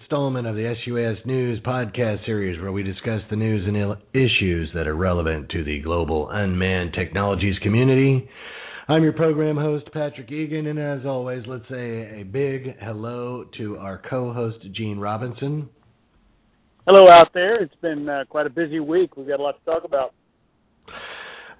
installment 0.00 0.46
of 0.46 0.54
the 0.54 0.74
SUAS 0.84 1.16
News 1.24 1.58
podcast 1.64 2.24
series 2.26 2.60
where 2.60 2.72
we 2.72 2.82
discuss 2.82 3.20
the 3.30 3.36
news 3.36 3.66
and 3.66 3.96
issues 4.12 4.70
that 4.74 4.86
are 4.86 4.94
relevant 4.94 5.48
to 5.50 5.64
the 5.64 5.80
global 5.80 6.28
unmanned 6.30 6.92
technologies 6.92 7.56
community. 7.62 8.28
I'm 8.88 9.02
your 9.02 9.14
program 9.14 9.56
host, 9.56 9.86
Patrick 9.92 10.30
Egan, 10.30 10.66
and 10.66 10.78
as 10.78 11.06
always, 11.06 11.44
let's 11.46 11.68
say 11.70 12.20
a 12.20 12.24
big 12.24 12.78
hello 12.80 13.46
to 13.56 13.78
our 13.78 14.02
co 14.10 14.32
host, 14.32 14.58
Gene 14.72 14.98
Robinson. 14.98 15.68
Hello 16.86 17.08
out 17.08 17.32
there. 17.32 17.62
It's 17.62 17.74
been 17.80 18.08
uh, 18.08 18.24
quite 18.28 18.46
a 18.46 18.50
busy 18.50 18.80
week. 18.80 19.16
We've 19.16 19.26
got 19.26 19.40
a 19.40 19.42
lot 19.42 19.58
to 19.58 19.64
talk 19.64 19.84
about. 19.84 20.12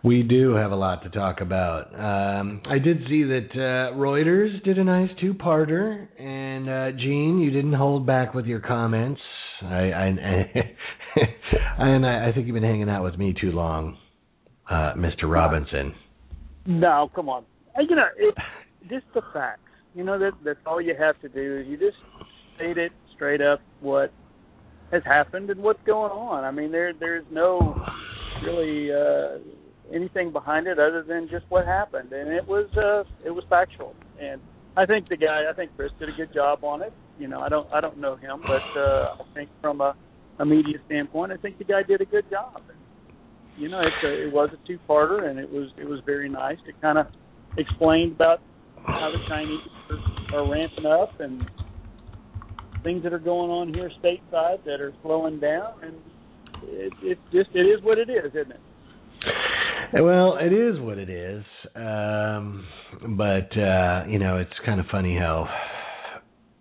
We 0.06 0.22
do 0.22 0.54
have 0.54 0.70
a 0.70 0.76
lot 0.76 1.02
to 1.02 1.10
talk 1.10 1.40
about. 1.40 1.92
Um, 1.92 2.62
I 2.70 2.78
did 2.78 2.98
see 3.08 3.24
that 3.24 3.48
uh, 3.54 3.96
Reuters 3.96 4.62
did 4.62 4.78
a 4.78 4.84
nice 4.84 5.10
two-parter, 5.20 6.06
and 6.16 6.70
uh, 6.70 6.92
Gene, 6.96 7.40
you 7.40 7.50
didn't 7.50 7.72
hold 7.72 8.06
back 8.06 8.32
with 8.32 8.46
your 8.46 8.60
comments. 8.60 9.20
I, 9.62 9.90
I, 9.90 10.74
and 11.78 12.06
I, 12.06 12.28
I 12.28 12.32
think 12.32 12.46
you've 12.46 12.54
been 12.54 12.62
hanging 12.62 12.88
out 12.88 13.02
with 13.02 13.18
me 13.18 13.34
too 13.40 13.50
long, 13.50 13.98
uh, 14.70 14.92
Mr. 14.96 15.24
Robinson. 15.24 15.92
No, 16.66 17.10
come 17.12 17.28
on. 17.28 17.44
You 17.76 17.96
know, 17.96 18.06
it, 18.16 18.32
just 18.88 19.06
the 19.12 19.22
facts. 19.32 19.58
You 19.92 20.04
know 20.04 20.20
that 20.20 20.34
that's 20.44 20.60
all 20.66 20.80
you 20.80 20.94
have 20.96 21.20
to 21.22 21.28
do 21.28 21.58
is 21.58 21.66
you 21.66 21.76
just 21.78 21.96
state 22.54 22.78
it 22.78 22.92
straight 23.16 23.40
up 23.40 23.60
what 23.80 24.12
has 24.92 25.02
happened 25.04 25.50
and 25.50 25.60
what's 25.60 25.82
going 25.84 26.12
on. 26.12 26.44
I 26.44 26.52
mean, 26.52 26.70
there 26.70 26.92
there's 26.92 27.24
no 27.28 27.84
really 28.44 28.92
uh, 28.92 29.38
anything 29.92 30.32
behind 30.32 30.66
it 30.66 30.78
other 30.78 31.04
than 31.06 31.28
just 31.30 31.44
what 31.48 31.66
happened, 31.66 32.12
and 32.12 32.30
it 32.30 32.46
was 32.46 32.66
uh, 32.76 33.04
it 33.24 33.30
was 33.30 33.44
factual. 33.48 33.94
And 34.20 34.40
I 34.76 34.86
think 34.86 35.08
the 35.08 35.16
guy, 35.16 35.44
I 35.50 35.54
think 35.54 35.70
Chris 35.76 35.90
did 35.98 36.08
a 36.08 36.12
good 36.12 36.32
job 36.34 36.64
on 36.64 36.82
it. 36.82 36.92
You 37.18 37.28
know, 37.28 37.40
I 37.40 37.48
don't 37.48 37.72
I 37.72 37.80
don't 37.80 37.98
know 37.98 38.16
him, 38.16 38.42
but 38.42 38.80
uh, 38.80 39.16
I 39.20 39.34
think 39.34 39.50
from 39.60 39.80
a, 39.80 39.94
a 40.38 40.44
media 40.46 40.78
standpoint, 40.86 41.32
I 41.32 41.36
think 41.36 41.58
the 41.58 41.64
guy 41.64 41.82
did 41.82 42.00
a 42.00 42.04
good 42.04 42.28
job. 42.30 42.60
You 43.56 43.70
know, 43.70 43.80
it's 43.80 44.04
a, 44.04 44.26
it 44.28 44.32
was 44.32 44.50
a 44.52 44.66
two-parter, 44.66 45.30
and 45.30 45.38
it 45.38 45.50
was 45.50 45.70
it 45.78 45.88
was 45.88 46.00
very 46.04 46.28
nice. 46.28 46.58
It 46.66 46.74
kind 46.82 46.98
of 46.98 47.06
explained 47.56 48.12
about 48.12 48.40
how 48.86 49.10
the 49.10 49.18
Chinese 49.28 49.60
are, 50.32 50.40
are 50.40 50.50
ramping 50.50 50.86
up 50.86 51.20
and 51.20 51.42
things 52.82 53.02
that 53.02 53.12
are 53.12 53.18
going 53.18 53.50
on 53.50 53.72
here 53.72 53.90
stateside 54.02 54.62
that 54.64 54.80
are 54.80 54.92
slowing 55.02 55.40
down, 55.40 55.72
and 55.82 55.94
it, 56.64 56.92
it's 57.02 57.20
just 57.32 57.50
it 57.54 57.60
is 57.60 57.82
what 57.82 57.98
it 57.98 58.10
is, 58.10 58.30
isn't 58.30 58.52
it? 58.52 58.60
Well, 60.02 60.36
it 60.40 60.52
is 60.52 60.80
what 60.80 60.98
it 60.98 61.08
is, 61.08 61.44
um, 61.74 62.66
but 63.16 63.56
uh, 63.56 64.04
you 64.08 64.18
know, 64.18 64.38
it's 64.38 64.52
kind 64.64 64.80
of 64.80 64.86
funny 64.90 65.16
how 65.16 65.48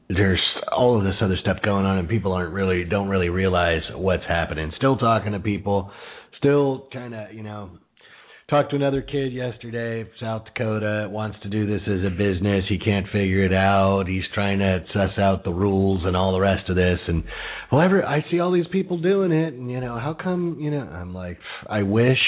there's 0.09 0.41
all 0.71 0.97
of 0.97 1.03
this 1.03 1.15
other 1.21 1.37
stuff 1.41 1.57
going 1.63 1.85
on, 1.85 1.97
and 1.97 2.07
people 2.07 2.33
aren't 2.33 2.53
really 2.53 2.83
don't 2.83 3.07
really 3.07 3.29
realize 3.29 3.81
what's 3.93 4.25
happening. 4.27 4.71
Still 4.77 4.97
talking 4.97 5.31
to 5.31 5.39
people, 5.39 5.91
still 6.37 6.87
kind 6.93 7.15
of 7.15 7.33
you 7.33 7.43
know 7.43 7.71
Talked 8.47 8.69
to 8.69 8.75
another 8.75 9.01
kid 9.01 9.33
yesterday, 9.33 10.07
South 10.21 10.43
Dakota, 10.45 11.07
wants 11.09 11.35
to 11.41 11.49
do 11.49 11.65
this 11.65 11.81
as 11.87 12.05
a 12.05 12.11
business. 12.11 12.63
He 12.69 12.77
can't 12.77 13.07
figure 13.07 13.43
it 13.43 13.51
out. 13.51 14.03
He's 14.07 14.21
trying 14.35 14.59
to 14.59 14.85
suss 14.93 15.17
out 15.17 15.43
the 15.43 15.51
rules 15.51 16.03
and 16.05 16.15
all 16.15 16.31
the 16.31 16.39
rest 16.39 16.69
of 16.69 16.75
this. 16.75 16.99
And 17.07 17.23
however, 17.71 18.05
I 18.05 18.23
see 18.29 18.39
all 18.39 18.51
these 18.51 18.67
people 18.71 18.99
doing 19.01 19.31
it, 19.31 19.55
and 19.55 19.71
you 19.71 19.81
know, 19.81 19.97
how 19.97 20.13
come? 20.13 20.57
You 20.59 20.69
know, 20.69 20.81
I'm 20.81 21.11
like, 21.11 21.39
I 21.67 21.81
wish, 21.81 22.19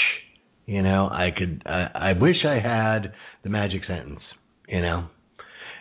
you 0.68 0.82
know, 0.82 1.08
I 1.10 1.30
could. 1.36 1.62
I, 1.64 1.88
I 1.94 2.12
wish 2.12 2.36
I 2.46 2.60
had 2.60 3.12
the 3.42 3.48
magic 3.48 3.80
sentence. 3.88 4.20
You 4.68 4.82
know, 4.82 5.08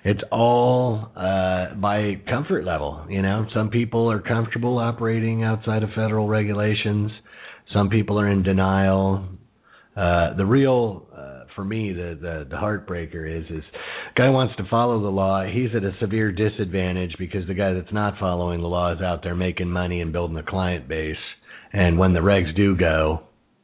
it's 0.06 0.22
all 0.32 1.12
uh 1.16 1.74
by 1.76 2.14
comfort 2.30 2.64
level 2.64 3.06
you 3.10 3.22
know 3.22 3.46
some 3.54 3.70
people 3.70 4.10
are 4.10 4.22
comfortable 4.22 4.78
operating 4.78 5.44
outside 5.44 5.84
of 5.84 5.90
federal 5.90 6.28
regulations 6.28 7.12
some 7.74 7.90
people 7.90 8.18
are 8.20 8.30
in 8.30 8.44
denial 8.44 9.28
uh, 9.98 10.36
the 10.36 10.46
real 10.46 11.08
uh, 11.12 11.46
for 11.56 11.66
me 11.66 11.92
the, 11.92 12.18
the 12.22 12.48
the 12.50 12.56
heartbreaker 12.56 13.26
is 13.28 13.44
is 13.50 13.64
guy 14.16 14.30
wants 14.30 14.56
to 14.56 14.64
follow 14.70 15.02
the 15.02 15.10
law 15.10 15.44
he's 15.44 15.76
at 15.76 15.84
a 15.84 15.92
severe 16.00 16.32
disadvantage 16.32 17.14
because 17.20 17.46
the 17.48 17.54
guy 17.54 17.74
that's 17.74 17.92
not 17.92 18.14
following 18.20 18.62
the 18.62 18.68
law 18.68 18.94
is 18.94 19.02
out 19.02 19.24
there 19.24 19.36
making 19.36 19.70
money 19.70 20.00
and 20.00 20.14
building 20.14 20.38
a 20.38 20.44
client 20.44 20.88
base 20.88 21.18
and 21.74 21.98
when 21.98 22.14
the 22.14 22.20
regs 22.20 22.56
do 22.56 22.78
go 22.78 23.24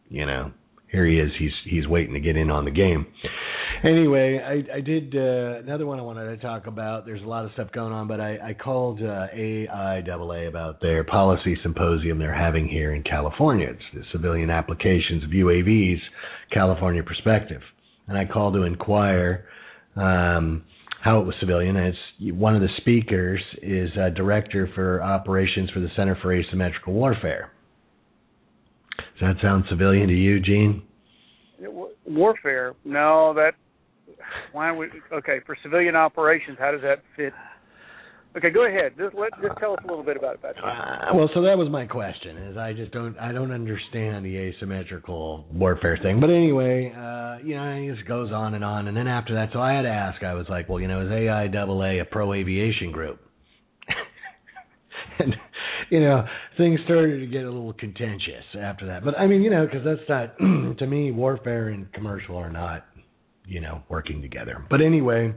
you 0.10 0.26
know 0.26 0.52
here 0.94 1.08
he 1.08 1.20
is. 1.20 1.32
He's 1.40 1.52
he's 1.66 1.88
waiting 1.88 2.14
to 2.14 2.20
get 2.20 2.38
in 2.38 2.52
on 2.52 2.66
the 2.66 2.72
game. 2.72 3.08
Anyway 3.84 4.40
i 4.40 4.78
i 4.78 4.80
did 4.80 5.14
uh 5.16 5.60
another 5.60 5.86
one 5.86 6.00
i 6.00 6.04
wanted 6.04 6.28
to 6.28 6.38
talk 6.38 6.68
about. 6.68 7.06
There's 7.06 7.24
a 7.24 7.26
lot 7.26 7.44
of 7.44 7.52
stuff 7.54 7.72
going 7.74 7.92
on 7.92 8.08
but 8.08 8.22
i 8.22 8.38
i 8.38 8.54
called 8.54 9.02
uh 9.02 9.28
aiaa 9.36 10.48
about 10.48 10.80
their 10.82 11.04
policy 11.04 11.58
symposium 11.64 12.20
they're 12.20 12.34
having 12.34 12.68
here 12.68 12.94
in 12.94 13.04
california. 13.04 13.70
It's 13.72 13.82
the 13.94 14.04
civilian 14.12 14.52
applications 14.52 15.24
of 15.24 15.32
uavs 15.32 16.00
california 16.54 17.04
perspective. 17.04 17.62
And 18.08 18.18
i 18.18 18.26
called 18.26 18.54
to 18.54 18.64
inquire 18.64 19.46
um 19.96 20.64
how 21.02 21.20
it 21.20 21.26
was 21.26 21.36
civilian. 21.42 21.76
And 21.76 21.88
it's 21.88 22.38
one 22.38 22.56
of 22.56 22.62
the 22.62 22.70
speakers 22.78 23.42
is 23.62 23.90
a 23.98 24.10
director 24.10 24.70
for 24.76 25.04
operations 25.04 25.70
for 25.72 25.82
the 25.82 25.90
center 25.98 26.18
for 26.22 26.32
asymmetrical 26.32 26.94
warfare 26.94 27.53
does 29.24 29.36
that 29.36 29.42
sound 29.42 29.66
civilian 29.70 30.08
to 30.08 30.14
you, 30.14 30.40
Gene? 30.40 30.84
Warfare? 32.06 32.74
No, 32.84 33.34
that. 33.36 33.54
Why 34.52 34.72
would? 34.72 34.90
Okay, 35.12 35.38
for 35.46 35.56
civilian 35.64 35.96
operations, 35.96 36.58
how 36.60 36.72
does 36.72 36.82
that 36.82 37.02
fit? 37.16 37.34
Okay, 38.36 38.50
go 38.50 38.66
ahead. 38.66 38.94
Just 38.98 39.14
let 39.16 39.30
just 39.42 39.58
tell 39.60 39.74
us 39.74 39.80
a 39.84 39.88
little 39.88 40.04
bit 40.04 40.18
about 40.18 40.42
that. 40.42 40.56
Uh, 40.58 41.14
well, 41.14 41.30
so 41.36 41.44
that 41.44 41.56
was 41.56 41.70
my 41.70 41.86
question. 41.86 42.38
Is 42.38 42.58
I 42.58 42.74
just 42.74 42.92
don't 42.92 43.18
I 43.20 43.32
don't 43.32 43.52
understand 43.52 44.26
the 44.26 44.36
asymmetrical 44.36 45.46
warfare 45.54 46.00
thing. 46.02 46.20
But 46.20 46.32
anyway, 46.32 46.92
uh, 46.92 47.38
you 47.46 47.56
know, 47.56 47.70
it 47.70 47.96
just 47.96 48.08
goes 48.08 48.32
on 48.32 48.56
and 48.56 48.64
on. 48.64 48.88
And 48.88 48.98
then 48.98 49.08
after 49.08 49.36
that, 49.36 49.50
so 49.54 49.62
I 49.62 49.74
had 49.74 49.84
to 49.84 49.90
ask. 49.90 50.24
I 50.24 50.34
was 50.34 50.48
like, 50.50 50.68
well, 50.68 50.80
you 50.80 50.88
know, 50.88 51.02
is 51.02 51.10
AIAA 51.10 52.02
a 52.02 52.06
pro 52.06 52.34
aviation 52.34 52.92
group? 52.92 53.20
and 55.20 55.36
you 55.90 56.00
know, 56.00 56.26
things 56.58 56.80
started 56.86 57.20
to 57.20 57.28
get 57.28 57.44
a 57.44 57.52
little 57.52 57.74
contentious 57.74 58.46
after 58.60 58.88
that. 58.88 59.04
But 59.04 59.18
I 59.18 59.28
mean, 59.28 59.42
you 59.42 59.50
know, 59.50 59.66
because 59.66 59.86
that's 59.86 60.08
not 60.10 60.38
to 60.78 60.88
me, 60.88 61.12
warfare 61.12 61.70
and 61.70 61.92
commercial 61.94 62.38
are 62.38 62.52
not, 62.52 62.86
you 63.46 63.62
know, 63.62 63.84
working 63.90 64.22
together. 64.22 64.66
But 64.70 64.82
anyway, 64.82 65.34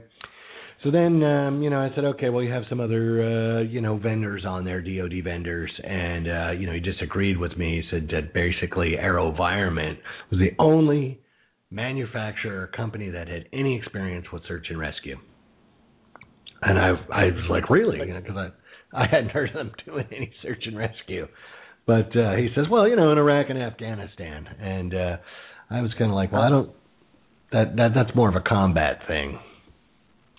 so 0.84 0.90
then, 0.90 1.22
um, 1.22 1.62
you 1.62 1.70
know, 1.70 1.80
I 1.80 1.90
said, 1.94 2.04
okay, 2.04 2.28
well, 2.28 2.42
you 2.42 2.52
have 2.52 2.64
some 2.68 2.80
other, 2.80 3.22
uh, 3.58 3.62
you 3.62 3.80
know, 3.80 3.96
vendors 3.96 4.44
on 4.46 4.64
there, 4.64 4.80
DoD 4.80 5.24
vendors, 5.24 5.72
and 5.82 6.28
uh, 6.28 6.50
you 6.52 6.66
know, 6.66 6.72
he 6.72 6.80
disagreed 6.80 7.38
with 7.38 7.56
me. 7.56 7.82
He 7.82 7.90
said 7.90 8.08
that 8.12 8.34
basically 8.34 8.94
AeroVironment 9.00 9.98
was 10.30 10.38
the 10.38 10.52
only 10.58 11.20
manufacturer 11.70 12.62
or 12.62 12.66
company 12.68 13.10
that 13.10 13.28
had 13.28 13.48
any 13.52 13.76
experience 13.76 14.26
with 14.32 14.42
search 14.46 14.66
and 14.68 14.78
rescue. 14.78 15.16
And 16.62 16.78
I, 16.78 16.88
I 17.12 17.24
was 17.26 17.46
like, 17.50 17.68
really? 17.68 17.98
You 17.98 18.14
know, 18.14 18.20
because 18.20 18.52
I 18.96 19.06
hadn't 19.10 19.30
heard 19.30 19.50
of 19.50 19.54
them 19.54 19.72
doing 19.84 20.06
any 20.10 20.32
search 20.42 20.64
and 20.66 20.76
rescue. 20.76 21.26
But 21.86 22.16
uh, 22.16 22.34
he 22.36 22.48
says, 22.54 22.64
well, 22.70 22.88
you 22.88 22.96
know, 22.96 23.12
in 23.12 23.18
Iraq 23.18 23.46
and 23.48 23.62
Afghanistan, 23.62 24.46
and 24.60 24.94
uh, 24.94 25.16
I 25.70 25.82
was 25.82 25.92
kind 25.98 26.10
of 26.10 26.16
like, 26.16 26.32
well, 26.32 26.42
I 26.42 26.48
don't. 26.48 26.70
That 27.52 27.76
that 27.76 27.90
that's 27.94 28.16
more 28.16 28.28
of 28.28 28.34
a 28.34 28.40
combat 28.40 28.98
thing, 29.06 29.38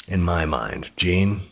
in 0.09 0.21
my 0.21 0.43
mind. 0.43 0.85
Gene. 0.99 1.47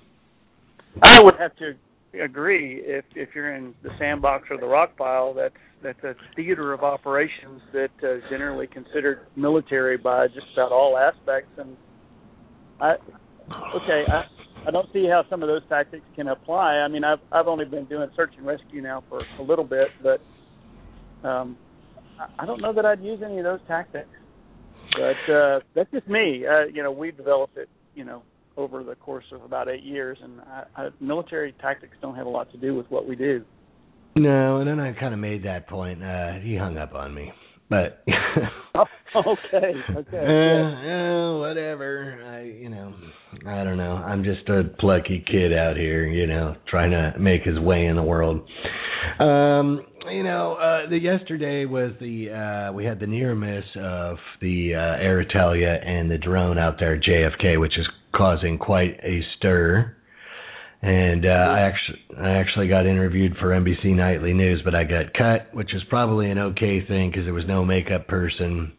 I 1.01 1.21
would 1.23 1.35
have 1.35 1.55
to 1.57 1.75
agree. 2.21 2.81
If 2.83 3.05
if 3.15 3.29
you're 3.33 3.55
in 3.55 3.73
the 3.83 3.89
sandbox 3.97 4.47
or 4.49 4.57
the 4.57 4.67
rock 4.67 4.97
pile, 4.97 5.33
that's 5.33 5.55
that's 5.81 6.03
a 6.03 6.13
theater 6.35 6.73
of 6.73 6.83
operations 6.83 7.61
that 7.71 7.91
uh, 8.03 8.27
generally 8.29 8.67
considered 8.67 9.27
military 9.37 9.97
by 9.97 10.27
just 10.27 10.47
about 10.53 10.73
all 10.73 10.97
aspects. 10.97 11.51
And 11.57 11.77
I, 12.81 12.95
okay, 13.75 14.03
I 14.09 14.23
I 14.67 14.71
don't 14.71 14.87
see 14.91 15.07
how 15.07 15.23
some 15.29 15.43
of 15.43 15.47
those 15.47 15.61
tactics 15.69 16.05
can 16.15 16.27
apply. 16.27 16.77
I 16.77 16.87
mean, 16.87 17.03
I've 17.03 17.19
I've 17.31 17.47
only 17.47 17.65
been 17.65 17.85
doing 17.85 18.09
search 18.15 18.33
and 18.37 18.45
rescue 18.45 18.81
now 18.81 19.03
for 19.09 19.21
a 19.39 19.43
little 19.43 19.65
bit, 19.65 19.87
but 20.01 20.21
um, 21.27 21.57
I 22.39 22.45
don't 22.45 22.61
know 22.61 22.73
that 22.73 22.85
I'd 22.85 23.03
use 23.03 23.21
any 23.23 23.37
of 23.37 23.43
those 23.43 23.59
tactics. 23.67 24.09
But 24.91 25.33
uh, 25.33 25.59
that's 25.75 25.91
just 25.91 26.07
me. 26.07 26.45
Uh, 26.47 26.65
you 26.73 26.81
know, 26.81 26.91
we've 26.91 27.15
developed 27.15 27.57
it, 27.57 27.69
you 27.95 28.05
know, 28.05 28.23
over 28.57 28.83
the 28.83 28.95
course 28.95 29.25
of 29.33 29.43
about 29.43 29.67
eight 29.67 29.83
years, 29.83 30.17
and 30.23 30.41
I, 30.41 30.63
I, 30.75 30.89
military 31.01 31.53
tactics 31.61 31.93
don't 32.01 32.15
have 32.15 32.25
a 32.25 32.29
lot 32.29 32.51
to 32.51 32.57
do 32.57 32.75
with 32.75 32.89
what 32.89 33.07
we 33.07 33.15
do. 33.15 33.43
No, 34.15 34.59
and 34.59 34.67
then 34.67 34.79
I 34.79 34.93
kind 34.93 35.13
of 35.13 35.19
made 35.19 35.43
that 35.43 35.67
point. 35.67 36.01
Uh, 36.01 36.33
he 36.41 36.55
hung 36.55 36.77
up 36.77 36.93
on 36.93 37.13
me. 37.13 37.33
But 37.69 38.03
oh, 38.75 38.85
okay, 39.15 39.73
okay, 39.95 40.17
uh, 40.17 40.91
uh, 40.91 41.39
whatever. 41.39 42.19
I, 42.25 42.43
you 42.43 42.69
know, 42.69 42.93
I 43.47 43.63
don't 43.63 43.77
know. 43.77 43.93
I'm 43.93 44.23
just 44.23 44.47
a 44.49 44.63
plucky 44.79 45.23
kid 45.25 45.53
out 45.53 45.77
here, 45.77 46.05
you 46.05 46.27
know, 46.27 46.55
trying 46.69 46.91
to 46.91 47.17
make 47.19 47.43
his 47.43 47.59
way 47.59 47.85
in 47.85 47.95
the 47.95 48.03
world. 48.03 48.41
Um, 49.19 49.81
you 50.11 50.23
know, 50.23 50.55
uh, 50.55 50.89
the 50.89 50.97
yesterday 50.97 51.65
was 51.65 51.93
the 51.99 52.29
uh, 52.69 52.73
we 52.73 52.85
had 52.85 52.99
the 52.99 53.07
near 53.07 53.33
miss 53.35 53.63
of 53.79 54.17
the 54.41 54.73
uh, 54.75 55.03
Alitalia 55.03 55.83
and 55.85 56.11
the 56.11 56.17
drone 56.17 56.57
out 56.57 56.75
there, 56.79 56.99
JFK, 56.99 57.59
which 57.59 57.77
is 57.77 57.87
causing 58.13 58.57
quite 58.57 58.99
a 59.03 59.21
stir. 59.37 59.95
And 60.81 61.25
uh, 61.25 61.29
I 61.29 61.59
actually 61.61 61.99
I 62.19 62.29
actually 62.31 62.67
got 62.67 62.85
interviewed 62.85 63.35
for 63.39 63.47
NBC 63.47 63.95
Nightly 63.95 64.33
News, 64.33 64.61
but 64.63 64.75
I 64.75 64.83
got 64.83 65.13
cut, 65.13 65.53
which 65.53 65.73
is 65.73 65.81
probably 65.89 66.29
an 66.29 66.37
okay 66.37 66.85
thing 66.85 67.11
because 67.11 67.25
there 67.25 67.33
was 67.33 67.47
no 67.47 67.65
makeup 67.65 68.07
person, 68.07 68.73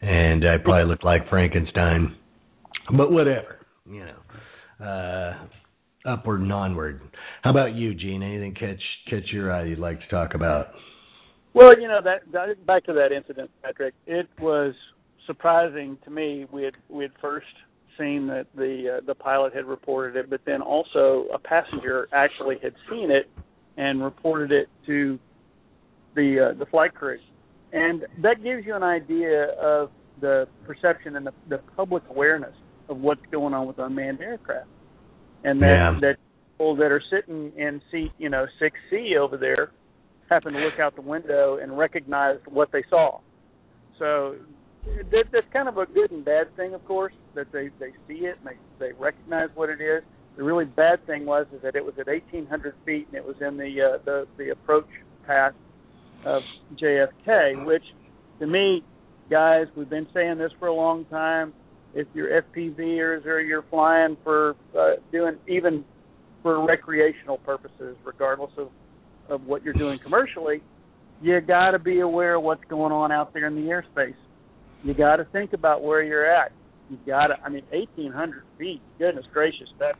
and 0.00 0.44
I 0.46 0.56
probably 0.58 0.84
looked 0.84 1.04
like 1.04 1.28
Frankenstein. 1.28 2.16
But 2.96 3.12
whatever, 3.12 3.66
you 3.88 4.04
know. 4.04 4.84
Uh, 4.84 5.34
upward 6.06 6.40
and 6.40 6.52
onward. 6.52 7.00
How 7.42 7.50
about 7.50 7.74
you, 7.74 7.94
Gene? 7.94 8.22
Anything 8.22 8.54
catch 8.54 8.80
catch 9.08 9.30
your 9.32 9.52
eye 9.52 9.64
you'd 9.64 9.78
like 9.78 10.00
to 10.00 10.08
talk 10.08 10.34
about? 10.34 10.68
Well, 11.52 11.78
you 11.80 11.88
know 11.88 12.00
that, 12.02 12.20
that 12.32 12.64
back 12.66 12.84
to 12.84 12.92
that 12.94 13.12
incident, 13.12 13.50
Patrick. 13.62 13.94
It 14.06 14.28
was 14.40 14.74
surprising 15.26 15.98
to 16.04 16.10
me. 16.10 16.46
We 16.52 16.62
had 16.62 16.74
we 16.88 17.04
had 17.04 17.12
first 17.20 17.46
seen 17.98 18.26
that 18.28 18.46
the 18.54 18.98
uh, 18.98 19.06
the 19.06 19.14
pilot 19.14 19.54
had 19.54 19.64
reported 19.66 20.16
it, 20.16 20.30
but 20.30 20.40
then 20.44 20.62
also 20.62 21.26
a 21.32 21.38
passenger 21.38 22.08
actually 22.12 22.56
had 22.62 22.74
seen 22.90 23.10
it 23.10 23.28
and 23.76 24.02
reported 24.02 24.52
it 24.52 24.68
to 24.86 25.18
the 26.14 26.50
uh, 26.50 26.58
the 26.58 26.66
flight 26.66 26.94
crew, 26.94 27.18
and 27.72 28.06
that 28.22 28.42
gives 28.42 28.66
you 28.66 28.74
an 28.74 28.82
idea 28.82 29.44
of 29.60 29.90
the 30.20 30.46
perception 30.66 31.16
and 31.16 31.26
the, 31.26 31.32
the 31.48 31.58
public 31.76 32.02
awareness 32.10 32.54
of 32.88 32.98
what's 32.98 33.20
going 33.30 33.54
on 33.54 33.66
with 33.66 33.78
unmanned 33.78 34.20
aircraft, 34.20 34.68
and 35.44 35.60
that 35.62 35.68
Yeah. 35.68 35.98
that 36.00 36.16
people 36.52 36.76
that 36.76 36.90
are 36.92 37.02
sitting 37.10 37.52
in 37.56 37.80
seat 37.90 38.12
you 38.18 38.28
know 38.28 38.46
six 38.58 38.76
C 38.90 39.16
over 39.16 39.36
there 39.36 39.70
happen 40.28 40.52
to 40.52 40.58
look 40.60 40.78
out 40.78 40.94
the 40.94 41.02
window 41.02 41.58
and 41.62 41.76
recognize 41.76 42.38
what 42.46 42.70
they 42.72 42.84
saw. 42.90 43.20
So 43.98 44.36
that, 44.84 45.24
that's 45.32 45.46
kind 45.52 45.68
of 45.68 45.76
a 45.78 45.86
good 45.86 46.10
and 46.10 46.24
bad 46.24 46.54
thing, 46.56 46.74
of 46.74 46.84
course, 46.84 47.12
that 47.34 47.52
they 47.52 47.70
they 47.78 47.92
see 48.08 48.26
it 48.26 48.38
and 48.38 48.46
they 48.46 48.86
they 48.86 48.92
recognize 48.98 49.48
what 49.54 49.68
it 49.68 49.80
is. 49.80 50.02
The 50.36 50.44
really 50.44 50.64
bad 50.64 51.04
thing 51.06 51.26
was 51.26 51.46
is 51.54 51.62
that 51.62 51.76
it 51.76 51.84
was 51.84 51.94
at 51.98 52.06
1,800 52.06 52.74
feet 52.86 53.06
and 53.08 53.16
it 53.16 53.24
was 53.24 53.36
in 53.40 53.56
the 53.56 53.94
uh, 53.94 53.98
the 54.04 54.26
the 54.38 54.50
approach 54.50 54.88
path 55.26 55.54
of 56.24 56.42
JFK, 56.80 57.64
which 57.64 57.84
to 58.38 58.46
me, 58.46 58.84
guys, 59.30 59.66
we've 59.76 59.90
been 59.90 60.08
saying 60.14 60.38
this 60.38 60.52
for 60.58 60.68
a 60.68 60.74
long 60.74 61.04
time. 61.06 61.52
If 61.94 62.06
you're 62.14 62.42
FPVers 62.42 63.26
or 63.26 63.40
you're 63.40 63.64
flying 63.68 64.16
for 64.22 64.54
uh, 64.78 64.92
doing 65.10 65.36
even 65.48 65.84
for 66.42 66.64
recreational 66.64 67.38
purposes, 67.38 67.96
regardless 68.04 68.52
of 68.56 68.68
of 69.28 69.44
what 69.44 69.62
you're 69.62 69.74
doing 69.74 69.98
commercially, 70.02 70.60
you 71.22 71.40
got 71.40 71.72
to 71.72 71.78
be 71.78 72.00
aware 72.00 72.36
of 72.36 72.42
what's 72.42 72.64
going 72.68 72.92
on 72.92 73.12
out 73.12 73.32
there 73.32 73.46
in 73.46 73.54
the 73.54 73.62
airspace. 73.62 74.14
You 74.82 74.94
got 74.94 75.16
to 75.16 75.24
think 75.26 75.52
about 75.52 75.82
where 75.82 76.02
you're 76.02 76.30
at. 76.30 76.52
You 76.88 76.98
got 77.06 77.28
to. 77.28 77.34
I 77.44 77.48
mean, 77.48 77.64
1,800 77.70 78.42
feet. 78.58 78.80
Goodness 78.98 79.24
gracious, 79.32 79.68
that's 79.78 79.98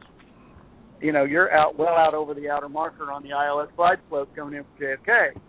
you 1.00 1.12
know 1.12 1.24
you're 1.24 1.52
out 1.52 1.78
well 1.78 1.94
out 1.94 2.14
over 2.14 2.34
the 2.34 2.48
outer 2.48 2.68
marker 2.68 3.10
on 3.10 3.22
the 3.22 3.30
ILS 3.30 3.68
glide 3.76 3.98
slope 4.08 4.28
coming 4.36 4.58
in 4.58 4.64
from 4.64 4.86
JFK. 4.86 5.40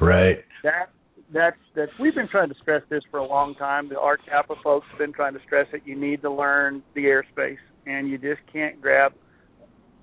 Right. 0.00 0.38
That 0.62 0.90
that's 1.32 1.56
that's 1.74 1.92
we've 2.00 2.14
been 2.14 2.28
trying 2.28 2.48
to 2.48 2.54
stress 2.60 2.82
this 2.90 3.02
for 3.10 3.18
a 3.18 3.26
long 3.26 3.54
time. 3.54 3.88
The 3.88 3.98
Art 3.98 4.20
Kappa 4.28 4.54
folks 4.62 4.86
have 4.90 4.98
been 4.98 5.12
trying 5.12 5.34
to 5.34 5.40
stress 5.46 5.66
it. 5.72 5.82
You 5.84 5.98
need 5.98 6.22
to 6.22 6.30
learn 6.30 6.82
the 6.94 7.02
airspace, 7.02 7.58
and 7.86 8.08
you 8.08 8.18
just 8.18 8.40
can't 8.52 8.80
grab 8.80 9.12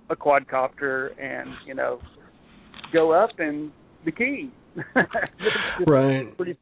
a 0.10 0.16
quadcopter 0.16 1.10
and 1.20 1.50
you 1.66 1.76
know 1.76 2.00
go 2.94 3.12
up 3.12 3.32
and 3.40 3.72
the 4.06 4.12
key. 4.12 4.52
Right. 5.88 6.36
Pretty 6.36 6.58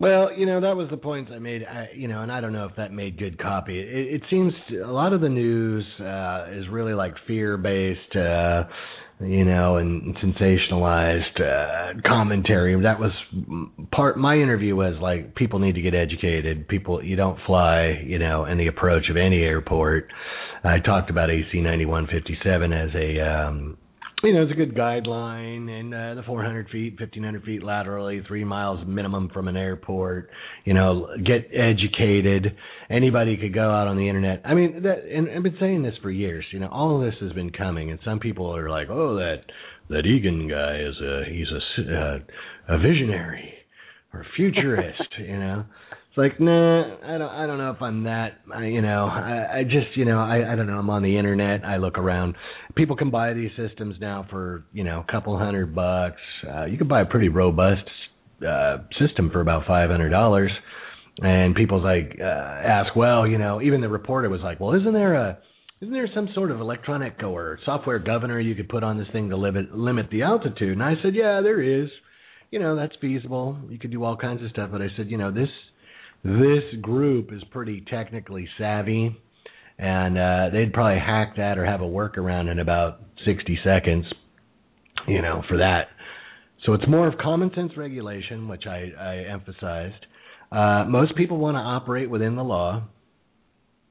Well, 0.00 0.32
you 0.32 0.46
know 0.46 0.60
that 0.60 0.76
was 0.76 0.88
the 0.90 0.96
points 0.96 1.32
I 1.34 1.40
made. 1.40 1.64
I, 1.64 1.88
you 1.92 2.06
know, 2.06 2.22
and 2.22 2.30
I 2.30 2.40
don't 2.40 2.52
know 2.52 2.66
if 2.66 2.76
that 2.76 2.92
made 2.92 3.18
good 3.18 3.36
copy. 3.36 3.80
It, 3.80 4.14
it 4.14 4.22
seems 4.30 4.52
to, 4.70 4.82
a 4.82 4.92
lot 4.92 5.12
of 5.12 5.20
the 5.20 5.28
news 5.28 5.84
uh, 6.00 6.46
is 6.52 6.68
really 6.70 6.94
like 6.94 7.14
fear-based, 7.26 8.14
uh, 8.14 8.62
you 9.20 9.44
know, 9.44 9.78
and 9.78 10.14
sensationalized 10.18 11.40
uh, 11.40 12.00
commentary. 12.06 12.80
That 12.80 13.00
was 13.00 13.10
part. 13.90 14.16
My 14.16 14.36
interview 14.36 14.76
was 14.76 14.94
like 15.02 15.34
people 15.34 15.58
need 15.58 15.74
to 15.74 15.82
get 15.82 15.94
educated. 15.94 16.68
People, 16.68 17.02
you 17.02 17.16
don't 17.16 17.38
fly, 17.44 18.00
you 18.06 18.20
know, 18.20 18.44
in 18.44 18.56
the 18.56 18.68
approach 18.68 19.10
of 19.10 19.16
any 19.16 19.42
airport. 19.42 20.12
I 20.62 20.78
talked 20.78 21.10
about 21.10 21.28
AC 21.28 21.60
ninety 21.60 21.86
one 21.86 22.06
fifty 22.06 22.38
seven 22.44 22.72
as 22.72 22.90
a 22.94 23.20
um, 23.20 23.78
you 24.22 24.32
know, 24.32 24.42
it's 24.42 24.52
a 24.52 24.54
good 24.54 24.74
guideline, 24.74 25.68
and 25.68 25.94
uh, 25.94 26.14
the 26.14 26.22
400 26.26 26.68
feet, 26.70 26.98
1500 26.98 27.44
feet 27.44 27.62
laterally, 27.62 28.22
three 28.26 28.44
miles 28.44 28.84
minimum 28.86 29.30
from 29.32 29.48
an 29.48 29.56
airport. 29.56 30.30
You 30.64 30.74
know, 30.74 31.08
get 31.24 31.50
educated. 31.52 32.56
Anybody 32.90 33.36
could 33.36 33.54
go 33.54 33.70
out 33.70 33.86
on 33.86 33.96
the 33.96 34.08
internet. 34.08 34.42
I 34.44 34.54
mean, 34.54 34.82
that, 34.82 35.04
and 35.04 35.30
I've 35.30 35.42
been 35.42 35.56
saying 35.60 35.82
this 35.82 35.94
for 36.02 36.10
years. 36.10 36.44
You 36.52 36.60
know, 36.60 36.68
all 36.68 36.96
of 36.96 37.02
this 37.02 37.18
has 37.20 37.32
been 37.32 37.50
coming, 37.50 37.90
and 37.90 38.00
some 38.04 38.18
people 38.18 38.54
are 38.54 38.68
like, 38.68 38.88
"Oh, 38.90 39.16
that 39.16 39.42
that 39.90 40.06
Egan 40.06 40.48
guy 40.48 40.80
is 40.80 41.00
a 41.00 41.24
he's 41.30 41.48
a 41.52 41.94
uh, 41.94 42.74
a 42.74 42.78
visionary 42.78 43.52
or 44.12 44.26
futurist," 44.36 45.08
you 45.18 45.38
know. 45.38 45.64
Like, 46.18 46.40
nah, 46.40 46.96
I 46.96 47.16
don't, 47.16 47.30
I 47.30 47.46
don't 47.46 47.58
know 47.58 47.70
if 47.70 47.80
I'm 47.80 48.02
that, 48.02 48.38
I, 48.52 48.64
you 48.64 48.82
know, 48.82 49.06
I, 49.06 49.58
I 49.58 49.62
just, 49.62 49.96
you 49.96 50.04
know, 50.04 50.18
I, 50.18 50.52
I 50.52 50.56
don't 50.56 50.66
know. 50.66 50.76
I'm 50.76 50.90
on 50.90 51.04
the 51.04 51.16
internet. 51.16 51.64
I 51.64 51.76
look 51.76 51.96
around. 51.96 52.34
People 52.74 52.96
can 52.96 53.10
buy 53.10 53.34
these 53.34 53.52
systems 53.56 53.94
now 54.00 54.26
for, 54.28 54.64
you 54.72 54.82
know, 54.82 55.04
a 55.08 55.12
couple 55.12 55.38
hundred 55.38 55.76
bucks. 55.76 56.20
Uh, 56.44 56.64
you 56.64 56.76
can 56.76 56.88
buy 56.88 57.02
a 57.02 57.04
pretty 57.04 57.28
robust 57.28 57.88
uh, 58.44 58.78
system 58.98 59.30
for 59.30 59.40
about 59.40 59.64
five 59.68 59.90
hundred 59.90 60.08
dollars. 60.08 60.50
And 61.22 61.54
people's 61.54 61.84
like, 61.84 62.18
uh, 62.20 62.24
ask, 62.24 62.96
well, 62.96 63.24
you 63.24 63.38
know, 63.38 63.62
even 63.62 63.80
the 63.80 63.88
reporter 63.88 64.28
was 64.28 64.40
like, 64.42 64.58
well, 64.58 64.74
isn't 64.74 64.92
there 64.92 65.14
a, 65.14 65.38
isn't 65.80 65.94
there 65.94 66.08
some 66.16 66.30
sort 66.34 66.50
of 66.50 66.60
electronic 66.60 67.22
or 67.22 67.60
software 67.64 68.00
governor 68.00 68.40
you 68.40 68.56
could 68.56 68.68
put 68.68 68.82
on 68.82 68.98
this 68.98 69.06
thing 69.12 69.30
to 69.30 69.36
limit 69.36 69.72
limit 69.72 70.08
the 70.10 70.22
altitude? 70.22 70.72
And 70.72 70.82
I 70.82 70.94
said, 71.00 71.14
yeah, 71.14 71.42
there 71.42 71.62
is. 71.62 71.88
You 72.50 72.58
know, 72.58 72.74
that's 72.74 72.94
feasible. 73.00 73.56
You 73.68 73.78
could 73.78 73.92
do 73.92 74.02
all 74.02 74.16
kinds 74.16 74.42
of 74.42 74.50
stuff. 74.50 74.70
But 74.72 74.82
I 74.82 74.88
said, 74.96 75.10
you 75.10 75.18
know, 75.18 75.30
this 75.30 75.50
this 76.24 76.64
group 76.82 77.32
is 77.32 77.42
pretty 77.50 77.84
technically 77.90 78.48
savvy, 78.58 79.16
and 79.78 80.18
uh, 80.18 80.50
they'd 80.52 80.72
probably 80.72 80.98
hack 80.98 81.36
that 81.36 81.58
or 81.58 81.64
have 81.64 81.80
a 81.80 81.84
workaround 81.84 82.50
in 82.50 82.58
about 82.58 83.00
60 83.24 83.58
seconds, 83.64 84.04
you 85.06 85.22
know, 85.22 85.42
for 85.48 85.58
that. 85.58 85.88
So 86.66 86.74
it's 86.74 86.84
more 86.88 87.06
of 87.06 87.18
common 87.18 87.50
sense 87.54 87.72
regulation, 87.76 88.48
which 88.48 88.64
I, 88.66 88.90
I 88.98 89.16
emphasized. 89.32 90.06
Uh, 90.50 90.84
most 90.88 91.14
people 91.16 91.38
want 91.38 91.54
to 91.54 91.60
operate 91.60 92.10
within 92.10 92.34
the 92.34 92.42
law. 92.42 92.82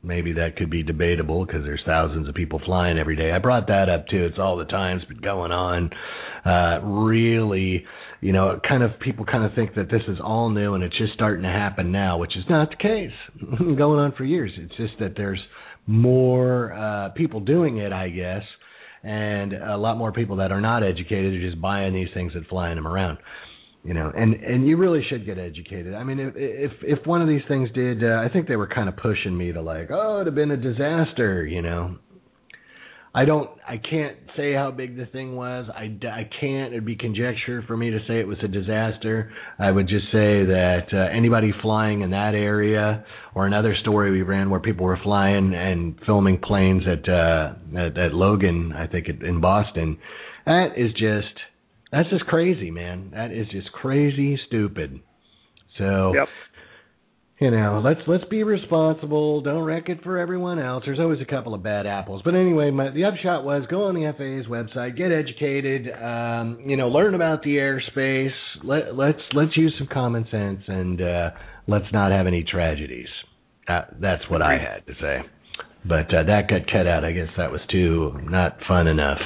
Maybe 0.07 0.33
that 0.33 0.55
could 0.55 0.69
be 0.69 0.83
debatable 0.83 1.45
because 1.45 1.63
there's 1.63 1.81
thousands 1.85 2.29
of 2.29 2.35
people 2.35 2.61
flying 2.65 2.97
every 2.97 3.15
day. 3.15 3.31
I 3.31 3.39
brought 3.39 3.67
that 3.67 3.89
up 3.89 4.07
too. 4.07 4.25
It's 4.25 4.39
all 4.39 4.57
the 4.57 4.65
time. 4.65 4.97
It's 4.97 5.07
been 5.07 5.19
going 5.19 5.51
on. 5.51 5.89
Uh, 6.45 6.79
really, 6.85 7.83
you 8.21 8.31
know, 8.31 8.59
kind 8.67 8.83
of 8.83 8.91
people 9.01 9.25
kind 9.25 9.43
of 9.43 9.53
think 9.53 9.75
that 9.75 9.91
this 9.91 10.01
is 10.07 10.17
all 10.23 10.49
new 10.49 10.75
and 10.75 10.83
it's 10.83 10.97
just 10.97 11.13
starting 11.13 11.43
to 11.43 11.49
happen 11.49 11.91
now, 11.91 12.17
which 12.17 12.37
is 12.37 12.45
not 12.49 12.69
the 12.69 12.77
case. 12.77 13.11
going 13.59 13.99
on 13.99 14.13
for 14.17 14.23
years. 14.23 14.51
It's 14.57 14.75
just 14.77 14.93
that 14.99 15.13
there's 15.17 15.41
more 15.85 16.71
uh, 16.71 17.09
people 17.09 17.41
doing 17.41 17.77
it, 17.77 17.91
I 17.91 18.09
guess, 18.09 18.43
and 19.03 19.53
a 19.53 19.77
lot 19.77 19.97
more 19.97 20.13
people 20.13 20.37
that 20.37 20.51
are 20.53 20.61
not 20.61 20.83
educated 20.83 21.33
are 21.33 21.49
just 21.49 21.61
buying 21.61 21.93
these 21.93 22.09
things 22.13 22.31
and 22.33 22.47
flying 22.47 22.75
them 22.75 22.87
around 22.87 23.17
you 23.87 23.93
know 23.93 24.11
and 24.15 24.33
and 24.33 24.67
you 24.67 24.75
really 24.75 25.01
should 25.09 25.25
get 25.25 25.39
educated. 25.39 25.95
I 25.95 26.03
mean 26.03 26.19
if 26.19 26.33
if 26.35 26.71
if 26.81 27.07
one 27.07 27.21
of 27.21 27.29
these 27.29 27.41
things 27.47 27.69
did 27.73 28.03
uh, 28.03 28.21
i 28.23 28.27
think 28.31 28.47
they 28.47 28.57
were 28.57 28.67
kind 28.67 28.89
of 28.89 28.97
pushing 28.97 29.35
me 29.35 29.53
to 29.53 29.61
like 29.61 29.89
oh 29.89 30.15
it'd 30.15 30.27
have 30.27 30.35
been 30.35 30.51
a 30.51 30.57
disaster 30.57 31.45
you 31.45 31.61
know? 31.61 31.97
I 33.15 33.23
don't 33.23 33.49
i 33.65 33.77
can't 33.77 34.17
say 34.35 34.53
how 34.53 34.71
big 34.71 34.97
the 34.97 35.05
thing 35.05 35.37
was. 35.37 35.67
I 35.73 35.85
i 36.05 36.29
can't. 36.41 36.73
It'd 36.73 36.85
be 36.85 36.97
conjecture 36.97 37.63
for 37.65 37.77
me 37.77 37.89
to 37.89 37.99
say 38.07 38.19
it 38.19 38.27
was 38.27 38.37
a 38.43 38.49
disaster. 38.49 39.31
I 39.57 39.71
would 39.71 39.87
just 39.87 40.05
say 40.07 40.43
that 40.45 40.87
uh, 40.91 41.17
anybody 41.17 41.53
flying 41.61 42.01
in 42.01 42.11
that 42.11 42.35
area 42.35 43.05
or 43.33 43.47
another 43.47 43.73
story 43.81 44.11
we 44.11 44.21
ran 44.21 44.49
where 44.49 44.59
people 44.59 44.85
were 44.85 44.99
flying 45.01 45.53
and 45.55 45.97
filming 46.05 46.39
planes 46.39 46.83
at 46.85 47.07
uh 47.07 47.53
at, 47.77 47.97
at 47.97 48.13
logan 48.13 48.73
i 48.73 48.85
think 48.85 49.07
it, 49.07 49.23
in 49.23 49.39
boston 49.39 49.97
that 50.45 50.69
is 50.75 50.91
just 50.91 51.35
that's 51.91 52.09
just 52.09 52.25
crazy, 52.25 52.71
man. 52.71 53.11
That 53.13 53.31
is 53.31 53.47
just 53.51 53.71
crazy 53.71 54.39
stupid. 54.47 54.99
So, 55.77 56.13
Yep. 56.15 56.27
you 57.39 57.51
know, 57.51 57.81
let's 57.83 58.01
let's 58.07 58.23
be 58.25 58.43
responsible. 58.43 59.41
Don't 59.41 59.63
wreck 59.63 59.89
it 59.89 60.03
for 60.03 60.17
everyone 60.17 60.59
else. 60.59 60.83
There's 60.85 60.99
always 60.99 61.21
a 61.21 61.25
couple 61.25 61.53
of 61.53 61.61
bad 61.63 61.85
apples. 61.85 62.21
But 62.25 62.33
anyway, 62.35 62.71
my, 62.71 62.89
the 62.89 63.05
upshot 63.05 63.43
was 63.43 63.63
go 63.69 63.83
on 63.83 63.95
the 63.95 64.11
FAA's 64.17 64.47
website, 64.49 64.97
get 64.97 65.11
educated, 65.11 65.87
um, 66.01 66.63
you 66.65 66.77
know, 66.77 66.87
learn 66.89 67.13
about 67.13 67.43
the 67.43 67.55
airspace. 67.57 68.31
Let 68.63 68.95
let's 68.95 69.21
let's 69.33 69.55
use 69.55 69.73
some 69.77 69.87
common 69.93 70.25
sense 70.31 70.61
and 70.67 71.01
uh, 71.01 71.29
let's 71.67 71.91
not 71.93 72.11
have 72.11 72.27
any 72.27 72.43
tragedies. 72.43 73.09
Uh, 73.67 73.81
that's 74.01 74.23
what 74.29 74.41
I 74.41 74.53
had 74.53 74.85
to 74.87 74.93
say. 74.99 75.19
But 75.85 76.13
uh, 76.13 76.23
that 76.23 76.47
got 76.49 76.65
cut 76.71 76.87
out. 76.87 77.05
I 77.05 77.11
guess 77.11 77.29
that 77.37 77.51
was 77.51 77.61
too 77.71 78.17
not 78.23 78.57
fun 78.67 78.87
enough. 78.87 79.19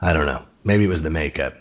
I 0.00 0.12
don't 0.12 0.26
know. 0.26 0.44
Maybe 0.64 0.84
it 0.84 0.88
was 0.88 1.02
the 1.02 1.10
makeup. 1.10 1.54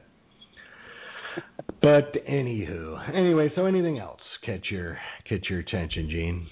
But 1.82 2.14
anywho, 2.30 3.16
anyway, 3.16 3.52
so 3.56 3.66
anything 3.66 4.00
else 4.00 4.20
catch 4.46 4.66
your 4.70 4.98
catch 5.28 5.50
your 5.50 5.60
attention, 5.60 6.10
Gene? 6.10 6.48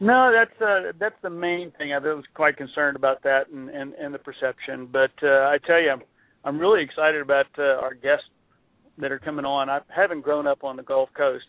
No, 0.00 0.32
that's 0.32 0.60
uh, 0.62 0.92
that's 0.98 1.16
the 1.22 1.30
main 1.30 1.72
thing. 1.76 1.92
I 1.92 1.98
was 1.98 2.24
quite 2.34 2.56
concerned 2.56 2.96
about 2.96 3.22
that 3.24 3.50
and 3.52 3.68
and, 3.68 3.92
and 3.94 4.14
the 4.14 4.18
perception. 4.18 4.88
But 4.90 5.12
uh, 5.22 5.48
I 5.48 5.58
tell 5.66 5.80
you, 5.80 5.90
I'm 5.90 6.02
I'm 6.44 6.58
really 6.58 6.82
excited 6.82 7.20
about 7.20 7.46
uh, 7.58 7.62
our 7.62 7.94
guests 7.94 8.24
that 8.98 9.12
are 9.12 9.18
coming 9.18 9.44
on. 9.44 9.68
I 9.68 9.80
haven't 9.94 10.22
grown 10.22 10.46
up 10.46 10.64
on 10.64 10.76
the 10.76 10.82
Gulf 10.82 11.10
Coast 11.14 11.44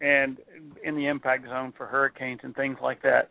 and 0.00 0.38
in 0.84 0.96
the 0.96 1.06
impact 1.06 1.46
zone 1.46 1.72
for 1.76 1.86
hurricanes 1.86 2.40
and 2.42 2.54
things 2.54 2.78
like 2.82 3.02
that. 3.02 3.30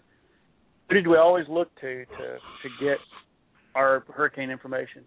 Who 0.90 0.96
did 0.96 1.08
we 1.08 1.18
always 1.18 1.46
look 1.50 1.74
to 1.82 2.06
to 2.06 2.38
to 2.38 2.70
get 2.80 2.98
our 3.76 4.06
hurricane 4.14 4.50
information? 4.50 5.04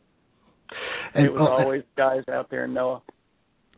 And, 1.14 1.26
it 1.26 1.32
was 1.32 1.40
well, 1.40 1.48
always 1.48 1.82
guys 1.96 2.22
out 2.32 2.50
there 2.50 2.64
in 2.64 2.72
NOAA. 2.72 3.02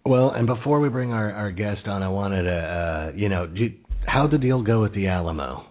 Well, 0.04 0.30
and 0.30 0.46
before 0.46 0.80
we 0.80 0.88
bring 0.88 1.12
our 1.12 1.32
our 1.32 1.50
guest 1.50 1.86
on, 1.86 2.02
I 2.02 2.08
wanted 2.08 2.42
to, 2.42 2.50
uh, 2.50 3.12
you 3.14 3.28
know, 3.28 3.46
do, 3.46 3.70
how'd 4.06 4.32
the 4.32 4.38
deal 4.38 4.62
go 4.62 4.82
with 4.82 4.94
the 4.94 5.08
Alamo? 5.08 5.66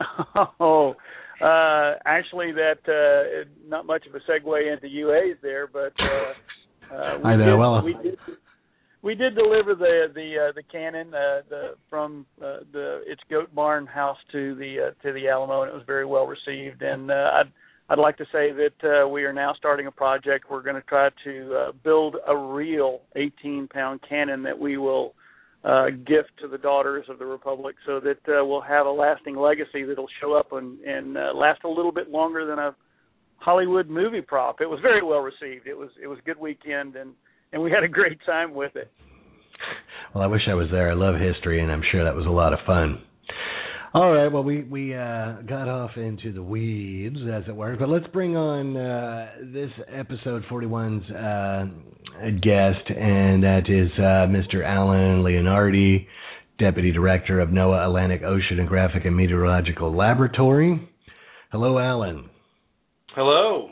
Oh, 0.60 0.94
uh, 1.40 1.94
actually, 2.04 2.52
that 2.52 2.78
uh, 2.86 3.48
not 3.66 3.86
much 3.86 4.04
of 4.06 4.14
a 4.14 4.18
segue 4.30 4.72
into 4.72 4.86
UAs 4.86 5.40
there, 5.42 5.66
but 5.66 5.92
uh, 5.98 6.94
uh, 6.94 7.18
I 7.24 7.36
know. 7.36 7.46
Did, 7.46 7.58
well, 7.58 7.82
we 7.82 7.94
did 7.94 8.18
we 9.02 9.14
did 9.14 9.34
deliver 9.34 9.74
the 9.74 10.08
the 10.14 10.48
uh, 10.48 10.52
the 10.54 10.62
cannon 10.62 11.14
uh, 11.14 11.40
the 11.48 11.74
from 11.88 12.26
uh, 12.42 12.58
the 12.72 13.02
its 13.06 13.22
goat 13.30 13.54
barn 13.54 13.86
house 13.86 14.18
to 14.32 14.54
the 14.56 14.88
uh, 14.88 15.02
to 15.02 15.12
the 15.12 15.28
Alamo, 15.28 15.62
and 15.62 15.70
it 15.70 15.74
was 15.74 15.84
very 15.86 16.04
well 16.04 16.26
received. 16.26 16.82
And 16.82 17.10
uh, 17.10 17.30
I'd 17.34 17.52
I'd 17.90 17.98
like 17.98 18.16
to 18.18 18.24
say 18.26 18.52
that 18.52 19.02
uh, 19.04 19.08
we 19.08 19.24
are 19.24 19.32
now 19.32 19.52
starting 19.58 19.88
a 19.88 19.90
project. 19.90 20.44
We're 20.48 20.62
going 20.62 20.76
to 20.76 20.82
try 20.82 21.08
to 21.24 21.54
uh, 21.54 21.72
build 21.82 22.16
a 22.26 22.36
real 22.36 23.00
18 23.16 23.66
pound 23.66 23.98
cannon 24.08 24.44
that 24.44 24.56
we 24.56 24.76
will 24.76 25.14
uh, 25.64 25.86
gift 26.06 26.30
to 26.40 26.46
the 26.48 26.56
daughters 26.56 27.04
of 27.08 27.18
the 27.18 27.26
republic, 27.26 27.74
so 27.84 27.98
that 27.98 28.20
uh, 28.28 28.44
we'll 28.46 28.60
have 28.60 28.86
a 28.86 28.90
lasting 28.90 29.36
legacy 29.36 29.82
that'll 29.82 30.06
show 30.20 30.34
up 30.34 30.52
and, 30.52 30.78
and 30.82 31.18
uh, 31.18 31.32
last 31.34 31.64
a 31.64 31.68
little 31.68 31.90
bit 31.90 32.10
longer 32.10 32.46
than 32.46 32.60
a 32.60 32.76
Hollywood 33.38 33.90
movie 33.90 34.22
prop. 34.22 34.60
It 34.60 34.70
was 34.70 34.78
very 34.80 35.02
well 35.02 35.18
received. 35.18 35.66
It 35.66 35.76
was 35.76 35.90
it 36.00 36.06
was 36.06 36.18
a 36.20 36.22
good 36.22 36.38
weekend 36.38 36.94
and 36.94 37.12
and 37.52 37.60
we 37.60 37.72
had 37.72 37.82
a 37.82 37.88
great 37.88 38.18
time 38.24 38.54
with 38.54 38.76
it. 38.76 38.88
Well, 40.14 40.22
I 40.22 40.28
wish 40.28 40.42
I 40.48 40.54
was 40.54 40.68
there. 40.70 40.90
I 40.90 40.94
love 40.94 41.16
history, 41.20 41.60
and 41.60 41.72
I'm 41.72 41.82
sure 41.90 42.04
that 42.04 42.14
was 42.14 42.26
a 42.26 42.30
lot 42.30 42.52
of 42.52 42.60
fun. 42.64 43.02
All 43.92 44.12
right, 44.12 44.28
well, 44.28 44.44
we 44.44 44.62
we 44.62 44.94
uh, 44.94 45.42
got 45.48 45.66
off 45.66 45.90
into 45.96 46.32
the 46.32 46.42
weeds, 46.44 47.16
as 47.28 47.42
it 47.48 47.56
were, 47.56 47.74
but 47.76 47.88
let's 47.88 48.06
bring 48.12 48.36
on 48.36 48.76
uh, 48.76 49.32
this 49.52 49.70
episode 49.88 50.44
41's 50.48 51.10
uh, 51.10 52.30
guest, 52.40 52.88
and 52.88 53.42
that 53.42 53.62
is 53.68 53.90
uh, 53.98 54.30
Mr. 54.30 54.64
Alan 54.64 55.24
Leonardi, 55.24 56.06
Deputy 56.60 56.92
Director 56.92 57.40
of 57.40 57.48
NOAA 57.48 57.84
Atlantic 57.84 58.22
Oceanographic 58.22 59.08
and 59.08 59.16
Meteorological 59.16 59.92
Laboratory. 59.92 60.88
Hello, 61.50 61.80
Alan. 61.80 62.30
Hello. 63.16 63.70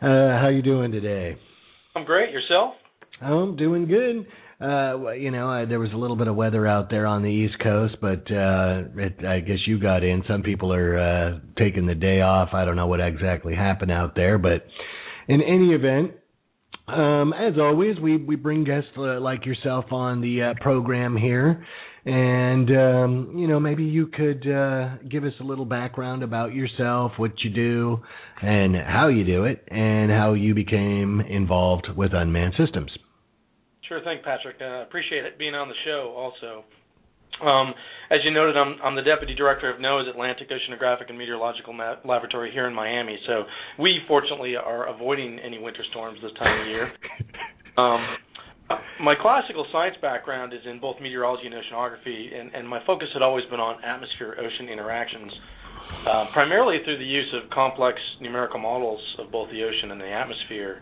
Uh, 0.00 0.40
how 0.40 0.48
you 0.48 0.62
doing 0.62 0.92
today? 0.92 1.36
I'm 1.94 2.06
great. 2.06 2.30
Yourself? 2.30 2.72
I'm 3.20 3.56
doing 3.56 3.86
good. 3.86 4.26
Uh, 4.58 5.10
you 5.10 5.30
know, 5.30 5.48
I, 5.48 5.64
there 5.66 5.78
was 5.78 5.92
a 5.92 5.96
little 5.96 6.16
bit 6.16 6.28
of 6.28 6.36
weather 6.36 6.66
out 6.66 6.88
there 6.88 7.06
on 7.06 7.22
the 7.22 7.28
East 7.28 7.56
Coast, 7.62 7.96
but 8.00 8.30
uh, 8.32 8.84
it, 8.96 9.24
I 9.24 9.40
guess 9.40 9.58
you 9.66 9.78
got 9.78 10.02
in. 10.02 10.22
Some 10.26 10.42
people 10.42 10.72
are 10.72 10.98
uh, 10.98 11.38
taking 11.58 11.86
the 11.86 11.94
day 11.94 12.22
off. 12.22 12.50
I 12.54 12.64
don't 12.64 12.76
know 12.76 12.86
what 12.86 13.00
exactly 13.00 13.54
happened 13.54 13.92
out 13.92 14.14
there, 14.14 14.38
but 14.38 14.64
in 15.28 15.42
any 15.42 15.72
event, 15.72 16.12
um, 16.88 17.34
as 17.34 17.54
always, 17.58 17.98
we 17.98 18.16
we 18.16 18.36
bring 18.36 18.64
guests 18.64 18.90
uh, 18.96 19.20
like 19.20 19.44
yourself 19.44 19.86
on 19.90 20.20
the 20.20 20.42
uh, 20.42 20.62
program 20.62 21.16
here, 21.16 21.66
and 22.06 22.70
um, 22.70 23.34
you 23.36 23.48
know 23.48 23.58
maybe 23.58 23.82
you 23.82 24.06
could 24.06 24.48
uh, 24.48 24.96
give 25.10 25.24
us 25.24 25.32
a 25.40 25.44
little 25.44 25.64
background 25.64 26.22
about 26.22 26.54
yourself, 26.54 27.12
what 27.16 27.32
you 27.42 27.50
do, 27.50 28.00
and 28.40 28.76
how 28.76 29.08
you 29.08 29.24
do 29.24 29.44
it, 29.44 29.66
and 29.68 30.10
how 30.12 30.34
you 30.34 30.54
became 30.54 31.20
involved 31.20 31.88
with 31.94 32.12
unmanned 32.14 32.54
systems. 32.56 32.90
Sure 33.88 34.02
thing, 34.02 34.18
Patrick. 34.24 34.56
I 34.60 34.80
uh, 34.80 34.82
appreciate 34.82 35.24
it 35.24 35.38
being 35.38 35.54
on 35.54 35.68
the 35.68 35.74
show. 35.84 36.12
Also, 36.16 36.64
um, 37.44 37.74
as 38.10 38.18
you 38.24 38.32
noted, 38.32 38.56
I'm, 38.56 38.76
I'm 38.82 38.96
the 38.96 39.02
deputy 39.02 39.34
director 39.34 39.72
of 39.72 39.80
NOAA's 39.80 40.08
Atlantic 40.08 40.48
Oceanographic 40.50 41.08
and 41.08 41.18
Meteorological 41.18 41.72
Ma- 41.72 41.96
Laboratory 42.04 42.50
here 42.50 42.66
in 42.66 42.74
Miami. 42.74 43.18
So 43.26 43.44
we 43.78 44.00
fortunately 44.08 44.56
are 44.56 44.88
avoiding 44.88 45.38
any 45.38 45.58
winter 45.58 45.84
storms 45.90 46.18
this 46.22 46.32
time 46.38 46.62
of 46.62 46.66
year. 46.66 46.92
Um, 47.78 48.00
my 49.02 49.14
classical 49.20 49.66
science 49.70 49.96
background 50.00 50.54
is 50.54 50.60
in 50.64 50.80
both 50.80 50.96
meteorology 50.98 51.44
and 51.44 51.54
oceanography, 51.54 52.34
and, 52.34 52.54
and 52.54 52.66
my 52.66 52.80
focus 52.86 53.08
had 53.12 53.20
always 53.20 53.44
been 53.50 53.60
on 53.60 53.84
atmosphere-ocean 53.84 54.70
interactions, 54.70 55.30
uh, 56.08 56.24
primarily 56.32 56.78
through 56.84 56.96
the 56.96 57.04
use 57.04 57.30
of 57.36 57.50
complex 57.50 57.98
numerical 58.22 58.58
models 58.58 59.00
of 59.18 59.30
both 59.30 59.50
the 59.50 59.62
ocean 59.62 59.90
and 59.90 60.00
the 60.00 60.08
atmosphere. 60.08 60.80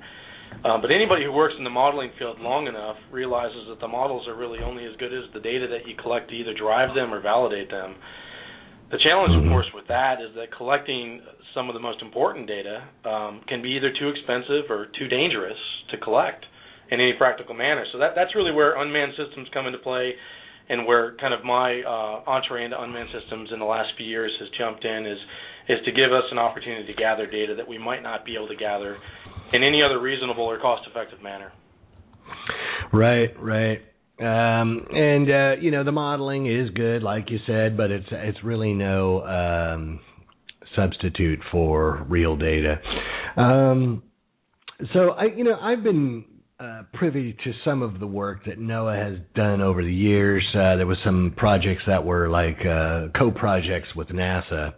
Uh, 0.65 0.81
but 0.81 0.91
anybody 0.91 1.25
who 1.25 1.33
works 1.33 1.55
in 1.59 1.65
the 1.65 1.71
modeling 1.71 2.11
field 2.19 2.41
long 2.41 2.67
enough 2.67 2.97
realizes 3.11 3.67
that 3.69 3.81
the 3.81 3.89
models 3.89 4.29
are 4.29 4.37
really 4.37 4.61
only 4.61 4.85
as 4.85 4.97
good 4.99 5.13
as 5.13 5.25
the 5.35 5.41
data 5.41 5.67
that 5.69 5.89
you 5.89 5.97
collect 6.01 6.31
to 6.31 6.35
either 6.37 6.55
drive 6.55 6.95
them 6.95 7.13
or 7.13 7.21
validate 7.21 7.71
them. 7.71 7.97
The 8.91 8.99
challenge, 9.03 9.35
of 9.35 9.43
mm-hmm. 9.43 9.51
course, 9.51 9.67
with 9.75 9.89
that 9.89 10.21
is 10.21 10.35
that 10.37 10.55
collecting 10.57 11.21
some 11.55 11.69
of 11.69 11.75
the 11.75 11.81
most 11.81 12.03
important 12.03 12.47
data 12.47 12.87
um, 13.05 13.41
can 13.49 13.63
be 13.63 13.71
either 13.71 13.93
too 13.99 14.09
expensive 14.09 14.71
or 14.71 14.87
too 14.99 15.09
dangerous 15.09 15.59
to 15.91 15.97
collect 15.99 16.45
in 16.91 17.01
any 17.01 17.15
practical 17.15 17.55
manner. 17.55 17.85
So 17.93 17.99
that 17.99 18.13
that's 18.15 18.35
really 18.35 18.53
where 18.53 18.81
unmanned 18.81 19.13
systems 19.17 19.49
come 19.55 19.67
into 19.67 19.79
play, 19.79 20.13
and 20.69 20.87
where 20.87 21.17
kind 21.17 21.33
of 21.35 21.45
my 21.45 21.81
uh, 21.83 22.29
entree 22.31 22.65
into 22.65 22.81
unmanned 22.81 23.09
systems 23.13 23.51
in 23.53 23.59
the 23.59 23.65
last 23.65 23.91
few 23.97 24.07
years 24.07 24.33
has 24.41 24.49
jumped 24.59 24.85
in 24.85 25.07
is 25.07 25.19
is 25.69 25.79
to 25.87 25.93
give 25.93 26.13
us 26.13 26.25
an 26.31 26.39
opportunity 26.39 26.87
to 26.87 26.95
gather 26.95 27.27
data 27.27 27.55
that 27.55 27.67
we 27.67 27.79
might 27.79 28.03
not 28.03 28.25
be 28.25 28.35
able 28.37 28.49
to 28.49 28.57
gather 28.57 28.99
in 29.53 29.63
any 29.63 29.83
other 29.83 30.01
reasonable 30.01 30.45
or 30.45 30.59
cost-effective 30.59 31.23
manner. 31.23 31.53
Right, 32.93 33.31
right. 33.41 33.81
Um, 34.21 34.87
and 34.93 35.29
uh, 35.29 35.61
you 35.61 35.73
know 35.73 35.83
the 35.83 35.93
modeling 35.93 36.47
is 36.47 36.71
good, 36.71 37.03
like 37.03 37.31
you 37.31 37.39
said, 37.47 37.77
but 37.77 37.91
it's 37.91 38.07
it's 38.11 38.39
really 38.45 38.73
no 38.73 39.23
um, 39.25 40.01
substitute 40.77 41.41
for 41.51 42.07
real 42.09 42.37
data. 42.37 42.77
Um, 43.37 44.05
so 44.93 45.11
I, 45.11 45.25
you 45.37 45.43
know, 45.43 45.59
I've 45.61 45.83
been 45.83 46.25
uh, 46.61 46.83
privy 46.93 47.33
to 47.45 47.53
some 47.65 47.83
of 47.83 47.99
the 47.99 48.07
work 48.07 48.45
that 48.47 48.59
NOAA 48.59 49.11
has 49.11 49.19
done 49.35 49.61
over 49.61 49.83
the 49.83 49.93
years. 49.93 50.45
Uh, 50.55 50.77
there 50.77 50.87
was 50.87 50.99
some 51.05 51.35
projects 51.37 51.83
that 51.87 52.05
were 52.05 52.29
like 52.29 52.59
uh, 52.61 53.09
co-projects 53.19 53.89
with 53.97 54.09
NASA. 54.09 54.75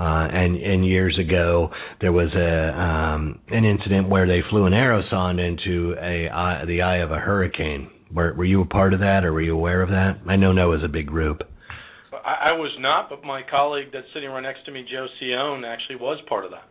Uh, 0.00 0.26
and 0.32 0.56
and 0.56 0.86
years 0.86 1.18
ago 1.20 1.68
there 2.00 2.10
was 2.10 2.32
a 2.34 2.80
um, 2.80 3.38
an 3.48 3.66
incident 3.66 4.08
where 4.08 4.26
they 4.26 4.40
flew 4.48 4.64
an 4.64 4.72
aerosonde 4.72 5.38
into 5.38 5.94
a 6.00 6.26
eye, 6.30 6.64
the 6.66 6.80
eye 6.80 7.02
of 7.04 7.10
a 7.10 7.18
hurricane. 7.18 7.90
Were 8.10 8.32
were 8.32 8.46
you 8.46 8.62
a 8.62 8.64
part 8.64 8.94
of 8.94 9.00
that, 9.00 9.26
or 9.26 9.34
were 9.34 9.42
you 9.42 9.54
aware 9.54 9.82
of 9.82 9.90
that? 9.90 10.20
I 10.26 10.36
know 10.36 10.52
NOAA's 10.52 10.82
a 10.84 10.88
big 10.88 11.06
group. 11.06 11.42
I, 12.14 12.48
I 12.48 12.52
was 12.52 12.74
not, 12.78 13.10
but 13.10 13.22
my 13.24 13.42
colleague 13.42 13.88
that's 13.92 14.06
sitting 14.14 14.30
right 14.30 14.40
next 14.40 14.64
to 14.64 14.72
me, 14.72 14.86
Joe 14.90 15.06
Cione, 15.20 15.66
actually 15.66 15.96
was 15.96 16.18
part 16.30 16.46
of 16.46 16.52
that. 16.52 16.64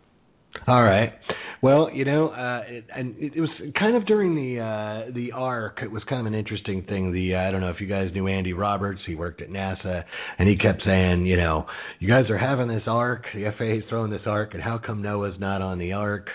All 0.68 0.84
right. 0.84 1.13
Well, 1.62 1.89
you 1.94 2.06
know, 2.06 2.29
uh, 2.29 2.62
it, 2.68 2.86
and 2.96 3.15
it, 3.18 3.34
it 3.36 3.41
was 3.41 3.50
kind 3.77 3.96
of 3.96 4.06
during 4.06 4.34
the 4.34 4.62
uh, 4.62 5.12
the 5.13 5.34
arc. 5.34 5.79
It 5.84 5.91
was 5.91 6.01
kind 6.08 6.22
of 6.22 6.32
an 6.32 6.38
interesting 6.38 6.84
thing. 6.84 7.12
The 7.12 7.36
uh, 7.36 7.39
I 7.39 7.51
don't 7.51 7.60
know 7.60 7.70
if 7.70 7.82
you 7.82 7.88
guys 7.88 8.12
knew 8.13 8.27
Andy 8.27 8.53
Roberts. 8.53 9.01
He 9.06 9.15
worked 9.15 9.41
at 9.41 9.50
NASA, 9.50 10.03
and 10.38 10.48
he 10.48 10.56
kept 10.56 10.84
saying, 10.86 11.25
you 11.25 11.36
know, 11.36 11.65
you 12.00 12.08
guys 12.08 12.29
are 12.29 12.38
having 12.38 12.70
this 12.70 12.84
arc. 12.88 13.25
The 13.34 13.51
FAA's 13.58 13.84
throwing 13.89 14.10
this 14.10 14.22
arc, 14.25 14.53
and 14.53 14.63
how 14.63 14.77
come 14.77 15.03
NOAA's 15.03 15.39
not 15.39 15.62
on 15.62 15.79
the 15.79 15.94
arc? 15.94 16.27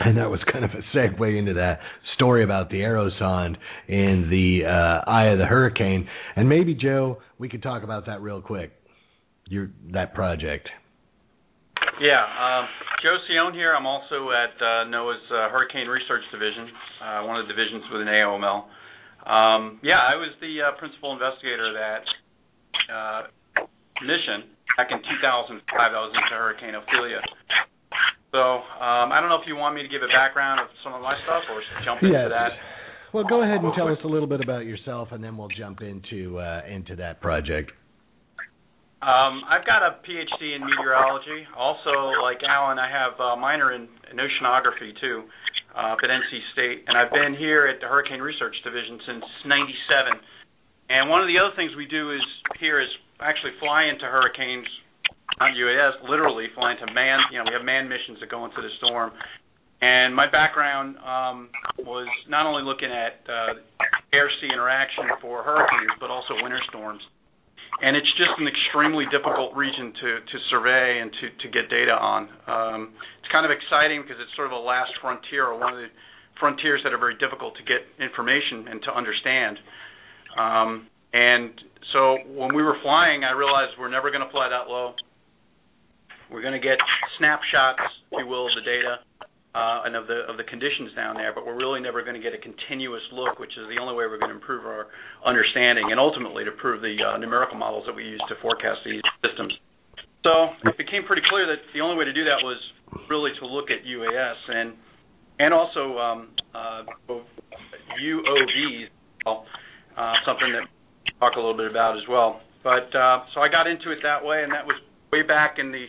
And 0.00 0.16
that 0.16 0.30
was 0.30 0.40
kind 0.52 0.64
of 0.64 0.70
a 0.70 0.96
segue 0.96 1.38
into 1.38 1.54
that 1.54 1.80
story 2.14 2.44
about 2.44 2.70
the 2.70 2.76
aerosonde 2.76 3.56
in 3.88 4.28
the 4.30 4.66
uh, 4.66 5.10
eye 5.10 5.26
of 5.26 5.38
the 5.38 5.46
hurricane. 5.46 6.08
And 6.34 6.48
maybe 6.48 6.74
Joe, 6.74 7.18
we 7.38 7.50
could 7.50 7.62
talk 7.62 7.82
about 7.82 8.06
that 8.06 8.22
real 8.22 8.40
quick. 8.40 8.72
Your 9.48 9.70
that 9.92 10.14
project. 10.14 10.68
Yeah, 12.00 12.22
um, 12.26 12.66
Joe 13.02 13.16
Cione 13.30 13.54
here. 13.54 13.74
I'm 13.74 13.86
also 13.86 14.34
at 14.34 14.54
uh, 14.58 14.90
NOAA's 14.90 15.22
uh, 15.30 15.48
Hurricane 15.54 15.86
Research 15.86 16.26
Division, 16.32 16.66
uh, 16.98 17.22
one 17.22 17.38
of 17.38 17.46
the 17.46 17.54
divisions 17.54 17.84
within 17.92 18.08
AOML. 18.08 18.66
Um, 19.24 19.78
yeah, 19.82 20.02
I 20.02 20.18
was 20.18 20.34
the 20.42 20.58
uh, 20.58 20.76
principal 20.76 21.12
investigator 21.14 21.70
of 21.70 21.74
that 21.78 22.02
uh, 22.90 23.20
mission 24.02 24.50
back 24.76 24.90
in 24.90 24.98
2005. 24.98 25.62
That 25.62 25.94
was 25.94 26.12
into 26.12 26.34
Hurricane 26.34 26.74
Ophelia. 26.74 27.22
So 28.34 28.42
um, 28.82 29.14
I 29.14 29.22
don't 29.22 29.30
know 29.30 29.38
if 29.38 29.46
you 29.46 29.54
want 29.54 29.78
me 29.78 29.82
to 29.82 29.88
give 29.88 30.02
a 30.02 30.10
background 30.10 30.58
of 30.60 30.66
some 30.82 30.92
of 30.92 31.00
my 31.00 31.14
stuff 31.22 31.46
or 31.46 31.62
jump 31.86 32.02
into 32.02 32.28
that. 32.28 32.58
Well, 33.14 33.22
go 33.22 33.46
ahead 33.46 33.62
and 33.62 33.72
tell 33.78 33.86
us 33.86 34.02
a 34.02 34.08
little 34.08 34.26
bit 34.26 34.40
about 34.42 34.66
yourself, 34.66 35.08
and 35.12 35.22
then 35.22 35.36
we'll 35.36 35.54
jump 35.56 35.80
into 35.80 36.38
uh, 36.42 36.62
into 36.66 36.96
that 36.96 37.20
project. 37.22 37.70
Um, 39.02 39.44
I've 39.50 39.66
got 39.66 39.82
a 39.82 40.00
PhD 40.00 40.56
in 40.56 40.64
meteorology. 40.64 41.44
Also, 41.56 42.14
like 42.22 42.40
Alan, 42.46 42.78
I 42.78 42.88
have 42.88 43.18
a 43.20 43.36
minor 43.36 43.72
in, 43.72 43.88
in 44.10 44.16
oceanography 44.16 44.96
too, 45.00 45.24
uh, 45.76 45.92
at 45.98 46.08
NC 46.08 46.32
State, 46.52 46.84
and 46.86 46.96
I've 46.96 47.12
been 47.12 47.34
here 47.36 47.66
at 47.66 47.80
the 47.80 47.86
Hurricane 47.86 48.20
Research 48.20 48.54
Division 48.64 48.98
since 49.06 49.24
'97. 49.44 50.20
And 50.88 51.10
one 51.10 51.20
of 51.20 51.28
the 51.28 51.36
other 51.40 51.52
things 51.56 51.72
we 51.76 51.86
do 51.86 52.12
is 52.12 52.22
here 52.60 52.80
is 52.80 52.88
actually 53.20 53.52
fly 53.60 53.88
into 53.88 54.04
hurricanes, 54.04 54.68
not 55.40 55.52
UAS, 55.56 56.08
literally 56.08 56.48
fly 56.54 56.72
into 56.72 56.92
man. 56.92 57.20
You 57.32 57.38
know, 57.40 57.44
we 57.48 57.54
have 57.56 57.64
manned 57.64 57.88
missions 57.88 58.20
that 58.20 58.30
go 58.30 58.44
into 58.44 58.60
the 58.60 58.68
storm. 58.78 59.12
And 59.80 60.14
my 60.14 60.30
background 60.30 60.96
um, 61.04 61.50
was 61.84 62.08
not 62.28 62.46
only 62.46 62.62
looking 62.62 62.88
at 62.88 63.20
uh, 63.28 63.60
air-sea 64.12 64.48
interaction 64.52 65.04
for 65.20 65.42
hurricanes, 65.42 65.92
but 66.00 66.10
also 66.10 66.34
winter 66.40 66.60
storms. 66.68 67.02
And 67.84 68.00
it's 68.00 68.08
just 68.16 68.32
an 68.40 68.48
extremely 68.48 69.04
difficult 69.12 69.52
region 69.52 69.92
to, 69.92 70.10
to 70.24 70.36
survey 70.48 71.04
and 71.04 71.12
to, 71.20 71.26
to 71.44 71.46
get 71.52 71.68
data 71.68 71.92
on. 71.92 72.32
Um, 72.48 72.80
it's 73.20 73.28
kind 73.28 73.44
of 73.44 73.52
exciting 73.52 74.00
because 74.00 74.16
it's 74.16 74.32
sort 74.40 74.48
of 74.48 74.56
a 74.56 74.62
last 74.64 74.96
frontier, 75.04 75.52
or 75.52 75.60
one 75.60 75.76
of 75.76 75.80
the 75.84 75.92
frontiers 76.40 76.80
that 76.80 76.96
are 76.96 76.98
very 76.98 77.20
difficult 77.20 77.52
to 77.60 77.64
get 77.68 77.84
information 78.00 78.72
and 78.72 78.80
to 78.88 78.90
understand. 78.90 79.60
Um, 80.32 80.88
and 81.12 81.52
so 81.92 82.24
when 82.32 82.56
we 82.56 82.64
were 82.64 82.80
flying, 82.80 83.20
I 83.20 83.36
realized 83.36 83.76
we're 83.76 83.92
never 83.92 84.08
going 84.08 84.24
to 84.24 84.32
fly 84.32 84.48
that 84.48 84.64
low. 84.72 84.96
We're 86.32 86.42
going 86.42 86.56
to 86.56 86.64
get 86.64 86.80
snapshots, 87.20 87.84
if 88.10 88.16
you 88.16 88.26
will, 88.26 88.48
of 88.48 88.56
the 88.56 88.64
data 88.64 89.04
and 89.54 89.94
of 89.94 90.06
the 90.06 90.44
conditions 90.50 90.90
down 90.96 91.14
there, 91.14 91.32
but 91.32 91.46
we're 91.46 91.56
really 91.56 91.80
never 91.80 92.02
going 92.02 92.14
to 92.14 92.22
get 92.22 92.34
a 92.34 92.42
continuous 92.42 93.02
look, 93.12 93.38
which 93.38 93.54
is 93.54 93.64
the 93.70 93.80
only 93.80 93.94
way 93.94 94.06
we're 94.10 94.18
going 94.18 94.30
to 94.30 94.34
improve 94.34 94.66
our 94.66 94.88
understanding 95.24 95.90
and 95.90 96.00
ultimately 96.00 96.44
to 96.44 96.50
prove 96.58 96.82
the 96.82 96.96
uh, 96.98 97.16
numerical 97.18 97.56
models 97.56 97.84
that 97.86 97.94
we 97.94 98.02
use 98.02 98.22
to 98.28 98.34
forecast 98.42 98.80
these 98.84 99.02
systems. 99.22 99.54
So 100.24 100.56
it 100.64 100.76
became 100.78 101.04
pretty 101.04 101.22
clear 101.28 101.46
that 101.46 101.62
the 101.72 101.80
only 101.80 101.96
way 101.96 102.04
to 102.04 102.12
do 102.12 102.24
that 102.24 102.40
was 102.42 102.58
really 103.10 103.30
to 103.38 103.46
look 103.46 103.70
at 103.70 103.84
UAS 103.86 104.38
and 104.48 104.74
and 105.38 105.52
also 105.52 105.98
um, 105.98 106.28
uh, 106.54 106.82
UOVs, 107.10 108.86
uh, 109.26 110.12
something 110.24 110.52
that 110.54 110.62
we'll 110.62 111.18
talk 111.18 111.36
a 111.36 111.40
little 111.40 111.56
bit 111.56 111.68
about 111.68 111.96
as 111.96 112.04
well. 112.08 112.40
But 112.62 112.94
uh, 112.94 113.26
so 113.34 113.40
I 113.40 113.48
got 113.50 113.66
into 113.66 113.90
it 113.90 113.98
that 114.02 114.24
way, 114.24 114.42
and 114.44 114.52
that 114.52 114.64
was 114.64 114.76
way 115.12 115.22
back 115.22 115.58
in 115.58 115.72
the 115.72 115.86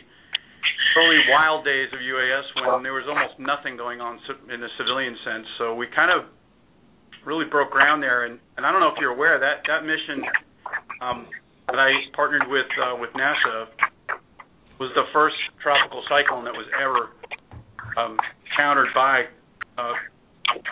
early 0.96 1.20
wild 1.30 1.66
days 1.66 1.92
of 1.92 2.00
UAS 2.00 2.46
when 2.56 2.84
there 2.84 2.94
was 2.94 3.06
almost 3.08 3.36
nothing 3.40 3.76
going 3.76 4.00
on 4.00 4.20
in 4.52 4.60
the 4.62 4.72
civilian 4.80 5.16
sense. 5.24 5.46
So 5.58 5.76
we 5.76 5.88
kind 5.92 6.12
of 6.12 6.32
really 7.26 7.46
broke 7.46 7.72
ground 7.72 8.02
there. 8.02 8.26
And, 8.26 8.40
and 8.58 8.66
I 8.66 8.72
don't 8.72 8.80
know 8.80 8.90
if 8.90 9.00
you're 9.00 9.12
aware 9.12 9.40
that 9.40 9.66
that 9.68 9.84
mission 9.84 10.24
um, 11.02 11.28
that 11.68 11.80
I 11.80 11.92
partnered 12.16 12.48
with 12.48 12.70
uh, 12.80 12.96
with 12.96 13.10
NASA 13.12 13.68
was 14.80 14.92
the 14.96 15.04
first 15.12 15.36
tropical 15.62 16.04
cyclone 16.08 16.46
that 16.46 16.54
was 16.54 16.68
ever 16.80 17.12
um, 17.98 18.18
countered 18.56 18.90
by. 18.94 19.24
Uh, 19.78 19.94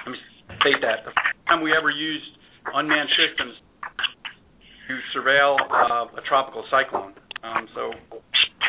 let 0.06 0.12
me 0.12 0.20
state 0.62 0.80
that 0.82 1.04
the 1.04 1.12
first 1.12 1.36
time 1.48 1.64
we 1.64 1.76
ever 1.76 1.90
used 1.90 2.38
unmanned 2.74 3.10
systems 3.20 3.56
to 4.88 4.94
surveil 5.16 5.58
uh, 5.60 6.08
a 6.16 6.22
tropical 6.28 6.64
cyclone. 6.70 7.14
Um, 7.44 7.68
so 7.76 7.92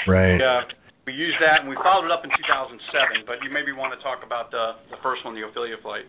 right. 0.09 0.41
Uh, 0.41 0.63
we 1.07 1.13
used 1.13 1.37
that 1.41 1.61
and 1.61 1.69
we 1.69 1.77
followed 1.77 2.07
it 2.07 2.13
up 2.13 2.25
in 2.25 2.31
2007. 2.31 3.25
But 3.27 3.45
you 3.45 3.53
maybe 3.53 3.73
want 3.73 3.93
to 3.97 4.01
talk 4.03 4.25
about 4.25 4.51
the 4.51 4.81
the 4.91 4.97
first 5.03 5.25
one, 5.25 5.35
the 5.35 5.47
Ophelia 5.47 5.77
flight. 5.83 6.05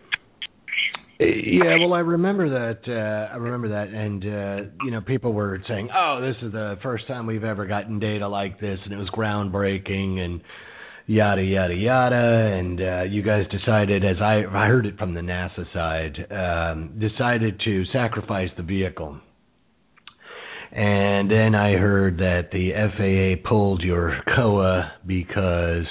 Yeah, 1.18 1.80
well, 1.80 1.94
I 1.94 2.00
remember 2.00 2.50
that. 2.50 2.80
Uh, 2.86 3.32
I 3.32 3.36
remember 3.36 3.68
that, 3.70 3.88
and 3.88 4.22
uh, 4.22 4.70
you 4.84 4.90
know, 4.90 5.00
people 5.00 5.32
were 5.32 5.62
saying, 5.66 5.88
"Oh, 5.94 6.20
this 6.20 6.36
is 6.42 6.52
the 6.52 6.76
first 6.82 7.06
time 7.08 7.26
we've 7.26 7.44
ever 7.44 7.66
gotten 7.66 7.98
data 7.98 8.28
like 8.28 8.60
this, 8.60 8.78
and 8.84 8.92
it 8.92 8.98
was 8.98 9.08
groundbreaking," 9.16 10.18
and 10.18 10.42
yada 11.06 11.42
yada 11.42 11.74
yada. 11.74 12.14
And 12.14 12.80
uh, 12.80 13.02
you 13.04 13.22
guys 13.22 13.44
decided, 13.50 14.04
as 14.04 14.16
I 14.20 14.44
I 14.44 14.66
heard 14.66 14.84
it 14.84 14.98
from 14.98 15.14
the 15.14 15.22
NASA 15.22 15.64
side, 15.72 16.26
um, 16.30 16.98
decided 17.00 17.60
to 17.64 17.84
sacrifice 17.94 18.50
the 18.58 18.62
vehicle 18.62 19.18
and 20.72 21.30
then 21.30 21.54
I 21.54 21.72
heard 21.72 22.18
that 22.18 22.50
the 22.52 22.72
FAA 22.72 23.48
pulled 23.48 23.82
your 23.82 24.18
COA 24.34 24.92
because 25.06 25.86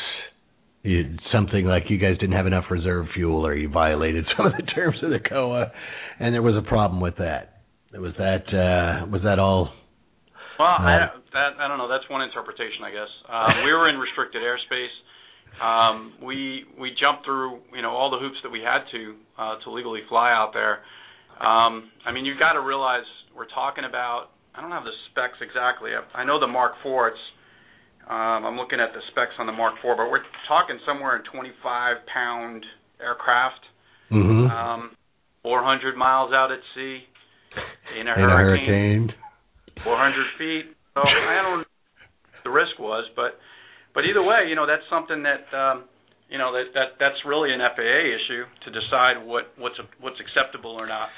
it, 0.83 1.19
something 1.31 1.65
like 1.65 1.83
you 1.89 1.97
guys 1.97 2.17
didn't 2.19 2.35
have 2.35 2.47
enough 2.47 2.65
reserve 2.69 3.07
fuel 3.13 3.45
or 3.45 3.55
you 3.55 3.69
violated 3.69 4.25
some 4.37 4.45
of 4.45 4.53
the 4.53 4.63
terms 4.63 4.97
of 5.01 5.09
the 5.09 5.19
COA, 5.19 5.71
and 6.19 6.33
there 6.33 6.43
was 6.43 6.55
a 6.55 6.67
problem 6.67 7.01
with 7.01 7.17
that. 7.17 7.61
Was 7.93 8.13
that 8.17 8.45
uh, 8.51 9.07
was 9.07 9.21
that 9.23 9.39
all? 9.39 9.71
Well, 10.59 10.67
uh, 10.67 10.83
I, 10.83 11.07
that, 11.33 11.49
I 11.59 11.67
don't 11.67 11.77
know. 11.77 11.87
That's 11.87 12.09
one 12.09 12.21
interpretation, 12.21 12.83
I 12.83 12.91
guess. 12.91 13.11
Um, 13.27 13.63
we 13.63 13.71
were 13.71 13.89
in 13.89 13.95
restricted 13.97 14.41
airspace. 14.41 14.91
Um, 15.63 16.13
we 16.21 16.65
we 16.79 16.91
jumped 16.99 17.25
through 17.25 17.59
you 17.73 17.81
know 17.81 17.91
all 17.91 18.11
the 18.11 18.19
hoops 18.19 18.37
that 18.43 18.49
we 18.49 18.59
had 18.59 18.83
to 18.91 19.15
uh, 19.37 19.55
to 19.63 19.71
legally 19.71 20.01
fly 20.09 20.31
out 20.31 20.51
there. 20.53 20.83
Um, 21.39 21.91
I 22.05 22.11
mean, 22.13 22.25
you've 22.25 22.39
got 22.39 22.53
to 22.53 22.61
realize 22.61 23.03
we're 23.35 23.47
talking 23.47 23.83
about 23.87 24.34
I 24.55 24.61
don't 24.61 24.71
have 24.71 24.87
the 24.87 24.95
specs 25.11 25.35
exactly. 25.43 25.91
I, 25.91 26.23
know 26.23 26.39
the 26.39 26.47
Mark 26.47 26.79
IV. 26.79 27.11
It's 27.11 27.25
um, 28.07 28.47
I'm 28.47 28.55
looking 28.55 28.79
at 28.79 28.95
the 28.95 29.03
specs 29.11 29.35
on 29.39 29.47
the 29.47 29.51
Mark 29.51 29.75
IV, 29.83 29.99
but 29.99 30.07
we're 30.07 30.23
talking 30.47 30.79
somewhere 30.87 31.17
in 31.17 31.23
25 31.27 32.07
pound 32.07 32.63
aircraft, 33.01 33.59
mm-hmm. 34.11 34.47
um, 34.47 34.95
400 35.43 35.97
miles 35.97 36.31
out 36.31 36.51
at 36.51 36.59
sea 36.73 37.03
in 37.99 38.07
a 38.07 38.13
in 38.15 38.29
hurricane, 38.29 39.11
a 39.83 39.83
hurricane, 39.83 39.83
400 39.83 40.37
feet. 40.39 40.65
So 40.95 41.01
I 41.03 41.43
don't 41.43 41.43
know 41.43 41.57
what 41.59 42.43
the 42.47 42.53
risk 42.55 42.79
was, 42.79 43.03
but 43.15 43.35
but 43.91 44.07
either 44.07 44.23
way, 44.23 44.47
you 44.47 44.55
know 44.55 44.63
that's 44.63 44.87
something 44.87 45.19
that 45.27 45.43
um, 45.51 45.83
you 46.31 46.37
know 46.37 46.55
that 46.55 46.71
that 46.71 46.95
that's 47.03 47.19
really 47.27 47.51
an 47.51 47.59
FAA 47.59 47.99
issue 48.07 48.47
to 48.63 48.69
decide 48.71 49.19
what 49.19 49.51
what's 49.59 49.75
a, 49.83 49.85
what's 49.99 50.21
acceptable 50.23 50.71
or 50.71 50.87
not. 50.87 51.09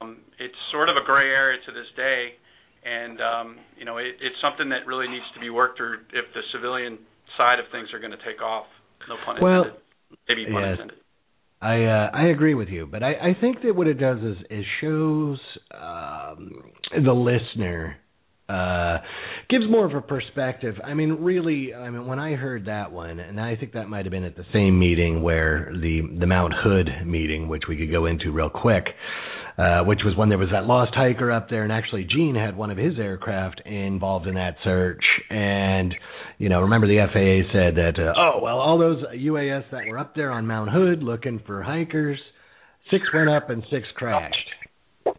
Um, 0.00 0.24
it's 0.40 0.56
sort 0.72 0.88
of 0.88 0.96
a 0.96 1.04
gray 1.04 1.28
area 1.28 1.60
to 1.66 1.72
this 1.72 1.90
day 1.96 2.40
and 2.84 3.20
um, 3.20 3.56
you 3.78 3.84
know 3.84 3.98
it, 3.98 4.16
it's 4.20 4.36
something 4.42 4.68
that 4.70 4.86
really 4.86 5.08
needs 5.08 5.26
to 5.34 5.40
be 5.40 5.50
worked 5.50 5.78
through 5.78 5.98
if 6.12 6.26
the 6.34 6.40
civilian 6.52 6.98
side 7.36 7.58
of 7.58 7.66
things 7.72 7.88
are 7.92 7.98
going 7.98 8.12
to 8.12 8.24
take 8.24 8.42
off. 8.42 8.66
No 9.08 9.16
pun 9.24 9.36
intended. 9.36 9.42
well, 9.42 9.62
intended. 9.64 9.82
Maybe 10.28 10.44
pun 10.46 10.62
yes. 10.62 10.72
intended. 10.72 10.98
I 11.60 11.84
uh, 11.84 12.10
I 12.12 12.26
agree 12.28 12.54
with 12.54 12.68
you, 12.68 12.86
but 12.86 13.02
I, 13.02 13.12
I 13.12 13.36
think 13.40 13.62
that 13.62 13.74
what 13.74 13.86
it 13.86 13.94
does 13.94 14.18
is 14.18 14.36
it 14.50 14.66
shows 14.80 15.38
um, 15.72 16.62
the 16.92 17.12
listener 17.12 17.96
uh 18.46 18.98
gives 19.48 19.64
more 19.70 19.86
of 19.86 19.94
a 19.94 20.02
perspective. 20.02 20.74
I 20.84 20.92
mean, 20.92 21.12
really, 21.20 21.72
I 21.72 21.88
mean, 21.88 22.06
when 22.06 22.18
I 22.18 22.34
heard 22.34 22.66
that 22.66 22.92
one, 22.92 23.18
and 23.18 23.40
I 23.40 23.56
think 23.56 23.72
that 23.72 23.88
might 23.88 24.04
have 24.04 24.10
been 24.10 24.24
at 24.24 24.36
the 24.36 24.44
same 24.52 24.78
meeting 24.78 25.22
where 25.22 25.70
the 25.72 26.02
the 26.20 26.26
Mount 26.26 26.52
Hood 26.54 26.90
meeting, 27.06 27.48
which 27.48 27.62
we 27.68 27.78
could 27.78 27.90
go 27.90 28.04
into 28.04 28.30
real 28.30 28.50
quick. 28.50 28.84
Uh, 29.56 29.84
which 29.84 30.00
was 30.04 30.16
when 30.16 30.28
there 30.28 30.38
was 30.38 30.48
that 30.50 30.66
lost 30.66 30.90
hiker 30.96 31.30
up 31.30 31.48
there, 31.48 31.62
and 31.62 31.70
actually 31.70 32.02
Gene 32.02 32.34
had 32.34 32.56
one 32.56 32.72
of 32.72 32.76
his 32.76 32.98
aircraft 32.98 33.60
involved 33.64 34.26
in 34.26 34.34
that 34.34 34.56
search. 34.64 35.04
And 35.30 35.94
you 36.38 36.48
know, 36.48 36.62
remember 36.62 36.88
the 36.88 37.06
FAA 37.06 37.52
said 37.52 37.76
that, 37.76 37.92
uh, 37.96 38.18
oh 38.18 38.40
well, 38.42 38.58
all 38.58 38.78
those 38.78 39.04
UAS 39.14 39.62
that 39.70 39.86
were 39.86 39.96
up 39.96 40.16
there 40.16 40.32
on 40.32 40.48
Mount 40.48 40.70
Hood 40.70 41.04
looking 41.04 41.40
for 41.46 41.62
hikers, 41.62 42.18
six 42.90 43.04
went 43.14 43.30
up 43.30 43.48
and 43.48 43.62
six 43.70 43.86
crashed. 43.94 44.34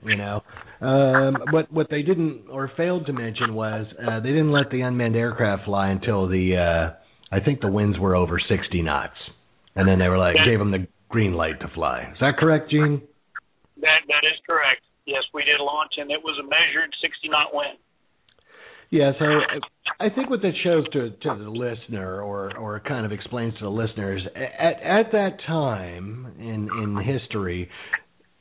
You 0.04 0.18
know, 0.18 0.42
um, 0.82 1.38
what 1.52 1.72
what 1.72 1.88
they 1.90 2.02
didn't 2.02 2.50
or 2.52 2.70
failed 2.76 3.06
to 3.06 3.14
mention 3.14 3.54
was 3.54 3.86
uh, 4.06 4.20
they 4.20 4.30
didn't 4.30 4.52
let 4.52 4.70
the 4.70 4.82
unmanned 4.82 5.16
aircraft 5.16 5.64
fly 5.64 5.92
until 5.92 6.28
the 6.28 6.58
uh, 6.58 7.34
I 7.34 7.40
think 7.40 7.62
the 7.62 7.72
winds 7.72 7.98
were 7.98 8.18
over 8.18 8.38
60 8.40 8.82
knots, 8.82 9.16
and 9.78 9.88
then 9.88 10.00
they 10.00 10.10
were 10.10 10.18
like 10.18 10.36
gave 10.46 10.60
them 10.60 10.72
the 10.72 10.88
green 11.08 11.34
light 11.34 11.62
to 11.62 11.70
fly. 11.74 12.10
Is 12.12 12.18
that 12.20 12.38
correct, 12.38 12.70
Gene? 12.70 13.02
That 13.86 14.02
that 14.10 14.26
is 14.26 14.38
correct. 14.50 14.82
Yes, 15.06 15.22
we 15.34 15.46
did 15.46 15.62
launch, 15.62 15.94
and 16.02 16.10
it 16.10 16.20
was 16.26 16.34
a 16.42 16.46
measured 16.50 16.90
60 16.98 17.30
knot 17.30 17.54
wind. 17.54 17.78
Yeah, 18.90 19.12
so 19.20 19.26
I 20.00 20.10
think 20.10 20.30
what 20.30 20.42
that 20.42 20.54
shows 20.64 20.86
to 20.94 21.10
to 21.10 21.44
the 21.44 21.50
listener, 21.50 22.22
or 22.22 22.56
or 22.58 22.80
kind 22.80 23.06
of 23.06 23.12
explains 23.12 23.54
to 23.60 23.66
the 23.66 23.70
listeners, 23.70 24.22
at 24.36 24.82
at 24.82 25.12
that 25.12 25.38
time 25.46 26.34
in 26.40 26.70
in 26.82 26.98
history, 27.04 27.70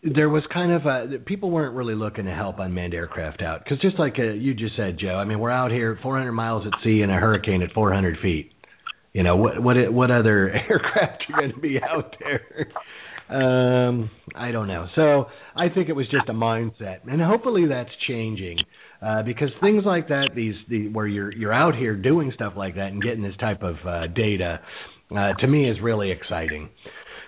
there 0.02 0.28
was 0.28 0.42
kind 0.52 0.72
of 0.72 0.86
a 0.86 1.18
people 1.18 1.50
weren't 1.50 1.74
really 1.74 1.94
looking 1.94 2.26
to 2.26 2.34
help 2.34 2.58
unmanned 2.58 2.94
aircraft 2.94 3.42
out 3.42 3.64
because 3.64 3.80
just 3.80 3.98
like 3.98 4.14
uh, 4.18 4.22
you 4.22 4.54
just 4.54 4.76
said, 4.76 4.98
Joe. 4.98 5.16
I 5.16 5.24
mean, 5.24 5.38
we're 5.38 5.50
out 5.50 5.70
here 5.70 5.98
400 6.02 6.32
miles 6.32 6.66
at 6.66 6.72
sea 6.82 7.02
in 7.02 7.10
a 7.10 7.18
hurricane 7.18 7.62
at 7.62 7.72
400 7.72 8.18
feet. 8.22 8.52
You 9.12 9.22
know 9.22 9.36
what 9.36 9.62
what 9.62 9.76
what 9.92 10.10
other 10.10 10.50
aircraft 10.70 11.24
are 11.30 11.40
going 11.40 11.52
to 11.52 11.60
be 11.60 11.78
out 11.82 12.16
there? 12.20 12.68
Um, 13.28 14.10
I 14.34 14.52
don't 14.52 14.68
know. 14.68 14.86
So 14.94 15.26
I 15.56 15.68
think 15.68 15.88
it 15.88 15.94
was 15.94 16.06
just 16.10 16.28
a 16.28 16.32
mindset, 16.32 16.98
and 17.06 17.22
hopefully 17.22 17.66
that's 17.66 17.90
changing 18.06 18.58
uh, 19.04 19.22
because 19.22 19.48
things 19.60 19.82
like 19.86 20.08
that, 20.08 20.30
these 20.34 20.54
the, 20.68 20.88
where 20.88 21.06
you're 21.06 21.32
you're 21.32 21.52
out 21.52 21.74
here 21.74 21.96
doing 21.96 22.32
stuff 22.34 22.52
like 22.56 22.74
that 22.74 22.88
and 22.88 23.02
getting 23.02 23.22
this 23.22 23.36
type 23.40 23.62
of 23.62 23.76
uh, 23.86 24.06
data, 24.08 24.60
uh, 25.16 25.32
to 25.40 25.46
me 25.46 25.70
is 25.70 25.78
really 25.82 26.10
exciting. 26.10 26.68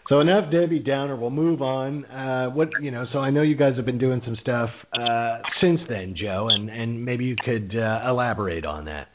So 0.09 0.20
enough 0.20 0.52
Debbie 0.52 0.78
Downer. 0.78 1.16
We'll 1.16 1.30
move 1.30 1.62
on. 1.62 2.04
Uh, 2.04 2.50
what 2.50 2.68
you 2.80 2.90
know? 2.90 3.06
So 3.12 3.18
I 3.18 3.30
know 3.30 3.42
you 3.42 3.56
guys 3.56 3.74
have 3.76 3.87
been 3.87 3.98
doing 3.98 4.22
some 4.24 4.37
stuff 4.40 4.70
uh, 4.92 5.38
since 5.61 5.80
then, 5.88 6.14
Joe, 6.16 6.48
and 6.50 6.70
and 6.70 7.04
maybe 7.04 7.24
you 7.24 7.37
could 7.44 7.74
uh, 7.76 8.09
elaborate 8.09 8.64
on 8.64 8.85
that. 8.85 9.09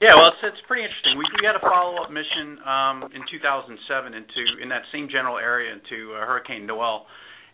Yeah, 0.00 0.16
well, 0.16 0.32
it's 0.32 0.40
it's 0.40 0.64
pretty 0.64 0.80
interesting. 0.80 1.20
We 1.20 1.28
we 1.28 1.44
had 1.44 1.60
a 1.60 1.60
follow 1.60 2.00
up 2.00 2.08
mission 2.08 2.56
um, 2.64 3.12
in 3.12 3.20
2007 3.28 3.76
into 4.16 4.40
in 4.64 4.72
that 4.72 4.88
same 4.96 5.12
general 5.12 5.36
area 5.36 5.76
into 5.76 6.16
uh, 6.16 6.24
Hurricane 6.24 6.64
Noel, 6.64 7.04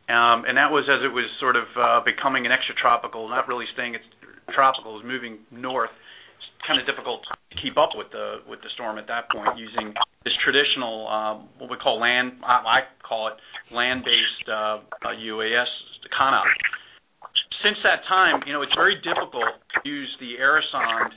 um, 0.06 0.46
and 0.46 0.54
that 0.54 0.70
was 0.70 0.87
as 0.87 1.02
it 1.02 1.11
was 1.11 1.26
sort 1.42 1.59
of 1.59 1.66
uh, 1.74 2.06
becoming 2.06 2.46
an 2.46 2.54
extratropical, 2.54 3.26
not 3.26 3.50
really 3.50 3.66
staying 3.74 3.98
it's 3.98 4.06
tropical, 4.54 4.94
it 4.94 5.02
was 5.02 5.09
moving 5.11 5.42
north. 5.50 5.90
It's 5.90 6.46
kind 6.62 6.78
of 6.78 6.87
difficult 6.87 7.26
to 7.26 7.35
keep 7.59 7.74
up 7.74 7.98
with 7.98 8.14
the 8.14 8.46
with 8.46 8.62
the 8.62 8.70
storm 8.78 9.02
at 9.02 9.11
that 9.11 9.26
point 9.35 9.59
using 9.59 9.90
this 10.22 10.35
traditional 10.46 11.11
uh, 11.11 11.42
what 11.59 11.66
we 11.66 11.74
call 11.82 11.98
land 11.98 12.38
I, 12.46 12.62
I 12.62 12.78
call 13.02 13.26
it 13.26 13.35
land-based 13.74 14.46
uh, 14.46 14.87
uh, 15.02 15.18
UAS 15.18 15.70
CONOP. 16.14 16.46
Since 17.66 17.82
that 17.82 18.06
time, 18.06 18.38
you 18.46 18.54
know, 18.54 18.62
it's 18.62 18.74
very 18.78 19.02
difficult 19.02 19.50
to 19.50 19.78
use 19.82 20.14
the 20.22 20.38
Aerosonde 20.38 21.11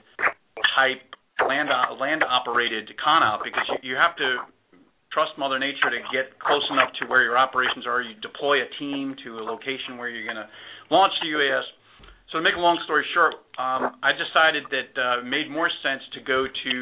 type 0.74 1.06
land 1.50 1.74
uh, 1.74 1.98
land 1.98 2.22
operated 2.22 2.86
CONOP 3.02 3.42
because 3.44 3.66
you, 3.82 3.94
you 3.94 3.96
have 3.98 4.14
to 4.22 4.46
trust 5.10 5.34
Mother 5.42 5.58
Nature 5.58 5.90
to 5.90 6.02
get 6.14 6.38
close 6.38 6.62
enough 6.70 6.94
to 7.02 7.10
where 7.10 7.26
your 7.26 7.38
operations 7.38 7.90
are. 7.90 8.06
You 8.06 8.14
deploy 8.22 8.62
a 8.62 8.70
team 8.78 9.18
to 9.26 9.42
a 9.42 9.44
location 9.44 9.98
where 9.98 10.10
you're 10.14 10.30
going 10.30 10.38
to 10.38 10.46
launch 10.94 11.14
the 11.26 11.34
UAS. 11.34 11.66
So 12.30 12.38
to 12.38 12.44
make 12.46 12.54
a 12.54 12.62
long 12.62 12.78
story 12.86 13.02
short, 13.18 13.34
um, 13.58 13.98
I 14.06 14.14
decided 14.14 14.70
that 14.70 14.90
uh, 14.94 15.26
made 15.26 15.50
more 15.50 15.70
sense 15.82 16.06
to 16.14 16.22
go 16.22 16.46
to 16.46 16.74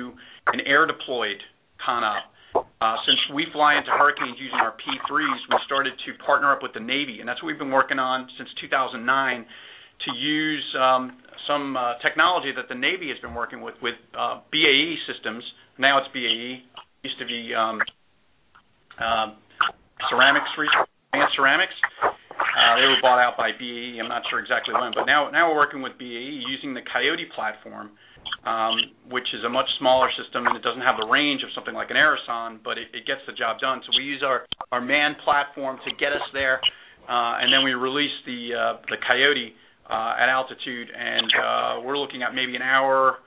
an 0.52 0.60
air 0.68 0.84
deployed 0.86 1.40
CONOP. 1.80 2.28
Uh, 2.56 2.96
since 3.08 3.20
we 3.34 3.48
fly 3.54 3.78
into 3.80 3.92
hurricanes 3.92 4.36
using 4.36 4.60
our 4.60 4.76
P3s, 4.76 5.40
we 5.48 5.58
started 5.66 5.94
to 6.06 6.12
partner 6.26 6.52
up 6.52 6.60
with 6.62 6.74
the 6.74 6.84
Navy, 6.84 7.20
and 7.20 7.30
that's 7.30 7.42
what 7.42 7.48
we've 7.48 7.60
been 7.62 7.72
working 7.72 8.00
on 8.00 8.28
since 8.38 8.50
2009 8.60 9.00
to 10.06 10.10
use 10.14 10.66
um, 10.78 11.18
some 11.48 11.78
uh, 11.78 12.00
technology 12.02 12.52
that 12.56 12.70
the 12.70 12.76
Navy 12.76 13.10
has 13.10 13.20
been 13.20 13.34
working 13.34 13.62
with 13.62 13.76
with 13.82 13.96
uh, 14.18 14.42
BAE 14.52 14.96
systems. 15.12 15.44
Now 15.78 16.00
it's 16.00 16.08
BAE. 16.14 16.64
It 16.64 17.04
used 17.04 17.20
to 17.20 17.26
be 17.26 17.54
um, 17.54 17.80
uh, 18.98 19.36
ceramics, 20.10 20.50
advanced 21.14 21.36
ceramics. 21.36 21.78
Uh, 22.02 22.74
they 22.82 22.88
were 22.90 23.02
bought 23.02 23.22
out 23.22 23.38
by 23.38 23.52
BAE. 23.54 24.02
I'm 24.02 24.10
not 24.10 24.24
sure 24.30 24.40
exactly 24.40 24.74
when, 24.74 24.92
but 24.96 25.06
now 25.06 25.30
now 25.30 25.50
we're 25.50 25.60
working 25.60 25.82
with 25.82 25.94
BAE 25.98 26.42
using 26.50 26.74
the 26.74 26.82
Coyote 26.82 27.30
platform, 27.36 27.92
um, 28.46 28.76
which 29.10 29.28
is 29.34 29.44
a 29.46 29.50
much 29.50 29.70
smaller 29.80 30.10
system 30.18 30.48
and 30.48 30.56
it 30.56 30.64
doesn't 30.64 30.82
have 30.82 30.98
the 30.98 31.08
range 31.08 31.44
of 31.44 31.50
something 31.54 31.74
like 31.74 31.90
an 31.92 31.98
Aerosonde, 31.98 32.64
but 32.64 32.78
it, 32.78 32.90
it 32.94 33.06
gets 33.06 33.22
the 33.28 33.34
job 33.34 33.60
done. 33.60 33.82
So 33.86 33.94
we 33.98 34.04
use 34.04 34.24
our 34.26 34.46
our 34.72 34.82
manned 34.82 35.18
platform 35.24 35.78
to 35.86 35.92
get 35.96 36.14
us 36.14 36.26
there, 36.34 36.60
uh, 37.06 37.42
and 37.42 37.54
then 37.54 37.64
we 37.64 37.74
release 37.74 38.16
the 38.26 38.56
uh, 38.56 38.74
the 38.90 38.98
Coyote 39.06 39.54
at 39.94 40.30
altitude, 40.30 40.90
and 40.92 41.32
uh, 41.32 41.82
we're 41.84 41.98
looking 41.98 42.24
at 42.24 42.34
maybe 42.36 42.56
an 42.56 42.62
hour 42.62 43.18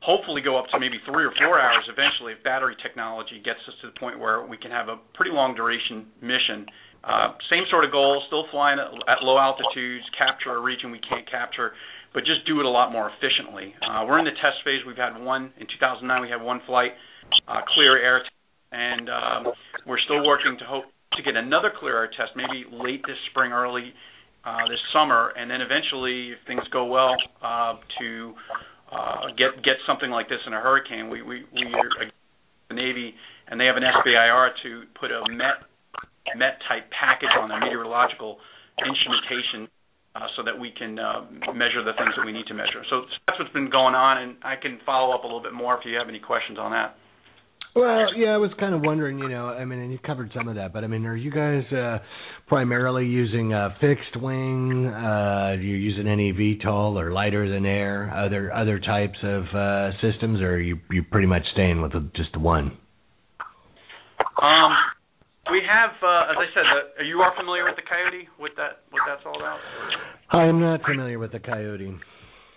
hopefully 0.00 0.40
go 0.40 0.56
up 0.56 0.64
to 0.72 0.80
maybe 0.80 0.96
three 1.04 1.28
or 1.28 1.32
four 1.36 1.60
hours 1.60 1.84
eventually 1.92 2.32
if 2.32 2.42
battery 2.42 2.74
technology 2.80 3.36
gets 3.44 3.60
us 3.68 3.74
to 3.82 3.92
the 3.92 4.00
point 4.00 4.18
where 4.18 4.46
we 4.46 4.56
can 4.56 4.70
have 4.70 4.88
a 4.88 4.96
pretty 5.12 5.30
long 5.30 5.54
duration 5.54 6.06
mission 6.22 6.64
uh, 7.04 7.32
same 7.48 7.64
sort 7.70 7.84
of 7.84 7.92
goal, 7.92 8.22
still 8.26 8.44
flying 8.50 8.78
at, 8.78 8.92
at 9.08 9.24
low 9.24 9.38
altitudes, 9.38 10.04
capture 10.18 10.52
a 10.56 10.60
region 10.60 10.90
we 10.90 11.00
can't 11.00 11.28
capture, 11.30 11.72
but 12.12 12.24
just 12.24 12.44
do 12.46 12.60
it 12.60 12.66
a 12.66 12.68
lot 12.68 12.92
more 12.92 13.10
efficiently. 13.16 13.72
Uh, 13.80 14.04
we're 14.04 14.18
in 14.18 14.24
the 14.24 14.36
test 14.42 14.60
phase. 14.64 14.84
We've 14.86 15.00
had 15.00 15.16
one 15.16 15.52
in 15.56 15.66
2009. 15.66 16.04
We 16.20 16.28
had 16.28 16.42
one 16.42 16.60
flight, 16.66 16.92
uh, 17.48 17.64
clear 17.74 17.96
air, 17.96 18.20
and 18.72 19.08
um, 19.08 19.52
we're 19.86 20.00
still 20.04 20.26
working 20.26 20.56
to 20.58 20.64
hope 20.64 20.84
to 21.16 21.22
get 21.22 21.36
another 21.36 21.72
clear 21.72 22.04
air 22.04 22.10
test, 22.12 22.36
maybe 22.36 22.68
late 22.68 23.00
this 23.06 23.16
spring, 23.30 23.52
early 23.52 23.94
uh, 24.44 24.68
this 24.68 24.80
summer, 24.92 25.32
and 25.36 25.50
then 25.50 25.60
eventually, 25.60 26.32
if 26.32 26.38
things 26.46 26.62
go 26.72 26.86
well, 26.86 27.14
uh, 27.42 27.74
to 28.00 28.34
uh, 28.92 29.30
get 29.38 29.54
get 29.62 29.76
something 29.86 30.10
like 30.10 30.28
this 30.28 30.40
in 30.46 30.52
a 30.52 30.60
hurricane. 30.60 31.08
We 31.08 31.22
we 31.22 31.44
we 31.52 31.64
are 31.74 32.10
the 32.68 32.74
Navy, 32.74 33.14
and 33.48 33.60
they 33.60 33.66
have 33.66 33.76
an 33.76 33.84
SBIR 33.84 34.50
to 34.62 34.82
put 34.98 35.10
a 35.10 35.22
MET 35.30 35.62
MET 36.36 36.58
type 36.68 36.90
package 36.90 37.30
on 37.38 37.48
their 37.48 37.60
meteorological 37.60 38.38
instrumentation 38.86 39.68
uh, 40.14 40.26
so 40.36 40.42
that 40.42 40.58
we 40.58 40.72
can 40.76 40.98
uh, 40.98 41.26
measure 41.54 41.84
the 41.84 41.94
things 41.98 42.14
that 42.16 42.24
we 42.26 42.32
need 42.32 42.46
to 42.46 42.54
measure. 42.54 42.82
So 42.90 43.02
that's 43.26 43.38
what's 43.38 43.52
been 43.52 43.70
going 43.70 43.94
on, 43.94 44.18
and 44.18 44.36
I 44.42 44.56
can 44.56 44.78
follow 44.84 45.14
up 45.14 45.22
a 45.22 45.26
little 45.26 45.42
bit 45.42 45.52
more 45.52 45.78
if 45.78 45.84
you 45.84 45.94
have 45.96 46.08
any 46.08 46.20
questions 46.20 46.58
on 46.58 46.72
that. 46.72 46.96
Well, 47.74 48.16
yeah, 48.16 48.30
I 48.30 48.36
was 48.36 48.50
kind 48.58 48.74
of 48.74 48.80
wondering, 48.82 49.20
you 49.20 49.28
know, 49.28 49.46
I 49.46 49.64
mean, 49.64 49.78
and 49.78 49.92
you 49.92 49.98
covered 49.98 50.32
some 50.34 50.48
of 50.48 50.56
that, 50.56 50.72
but 50.72 50.82
I 50.82 50.88
mean, 50.88 51.06
are 51.06 51.14
you 51.14 51.30
guys 51.30 51.62
uh, 51.72 51.98
primarily 52.48 53.06
using 53.06 53.52
a 53.52 53.76
fixed 53.80 54.20
wing? 54.20 54.86
Uh, 54.86 55.54
do 55.54 55.62
you 55.62 55.76
using 55.76 56.08
any 56.08 56.32
VTOL 56.32 57.00
or 57.00 57.12
lighter 57.12 57.48
than 57.48 57.64
air, 57.64 58.12
other 58.12 58.52
other 58.52 58.80
types 58.80 59.18
of 59.22 59.44
uh, 59.54 59.90
systems, 60.02 60.40
or 60.40 60.54
are 60.54 60.60
you 60.60 60.78
you 60.90 61.04
pretty 61.04 61.28
much 61.28 61.42
staying 61.52 61.80
with 61.80 61.92
just 62.16 62.32
the 62.32 62.40
one? 62.40 62.76
Um, 64.42 64.72
we 65.50 65.62
have, 65.62 65.90
uh, 66.02 66.30
as 66.32 66.36
I 66.38 66.46
said, 66.52 66.64
uh, 66.98 67.02
you 67.04 67.20
are 67.20 67.32
familiar 67.38 67.64
with 67.64 67.76
the 67.76 67.82
Coyote? 67.82 68.28
What 68.38 68.50
that 68.56 68.82
what 68.90 69.02
that's 69.06 69.22
all 69.24 69.36
about? 69.36 69.60
I 70.30 70.46
am 70.46 70.60
not 70.60 70.80
familiar 70.82 71.20
with 71.20 71.30
the 71.30 71.40
Coyote. 71.40 71.94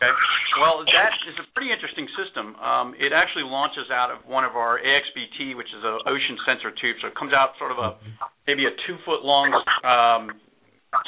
Okay. 0.03 0.11
Well, 0.59 0.83
that 0.83 1.15
is 1.31 1.35
a 1.39 1.47
pretty 1.55 1.71
interesting 1.71 2.07
system. 2.19 2.55
Um, 2.59 2.93
it 2.99 3.15
actually 3.15 3.47
launches 3.47 3.87
out 3.87 4.11
of 4.11 4.27
one 4.27 4.43
of 4.43 4.53
our 4.59 4.77
AXBT, 4.77 5.55
which 5.55 5.71
is 5.71 5.81
an 5.81 6.03
ocean 6.05 6.35
sensor 6.45 6.75
tube. 6.75 6.99
So 7.01 7.07
it 7.07 7.15
comes 7.15 7.31
out 7.31 7.55
sort 7.57 7.71
of 7.71 7.79
a 7.79 7.95
maybe 8.45 8.67
a 8.67 8.73
two 8.85 8.99
foot 9.07 9.23
long 9.23 9.49
um, 9.87 10.35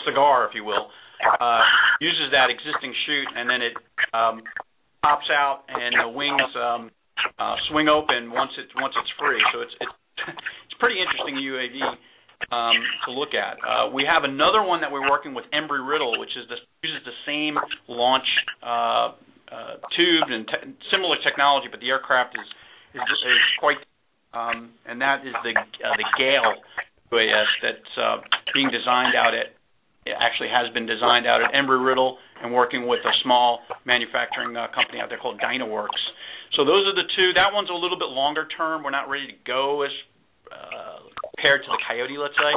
cigar, 0.07 0.47
if 0.47 0.55
you 0.55 0.63
will. 0.63 0.87
Uh, 1.19 1.63
uses 1.99 2.31
that 2.31 2.51
existing 2.51 2.91
chute, 3.05 3.29
and 3.35 3.49
then 3.49 3.61
it 3.61 3.75
um, 4.11 4.43
pops 5.03 5.27
out, 5.31 5.63
and 5.67 5.95
the 5.95 6.11
wings 6.11 6.51
um, 6.55 6.91
uh, 7.39 7.55
swing 7.71 7.87
open 7.87 8.31
once 8.31 8.51
it 8.57 8.67
once 8.79 8.95
it's 8.95 9.11
free. 9.19 9.39
So 9.53 9.61
it's 9.61 9.75
it's 9.79 9.95
it's 10.67 10.77
pretty 10.79 10.99
interesting 10.99 11.35
UAV 11.35 11.79
um, 12.51 12.77
to 13.05 13.11
look 13.11 13.33
at. 13.33 13.57
Uh, 13.61 13.89
we 13.91 14.05
have 14.05 14.23
another 14.23 14.63
one 14.63 14.81
that 14.81 14.91
we're 14.91 15.09
working 15.09 15.33
with 15.33 15.45
Embry-Riddle, 15.53 16.19
which 16.19 16.33
is 16.37 16.47
the, 16.49 16.57
uses 16.83 17.01
the 17.05 17.17
same 17.25 17.57
launch 17.87 18.27
uh, 18.61 19.15
uh, 19.51 19.77
tube 19.95 20.27
and 20.29 20.47
te- 20.47 20.73
similar 20.91 21.17
technology, 21.23 21.67
but 21.69 21.79
the 21.79 21.89
aircraft 21.89 22.35
is 22.35 22.47
is, 22.95 23.01
is 23.03 23.43
quite, 23.59 23.77
um, 24.33 24.71
and 24.87 25.01
that 25.01 25.21
is 25.27 25.35
the 25.43 25.53
uh, 25.53 25.95
the 25.97 26.07
Gale 26.17 26.55
UAS 27.11 27.49
that's 27.61 27.93
uh, 27.97 28.17
being 28.53 28.69
designed 28.71 29.15
out 29.15 29.33
at. 29.33 29.53
It 30.05 30.13
actually 30.21 30.53
has 30.53 30.69
been 30.69 30.85
designed 30.85 31.25
out 31.25 31.41
at 31.41 31.49
Embry-Riddle 31.49 32.21
and 32.43 32.53
working 32.53 32.85
with 32.85 33.01
a 33.01 33.13
small 33.23 33.65
manufacturing 33.89 34.53
uh, 34.53 34.69
company 34.69 35.01
out 35.01 35.09
there 35.09 35.17
called 35.17 35.41
Dynaworks. 35.41 35.97
So 36.53 36.61
those 36.61 36.85
are 36.85 36.93
the 36.93 37.09
two. 37.17 37.33
That 37.33 37.49
one's 37.49 37.73
a 37.73 37.73
little 37.73 37.97
bit 37.97 38.13
longer 38.13 38.45
term. 38.55 38.83
We're 38.83 38.93
not 38.93 39.09
ready 39.09 39.25
to 39.25 39.37
go 39.47 39.81
as 39.81 39.89
compared 41.45 41.61
to 41.61 41.69
the 41.69 41.81
Coyote, 41.85 42.17
let's 42.17 42.33
say. 42.33 42.53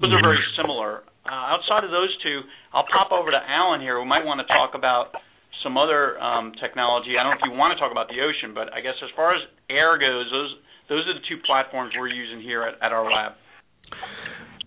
Those 0.00 0.16
are 0.16 0.24
very 0.24 0.40
similar. 0.56 1.04
Uh, 1.28 1.52
outside 1.52 1.84
of 1.84 1.92
those 1.92 2.08
two, 2.24 2.40
I'll 2.72 2.88
pop 2.88 3.12
over 3.12 3.28
to 3.28 3.36
Alan 3.36 3.84
here, 3.84 4.00
who 4.00 4.08
might 4.08 4.24
want 4.24 4.40
to 4.40 4.48
talk 4.48 4.72
about 4.72 5.12
some 5.60 5.76
other 5.76 6.16
um, 6.16 6.56
technology. 6.56 7.20
I 7.20 7.22
don't 7.22 7.36
know 7.36 7.44
if 7.44 7.52
you 7.52 7.52
want 7.52 7.76
to 7.76 7.78
talk 7.78 7.92
about 7.92 8.08
the 8.08 8.24
ocean, 8.24 8.56
but 8.56 8.72
I 8.72 8.80
guess 8.80 8.96
as 9.04 9.12
far 9.12 9.36
as 9.36 9.44
air 9.68 10.00
goes, 10.00 10.32
those 10.32 10.50
those 10.88 11.04
are 11.06 11.14
the 11.14 11.24
two 11.28 11.36
platforms 11.44 11.92
we're 11.92 12.08
using 12.08 12.40
here 12.40 12.64
at, 12.64 12.80
at 12.80 12.90
our 12.90 13.04
lab. 13.04 13.36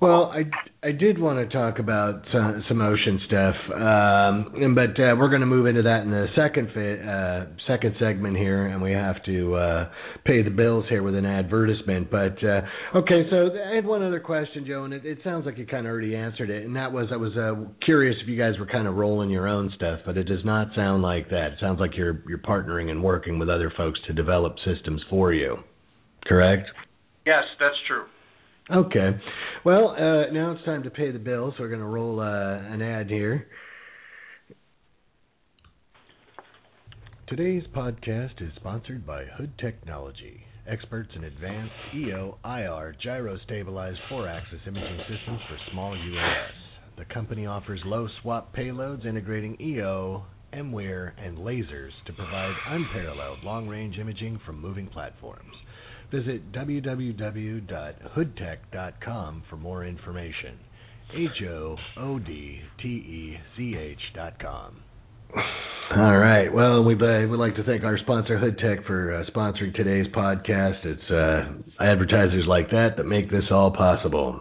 Well, 0.06 0.32
I, 0.32 0.44
I 0.88 0.92
did 0.92 1.18
want 1.20 1.40
to 1.40 1.52
talk 1.52 1.80
about 1.80 2.22
some, 2.32 2.64
some 2.68 2.80
ocean 2.80 3.20
stuff, 3.26 3.56
um, 3.74 4.76
but 4.76 4.92
uh, 5.02 5.18
we're 5.18 5.30
going 5.30 5.42
to 5.42 5.48
move 5.48 5.66
into 5.66 5.82
that 5.82 6.04
in 6.04 6.12
the 6.12 6.28
second 6.36 6.70
fit, 6.76 7.02
uh, 7.02 7.46
second 7.66 7.96
segment 8.00 8.38
here, 8.38 8.68
and 8.68 8.84
we 8.84 8.92
have 8.92 9.16
to 9.24 9.56
uh, 9.56 9.90
pay 10.24 10.44
the 10.44 10.52
bills 10.52 10.86
here 10.90 11.02
with 11.02 11.16
an 11.16 11.26
advertisement. 11.26 12.12
But 12.12 12.38
uh, 12.44 12.62
okay, 13.00 13.26
so 13.32 13.50
I 13.68 13.74
had 13.74 13.84
one 13.84 14.04
other 14.04 14.20
question, 14.20 14.64
Joe, 14.68 14.84
and 14.84 14.94
it, 14.94 15.08
it 15.08 15.18
sounds 15.24 15.48
like 15.48 15.58
you 15.58 15.66
kind 15.66 15.88
of 15.88 15.92
already 15.92 16.16
answered 16.16 16.52
it, 16.52 16.68
and 16.68 16.76
that 16.76 16.92
was 16.92 17.08
I 17.12 17.16
was 17.16 17.36
uh, 17.36 17.68
curious 17.84 18.16
if 18.22 18.30
you 18.30 18.38
guys 18.38 18.60
were 18.60 18.68
kind 18.68 18.88
of 18.88 18.94
rolling 18.94 19.32
your 19.32 19.48
own 19.48 19.74
stuff, 19.76 20.02
but 20.06 20.18
it 20.18 20.26
does 20.26 20.46
not 20.46 20.68
sound 20.76 21.02
like 21.02 21.32
that. 21.32 21.54
It 21.54 21.58
sounds 21.60 21.80
like 21.80 21.98
you're 21.98 22.22
you're 22.30 22.38
partnering 22.38 22.92
and 22.92 23.04
working 23.04 23.40
with 23.40 23.50
other 23.50 23.74
folks 23.76 24.00
to 24.06 24.14
develop 24.14 24.54
systems 24.64 25.02
for 25.10 25.34
you. 25.34 25.58
Correct? 26.28 26.70
Yes, 27.26 27.46
that's 27.60 27.78
true. 27.88 28.04
Okay. 28.72 29.12
Well, 29.64 29.92
uh, 29.92 30.32
now 30.34 30.52
it's 30.52 30.66
time 30.66 30.84
to 30.84 30.90
pay 30.90 31.12
the 31.12 31.20
bills. 31.20 31.54
So 31.58 31.64
we're 31.64 31.70
going 31.70 31.82
to 31.82 31.86
roll 31.86 32.20
uh, 32.20 32.58
an 32.74 32.82
ad 32.82 33.10
here. 33.10 33.48
Today's 37.28 37.64
podcast 37.76 38.42
is 38.42 38.52
sponsored 38.56 39.06
by 39.06 39.26
Hood 39.26 39.54
Technology, 39.60 40.44
experts 40.68 41.10
in 41.16 41.24
advanced 41.24 41.74
EO, 41.96 42.38
IR, 42.46 42.96
gyro 43.02 43.38
stabilized 43.46 43.98
four 44.10 44.28
axis 44.28 44.60
imaging 44.68 45.00
systems 45.10 45.40
for 45.48 45.58
small 45.72 45.96
UAS. 45.96 46.98
The 46.98 47.06
company 47.14 47.46
offers 47.46 47.82
low 47.86 48.08
swap 48.22 48.56
payloads 48.56 49.06
integrating 49.06 49.58
EO, 49.60 50.24
MWIR, 50.54 51.12
and 51.18 51.38
lasers 51.40 51.92
to 52.06 52.14
provide 52.14 52.54
unparalleled 52.70 53.44
long 53.44 53.68
range 53.68 53.98
imaging 54.00 54.40
from 54.46 54.62
moving 54.62 54.88
platforms. 54.88 55.54
Visit 56.16 56.52
www.hoodtech.com 56.54 59.44
for 59.50 59.58
more 59.58 59.86
information. 59.86 60.58
H 61.14 61.44
O 61.50 61.76
O 61.98 62.20
D 62.20 62.62
T 62.82 62.88
E 62.88 63.38
C 63.58 63.76
H 63.78 64.00
dot 64.16 64.40
com. 64.40 64.78
All 65.94 66.18
right. 66.18 66.48
Well, 66.54 66.86
we'd, 66.86 67.04
uh, 67.04 67.28
we'd 67.30 67.36
like 67.38 67.58
to 67.58 67.64
thank 67.66 67.84
our 67.84 67.98
sponsor, 67.98 68.38
Hood 68.40 68.58
Tech, 68.60 68.86
for 68.88 69.14
uh, 69.14 69.26
sponsoring 69.30 69.76
today's 69.76 70.08
podcast. 70.16 70.86
It's 70.86 71.12
uh, 71.12 71.50
advertisers 71.84 72.46
like 72.48 72.70
that 72.70 72.92
that 72.96 73.04
make 73.04 73.30
this 73.30 73.44
all 73.52 73.72
possible. 73.72 74.40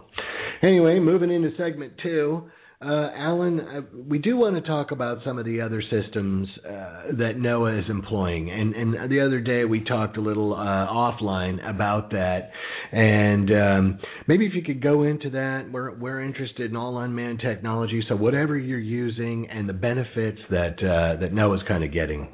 Anyway, 0.63 0.97
moving 0.99 1.29
into 1.29 1.49
segment 1.57 1.91
two. 2.01 2.49
Uh, 2.81 3.09
Alan, 3.15 3.59
uh, 3.61 3.81
we 4.07 4.17
do 4.17 4.35
want 4.35 4.55
to 4.55 4.61
talk 4.61 4.91
about 4.91 5.19
some 5.23 5.39
of 5.39 5.45
the 5.45 5.61
other 5.61 5.81
systems 5.81 6.47
uh, 6.65 7.13
that 7.17 7.35
NOAA 7.37 7.79
is 7.79 7.89
employing, 7.89 8.51
and, 8.51 8.75
and 8.75 9.09
the 9.09 9.21
other 9.21 9.39
day 9.39 9.63
we 9.63 9.81
talked 9.81 10.17
a 10.17 10.21
little 10.21 10.53
uh, 10.53 10.57
offline 10.57 11.57
about 11.67 12.11
that, 12.11 12.51
and 12.91 13.49
um, 13.49 13.99
maybe 14.27 14.45
if 14.45 14.53
you 14.53 14.61
could 14.61 14.83
go 14.83 15.03
into 15.03 15.29
that. 15.29 15.69
We're 15.71 15.95
we're 15.95 16.21
interested 16.21 16.69
in 16.69 16.75
all 16.75 16.99
unmanned 16.99 17.39
technology, 17.39 18.03
so 18.09 18.15
whatever 18.17 18.57
you're 18.57 18.77
using 18.77 19.47
and 19.49 19.69
the 19.69 19.73
benefits 19.73 20.39
that 20.49 20.75
uh, 20.79 21.19
that 21.21 21.31
NOAA 21.31 21.55
is 21.55 21.67
kind 21.69 21.83
of 21.83 21.93
getting 21.93 22.27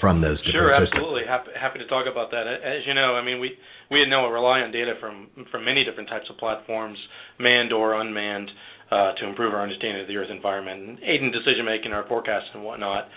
from 0.00 0.20
those 0.20 0.38
sure 0.52 0.74
absolutely. 0.74 1.22
Happy, 1.26 1.50
happy 1.58 1.78
to 1.78 1.86
talk 1.86 2.04
about 2.10 2.30
that. 2.30 2.44
As 2.46 2.86
you 2.86 2.92
know 2.92 3.14
i 3.14 3.24
mean 3.24 3.40
we 3.40 3.52
we 3.90 4.02
at 4.02 4.08
noaa 4.08 4.32
rely 4.32 4.60
on 4.60 4.70
data 4.70 4.94
from 5.00 5.28
from 5.50 5.64
many 5.64 5.84
different 5.84 6.08
types 6.10 6.26
of 6.28 6.36
platforms 6.36 6.98
manned 7.38 7.72
or 7.72 7.98
unmanned 8.00 8.50
uh, 8.92 9.14
to 9.16 9.26
improve 9.26 9.54
our 9.54 9.62
understanding 9.62 10.02
of 10.02 10.08
the 10.08 10.16
Earth 10.16 10.30
environment 10.30 10.84
and 10.84 10.98
aid 11.00 11.22
in 11.22 11.32
decision 11.32 11.64
making, 11.64 11.92
our 11.92 12.06
forecasts, 12.06 12.52
and 12.52 12.62
whatnot. 12.62 13.08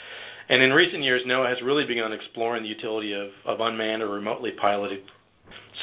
And 0.47 0.63
in 0.63 0.71
recent 0.71 1.03
years, 1.03 1.21
NOAA 1.27 1.49
has 1.49 1.57
really 1.65 1.83
begun 1.85 2.13
exploring 2.13 2.63
the 2.63 2.69
utility 2.69 3.11
of, 3.11 3.27
of 3.45 3.59
unmanned 3.59 4.01
or 4.01 4.09
remotely 4.09 4.51
piloted 4.61 5.03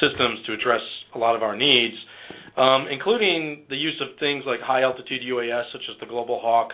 systems 0.01 0.39
to 0.47 0.53
address 0.53 0.81
a 1.13 1.17
lot 1.17 1.35
of 1.35 1.43
our 1.43 1.55
needs, 1.55 1.93
um, 2.57 2.87
including 2.89 3.65
the 3.69 3.75
use 3.75 4.01
of 4.01 4.17
things 4.19 4.43
like 4.47 4.61
high 4.61 4.81
altitude 4.81 5.21
UAS, 5.21 5.71
such 5.71 5.83
as 5.91 5.99
the 5.99 6.07
Global 6.07 6.39
Hawk, 6.41 6.71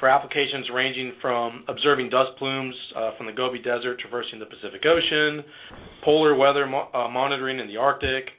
for 0.00 0.08
applications 0.08 0.66
ranging 0.72 1.12
from 1.20 1.64
observing 1.68 2.10
dust 2.10 2.30
plumes 2.38 2.74
uh, 2.96 3.10
from 3.16 3.26
the 3.26 3.32
Gobi 3.32 3.58
Desert 3.58 4.00
traversing 4.00 4.38
the 4.38 4.46
Pacific 4.46 4.82
Ocean, 4.86 5.44
polar 6.02 6.34
weather 6.34 6.66
mo- 6.66 6.88
uh, 6.94 7.08
monitoring 7.08 7.58
in 7.58 7.68
the 7.68 7.76
Arctic, 7.76 8.30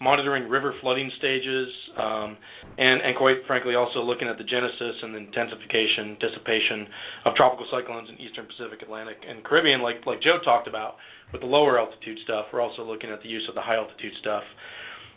monitoring 0.00 0.48
river 0.48 0.74
flooding 0.80 1.10
stages, 1.18 1.68
um, 1.96 2.36
and, 2.76 3.00
and 3.00 3.16
quite 3.16 3.36
frankly, 3.46 3.74
also 3.74 4.02
looking 4.02 4.28
at 4.28 4.36
the 4.36 4.44
genesis 4.44 4.96
and 5.02 5.14
the 5.14 5.18
intensification, 5.18 6.16
dissipation 6.20 6.86
of 7.24 7.34
tropical 7.34 7.66
cyclones 7.70 8.08
in 8.10 8.20
eastern 8.20 8.46
Pacific, 8.46 8.82
Atlantic, 8.82 9.16
and 9.26 9.42
Caribbean, 9.44 9.80
like 9.80 10.04
like 10.04 10.20
Joe 10.20 10.38
talked 10.44 10.68
about 10.68 10.96
with 11.32 11.40
the 11.40 11.46
lower 11.46 11.78
altitude 11.78 12.18
stuff. 12.24 12.46
We're 12.52 12.60
also 12.60 12.84
looking 12.84 13.10
at 13.10 13.22
the 13.22 13.28
use 13.28 13.46
of 13.48 13.54
the 13.54 13.62
high 13.62 13.76
altitude 13.76 14.12
stuff. 14.20 14.44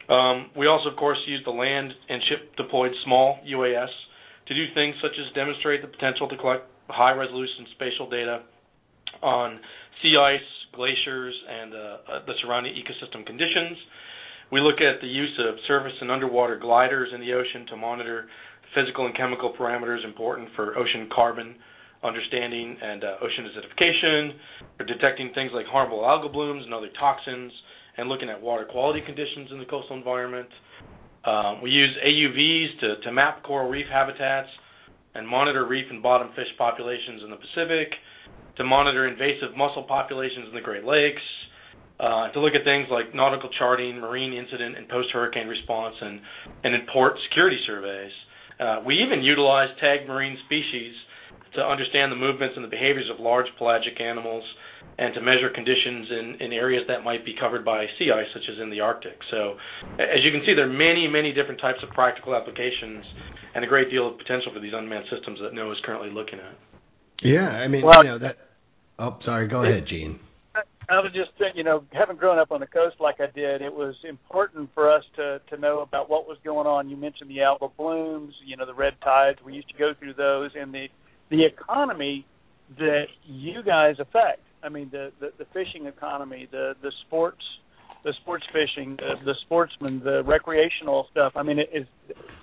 Um, 0.10 0.50
we 0.58 0.65
also, 0.65 0.89
of 0.89 0.98
course, 0.98 1.20
use 1.28 1.42
the 1.46 1.52
land 1.52 1.94
and 2.10 2.22
ship 2.30 2.56
deployed 2.56 2.92
small 3.06 3.38
UAS 3.46 3.92
to 4.48 4.56
do 4.56 4.65
things 4.74 4.96
such 5.04 5.13
as 5.20 5.32
demonstrate 5.36 5.82
the 5.82 5.88
potential 5.88 6.28
to 6.28 6.38
collect 6.38 6.65
high 6.88 7.13
resolution 7.13 7.68
spatial 7.76 8.10
data 8.10 8.42
on 9.22 9.60
sea 10.02 10.15
ice, 10.18 10.50
glaciers, 10.74 11.36
and 11.48 11.74
uh, 11.74 11.78
uh 11.78 12.26
the 12.26 12.34
surrounding 12.42 12.74
ecosystem 12.74 13.26
conditions. 13.26 13.78
We 14.52 14.62
look 14.62 14.82
at 14.82 15.02
the 15.02 15.08
use 15.08 15.38
of 15.48 15.56
surface 15.68 15.94
and 16.02 16.10
underwater 16.12 16.58
gliders 16.58 17.10
in 17.14 17.22
the 17.22 17.34
ocean 17.34 17.66
to 17.70 17.78
monitor 17.78 18.28
physical 18.74 19.06
and 19.06 19.16
chemical 19.16 19.54
parameters 19.58 20.04
important 20.04 20.50
for 20.56 20.78
ocean 20.78 21.10
carbon 21.14 21.56
understanding 22.04 22.78
and 22.82 23.04
uh, 23.04 23.16
ocean 23.22 23.46
acidification, 23.46 24.32
for 24.78 24.86
detecting 24.86 25.32
things 25.34 25.52
like 25.54 25.66
harmful 25.66 26.00
algal 26.00 26.32
blooms 26.32 26.64
and 26.64 26.74
other 26.74 26.90
toxins, 27.00 27.52
and 27.98 28.08
looking 28.08 28.30
at 28.30 28.42
water 28.42 28.66
quality 28.66 29.02
conditions 29.06 29.50
in 29.52 29.60
the 29.60 29.66
coastal 29.66 29.98
environment. 29.98 30.48
Um, 31.26 31.62
we 31.62 31.70
use 31.70 31.92
AUVs 32.06 32.80
to, 32.80 33.02
to 33.04 33.12
map 33.12 33.44
coral 33.44 33.70
reef 33.70 33.86
habitats 33.92 34.48
and 35.16 35.28
monitor 35.28 35.68
reef 35.68 35.86
and 35.90 36.02
bottom 36.02 36.30
fish 36.36 36.48
populations 36.58 37.22
in 37.24 37.30
the 37.30 37.36
Pacific, 37.36 37.92
to 38.56 38.64
monitor 38.64 39.08
invasive 39.08 39.58
mussel 39.58 39.84
populations 39.84 40.48
in 40.48 40.56
the 40.56 40.62
Great 40.62 40.86
Lakes, 40.86 41.22
to 42.00 42.40
look 42.40 42.54
at 42.56 42.64
things 42.64 42.88
like 42.90 43.14
nautical 43.14 43.50
charting, 43.58 44.00
marine 44.00 44.34
incident 44.34 44.78
and 44.78 44.88
post-hurricane 44.88 45.48
response, 45.48 45.96
and, 46.00 46.22
and 46.64 46.74
in 46.76 46.82
port 46.94 47.14
security 47.30 47.58
surveys. 47.68 48.12
Uh, 48.60 48.82
we 48.86 48.96
even 48.96 49.24
utilize 49.24 49.70
tagged 49.80 50.08
marine 50.08 50.38
species 50.46 50.94
to 51.56 51.62
understand 51.62 52.12
the 52.12 52.16
movements 52.16 52.54
and 52.56 52.64
the 52.64 52.70
behaviors 52.70 53.10
of 53.10 53.20
large 53.20 53.48
pelagic 53.58 54.00
animals 54.00 54.44
and 54.98 55.14
to 55.14 55.22
measure 55.22 55.50
conditions 55.50 56.08
in, 56.12 56.26
in 56.46 56.54
areas 56.54 56.84
that 56.88 57.04
might 57.04 57.24
be 57.24 57.34
covered 57.40 57.64
by 57.64 57.86
sea 57.98 58.12
ice, 58.12 58.28
such 58.34 58.44
as 58.52 58.62
in 58.62 58.70
the 58.70 58.80
Arctic. 58.80 59.16
So, 59.32 59.56
as 59.96 60.20
you 60.24 60.32
can 60.32 60.42
see, 60.46 60.54
there 60.54 60.70
are 60.70 60.74
many, 60.74 61.08
many 61.08 61.32
different 61.32 61.60
types 61.60 61.80
of 61.82 61.90
practical 61.92 62.36
applications 62.36 63.04
and 63.56 63.64
a 63.64 63.68
great 63.68 63.90
deal 63.90 64.08
of 64.08 64.18
potential 64.18 64.52
for 64.54 64.60
these 64.60 64.74
unmanned 64.76 65.06
systems 65.10 65.40
that 65.42 65.54
NOAA 65.54 65.72
is 65.72 65.78
currently 65.86 66.12
looking 66.12 66.40
at. 66.40 66.56
Yeah, 67.24 67.48
I 67.48 67.68
mean, 67.68 67.84
well, 67.84 68.04
you 68.04 68.12
know 68.12 68.20
that. 68.20 68.38
Oh, 69.00 69.18
sorry. 69.26 69.48
Go 69.48 69.64
ahead, 69.64 69.86
Gene. 69.88 70.20
I 70.89 70.99
was 71.02 71.12
just 71.13 71.30
you 71.56 71.63
know, 71.63 71.84
having 71.91 72.17
grown 72.17 72.39
up 72.39 72.52
on 72.52 72.62
the 72.62 72.67
coast 72.67 72.95
like 72.99 73.19
I 73.19 73.28
did, 73.34 73.62
it 73.62 73.73
was 73.73 73.95
important 74.08 74.69
for 74.73 74.91
us 74.91 75.04
to 75.17 75.39
to 75.49 75.58
know 75.58 75.82
about 75.82 76.10
what 76.10 76.28
was 76.28 76.38
going 76.43 76.65
on. 76.65 76.89
You 76.89 76.97
mentioned 76.97 77.30
the 77.30 77.38
algal 77.38 77.71
blooms, 77.78 78.34
you 78.45 78.58
know, 78.58 78.65
the 78.65 78.73
red 78.73 78.93
tides. 79.04 79.39
We 79.45 79.54
used 79.54 79.69
to 79.69 79.78
go 79.78 79.93
through 79.97 80.15
those, 80.15 80.52
and 80.56 80.73
the 80.73 80.88
the 81.30 81.45
economy 81.45 82.25
that 82.78 83.06
you 83.25 83.62
guys 83.63 83.95
affect. 83.99 84.41
I 84.63 84.69
mean, 84.69 84.89
the 84.91 85.12
the, 85.19 85.30
the 85.38 85.45
fishing 85.54 85.86
economy, 85.86 86.47
the 86.52 86.73
the 86.82 86.91
sports, 87.06 87.43
the 88.04 88.13
sports 88.21 88.45
fishing, 88.52 88.95
the, 88.97 89.13
the 89.25 89.36
sportsmen, 89.45 90.02
the 90.04 90.23
recreational 90.23 91.08
stuff. 91.12 91.34
I 91.36 91.43
mean, 91.43 91.60
it 91.60 91.69
is 91.73 91.86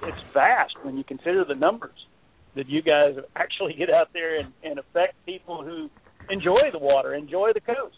it's 0.02 0.22
vast 0.32 0.74
when 0.82 0.96
you 0.96 1.04
consider 1.04 1.44
the 1.44 1.54
numbers 1.56 2.06
that 2.54 2.68
you 2.68 2.80
guys 2.80 3.14
actually 3.36 3.74
get 3.74 3.90
out 3.90 4.10
there 4.12 4.38
and, 4.38 4.52
and 4.62 4.78
affect 4.78 5.14
people 5.26 5.64
who 5.64 5.90
enjoy 6.30 6.70
the 6.72 6.78
water, 6.78 7.14
enjoy 7.14 7.50
the 7.52 7.60
coast. 7.60 7.96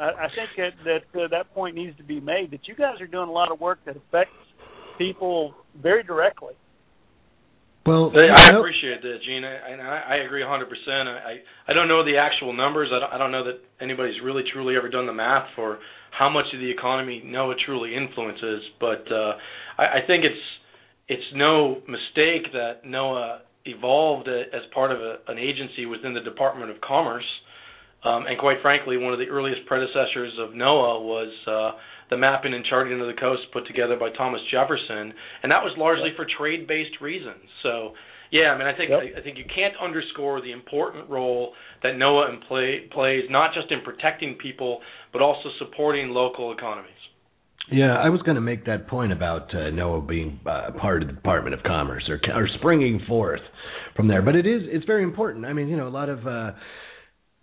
I, 0.00 0.24
I 0.24 0.28
think 0.34 0.50
that 0.56 1.02
that 1.12 1.20
uh, 1.20 1.28
that 1.28 1.52
point 1.54 1.76
needs 1.76 1.96
to 1.98 2.02
be 2.02 2.20
made 2.20 2.50
that 2.52 2.66
you 2.66 2.74
guys 2.74 3.00
are 3.00 3.06
doing 3.06 3.28
a 3.28 3.32
lot 3.32 3.52
of 3.52 3.60
work 3.60 3.78
that 3.84 3.96
affects 3.96 4.34
people 4.98 5.54
very 5.80 6.02
directly. 6.02 6.54
Well, 7.86 8.12
I 8.14 8.50
appreciate 8.50 9.00
that, 9.02 9.18
Gene, 9.24 9.42
and 9.42 9.80
I, 9.80 10.02
I 10.10 10.16
agree 10.26 10.42
100%. 10.42 10.64
I 11.06 11.36
I 11.66 11.72
don't 11.72 11.88
know 11.88 12.04
the 12.04 12.18
actual 12.18 12.52
numbers. 12.52 12.90
I 12.92 13.00
don't, 13.00 13.12
I 13.12 13.18
don't 13.18 13.32
know 13.32 13.44
that 13.44 13.58
anybody's 13.80 14.20
really 14.22 14.42
truly 14.52 14.76
ever 14.76 14.88
done 14.88 15.06
the 15.06 15.14
math 15.14 15.48
for 15.56 15.78
how 16.10 16.28
much 16.28 16.44
of 16.52 16.60
the 16.60 16.70
economy 16.70 17.22
NOAA 17.24 17.54
truly 17.64 17.96
influences, 17.96 18.62
but 18.80 19.04
uh, 19.10 19.32
I, 19.78 19.84
I 19.84 20.00
think 20.06 20.24
it's 20.24 20.44
it's 21.08 21.24
no 21.34 21.80
mistake 21.88 22.52
that 22.52 22.84
NOAA 22.86 23.38
evolved 23.64 24.28
as 24.28 24.62
part 24.72 24.92
of 24.92 25.00
a, 25.00 25.16
an 25.28 25.38
agency 25.38 25.86
within 25.86 26.14
the 26.14 26.20
Department 26.20 26.70
of 26.70 26.80
Commerce 26.82 27.24
um, 28.04 28.26
and 28.26 28.38
quite 28.38 28.58
frankly, 28.62 28.96
one 28.96 29.12
of 29.12 29.18
the 29.18 29.28
earliest 29.28 29.66
predecessors 29.66 30.32
of 30.40 30.50
NOAA 30.50 31.02
was 31.02 31.32
uh, 31.46 31.78
the 32.08 32.16
mapping 32.16 32.54
and 32.54 32.64
charting 32.64 32.98
of 33.00 33.06
the 33.06 33.20
coast 33.20 33.42
put 33.52 33.66
together 33.66 33.96
by 33.98 34.10
Thomas 34.16 34.40
Jefferson, 34.50 35.12
and 35.42 35.52
that 35.52 35.62
was 35.62 35.74
largely 35.76 36.10
for 36.16 36.26
trade-based 36.38 37.00
reasons. 37.00 37.44
So, 37.62 37.92
yeah, 38.30 38.52
I 38.54 38.58
mean, 38.58 38.66
I 38.66 38.76
think 38.76 38.90
yep. 38.90 39.00
I, 39.00 39.20
I 39.20 39.22
think 39.22 39.36
you 39.36 39.44
can't 39.54 39.74
underscore 39.82 40.40
the 40.40 40.52
important 40.52 41.10
role 41.10 41.52
that 41.82 41.94
NOAA 41.94 42.46
play, 42.48 42.88
plays, 42.92 43.24
not 43.28 43.52
just 43.54 43.70
in 43.70 43.82
protecting 43.82 44.36
people, 44.40 44.80
but 45.12 45.20
also 45.20 45.50
supporting 45.58 46.10
local 46.10 46.52
economies. 46.52 46.92
Yeah, 47.70 47.96
I 47.96 48.08
was 48.08 48.20
going 48.22 48.34
to 48.34 48.40
make 48.40 48.66
that 48.66 48.88
point 48.88 49.12
about 49.12 49.54
uh, 49.54 49.70
NOAA 49.70 50.08
being 50.08 50.40
uh, 50.44 50.70
part 50.80 51.02
of 51.02 51.08
the 51.08 51.14
Department 51.14 51.54
of 51.54 51.62
Commerce 51.62 52.08
or, 52.08 52.18
or 52.34 52.48
springing 52.58 53.00
forth 53.06 53.42
from 53.94 54.08
there, 54.08 54.22
but 54.22 54.34
it 54.34 54.46
is 54.46 54.62
it's 54.64 54.86
very 54.86 55.04
important. 55.04 55.44
I 55.44 55.52
mean, 55.52 55.68
you 55.68 55.76
know, 55.76 55.86
a 55.86 55.90
lot 55.90 56.08
of 56.08 56.26
uh, 56.26 56.52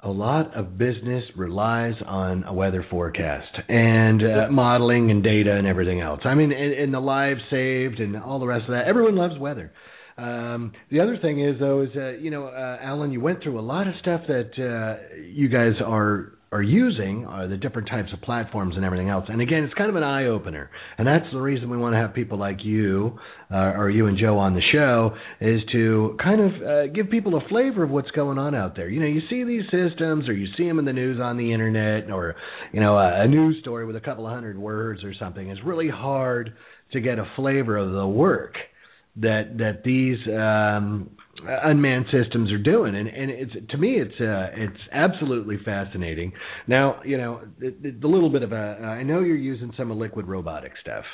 a 0.03 0.09
lot 0.09 0.55
of 0.55 0.77
business 0.77 1.23
relies 1.35 1.95
on 2.05 2.43
a 2.43 2.53
weather 2.53 2.85
forecast 2.89 3.51
and 3.67 4.21
uh, 4.21 4.51
modeling 4.51 5.09
and 5.09 5.23
data 5.23 5.51
and 5.53 5.65
everything 5.65 6.01
else. 6.01 6.19
I 6.23 6.35
mean, 6.35 6.51
and, 6.51 6.73
and 6.73 6.93
the 6.93 6.99
lives 6.99 7.41
saved 7.49 7.99
and 7.99 8.15
all 8.15 8.39
the 8.39 8.45
rest 8.45 8.65
of 8.65 8.71
that. 8.71 8.85
Everyone 8.87 9.15
loves 9.15 9.39
weather. 9.39 9.73
Um, 10.17 10.73
the 10.91 10.99
other 10.99 11.17
thing 11.17 11.43
is, 11.43 11.59
though, 11.59 11.81
is 11.81 11.89
uh, 11.95 12.09
you 12.11 12.31
know, 12.31 12.45
uh, 12.47 12.77
Alan, 12.81 13.11
you 13.11 13.21
went 13.21 13.41
through 13.43 13.59
a 13.59 13.61
lot 13.61 13.87
of 13.87 13.93
stuff 13.99 14.21
that 14.27 14.51
uh, 14.57 15.15
you 15.19 15.47
guys 15.47 15.73
are 15.83 16.36
are 16.51 16.61
using 16.61 17.25
are 17.25 17.47
the 17.47 17.57
different 17.57 17.89
types 17.89 18.09
of 18.13 18.21
platforms 18.21 18.75
and 18.75 18.85
everything 18.85 19.09
else. 19.09 19.25
And 19.27 19.41
again, 19.41 19.63
it's 19.63 19.73
kind 19.73 19.89
of 19.89 19.95
an 19.95 20.03
eye 20.03 20.25
opener, 20.25 20.69
and 20.97 21.05
that's 21.05 21.25
the 21.31 21.41
reason 21.41 21.69
we 21.69 21.77
want 21.77 21.93
to 21.93 21.97
have 21.97 22.13
people 22.13 22.37
like 22.37 22.63
you 22.63 23.17
uh, 23.51 23.73
or 23.75 23.89
you 23.89 24.07
and 24.07 24.17
Joe 24.17 24.37
on 24.37 24.53
the 24.53 24.61
show 24.71 25.11
is 25.41 25.61
to 25.73 26.17
kind 26.23 26.41
of 26.41 26.51
uh, 26.61 26.87
give 26.87 27.09
people 27.09 27.35
a 27.35 27.47
flavor 27.49 27.83
of 27.83 27.89
what's 27.89 28.11
going 28.11 28.37
on 28.37 28.55
out 28.55 28.75
there. 28.75 28.87
You 28.89 28.99
know, 28.99 29.07
you 29.07 29.21
see 29.29 29.43
these 29.43 29.63
systems 29.65 30.29
or 30.29 30.33
you 30.33 30.47
see 30.57 30.67
them 30.67 30.79
in 30.79 30.85
the 30.85 30.93
news 30.93 31.19
on 31.21 31.37
the 31.37 31.51
internet 31.51 32.09
or 32.11 32.35
you 32.71 32.79
know 32.79 32.97
a, 32.97 33.23
a 33.23 33.27
news 33.27 33.57
story 33.61 33.85
with 33.85 33.95
a 33.95 34.01
couple 34.01 34.25
of 34.25 34.33
hundred 34.33 34.57
words 34.57 35.03
or 35.03 35.13
something. 35.19 35.49
It's 35.49 35.63
really 35.63 35.89
hard 35.89 36.53
to 36.93 37.01
get 37.01 37.19
a 37.19 37.29
flavor 37.35 37.77
of 37.77 37.91
the 37.91 38.07
work 38.07 38.55
that 39.17 39.57
that 39.57 39.83
these 39.83 40.17
um, 40.27 41.09
unmanned 41.45 42.05
systems 42.11 42.51
are 42.51 42.57
doing, 42.57 42.95
and 42.95 43.07
and 43.07 43.29
it's 43.31 43.53
to 43.69 43.77
me 43.77 43.95
it's 43.99 44.19
uh, 44.19 44.49
it's 44.55 44.79
absolutely 44.91 45.57
fascinating. 45.63 46.31
Now 46.67 47.01
you 47.05 47.17
know 47.17 47.41
the, 47.59 47.95
the 47.99 48.07
little 48.07 48.29
bit 48.29 48.43
of 48.43 48.51
a 48.51 48.55
I 48.55 49.03
know 49.03 49.21
you're 49.21 49.35
using 49.35 49.73
some 49.77 49.91
of 49.91 49.97
Liquid 49.97 50.27
Robotics 50.27 50.79
stuff, 50.81 51.05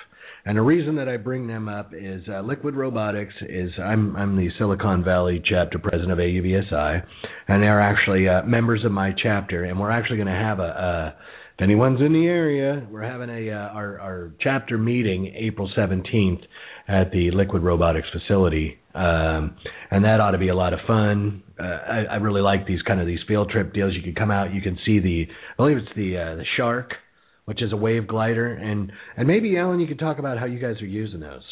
and 0.45 0.57
the 0.57 0.62
reason 0.62 0.95
that 0.95 1.09
I 1.09 1.17
bring 1.17 1.47
them 1.47 1.67
up 1.67 1.93
is 1.93 2.21
uh, 2.29 2.41
Liquid 2.41 2.75
Robotics 2.75 3.33
is 3.47 3.71
I'm 3.79 4.15
I'm 4.15 4.36
the 4.36 4.49
Silicon 4.57 5.03
Valley 5.03 5.41
chapter 5.43 5.79
president 5.79 6.12
of 6.12 6.17
AUVSI, 6.19 7.03
and 7.47 7.63
they're 7.63 7.81
actually 7.81 8.27
uh, 8.27 8.43
members 8.43 8.83
of 8.86 8.91
my 8.91 9.12
chapter, 9.21 9.63
and 9.63 9.79
we're 9.79 9.91
actually 9.91 10.17
going 10.17 10.27
to 10.27 10.33
have 10.33 10.59
a, 10.59 10.63
a 10.63 11.15
anyone's 11.62 12.01
in 12.01 12.13
the 12.13 12.25
area, 12.25 12.86
we're 12.89 13.03
having 13.03 13.29
a 13.29 13.51
uh, 13.51 13.69
our 13.69 13.99
our 13.99 14.31
chapter 14.41 14.77
meeting 14.77 15.33
April 15.36 15.69
17th 15.77 16.43
at 16.88 17.12
the 17.12 17.31
Liquid 17.31 17.63
Robotics 17.63 18.07
facility, 18.12 18.77
um, 18.93 19.56
and 19.91 20.06
that 20.06 20.19
ought 20.19 20.32
to 20.32 20.38
be 20.38 20.49
a 20.49 20.56
lot 20.56 20.73
of 20.73 20.79
fun. 20.86 21.43
Uh, 21.60 21.63
I, 21.63 22.03
I 22.12 22.15
really 22.15 22.41
like 22.41 22.67
these 22.67 22.82
kind 22.84 22.99
of 22.99 23.08
these 23.08 23.19
field 23.27 23.49
trip 23.49 23.73
deals. 23.73 23.93
You 23.93 24.01
can 24.01 24.15
come 24.15 24.32
out, 24.32 24.53
you 24.53 24.62
can 24.62 24.77
see 24.86 24.99
the 24.99 25.25
I 25.27 25.56
believe 25.58 25.77
it's 25.77 25.95
the 25.95 26.17
uh, 26.17 26.36
the 26.36 26.45
Shark, 26.58 26.93
which 27.45 27.62
is 27.62 27.73
a 27.73 27.77
wave 27.77 28.08
glider, 28.08 28.53
and 28.53 28.91
and 29.17 29.27
maybe 29.27 29.58
Alan, 29.58 29.79
you 29.79 29.88
could 29.88 29.99
talk 29.99 30.19
about 30.19 30.38
how 30.38 30.45
you 30.45 30.60
guys 30.60 30.82
are 30.82 30.86
using 30.86 31.19
those. 31.19 31.43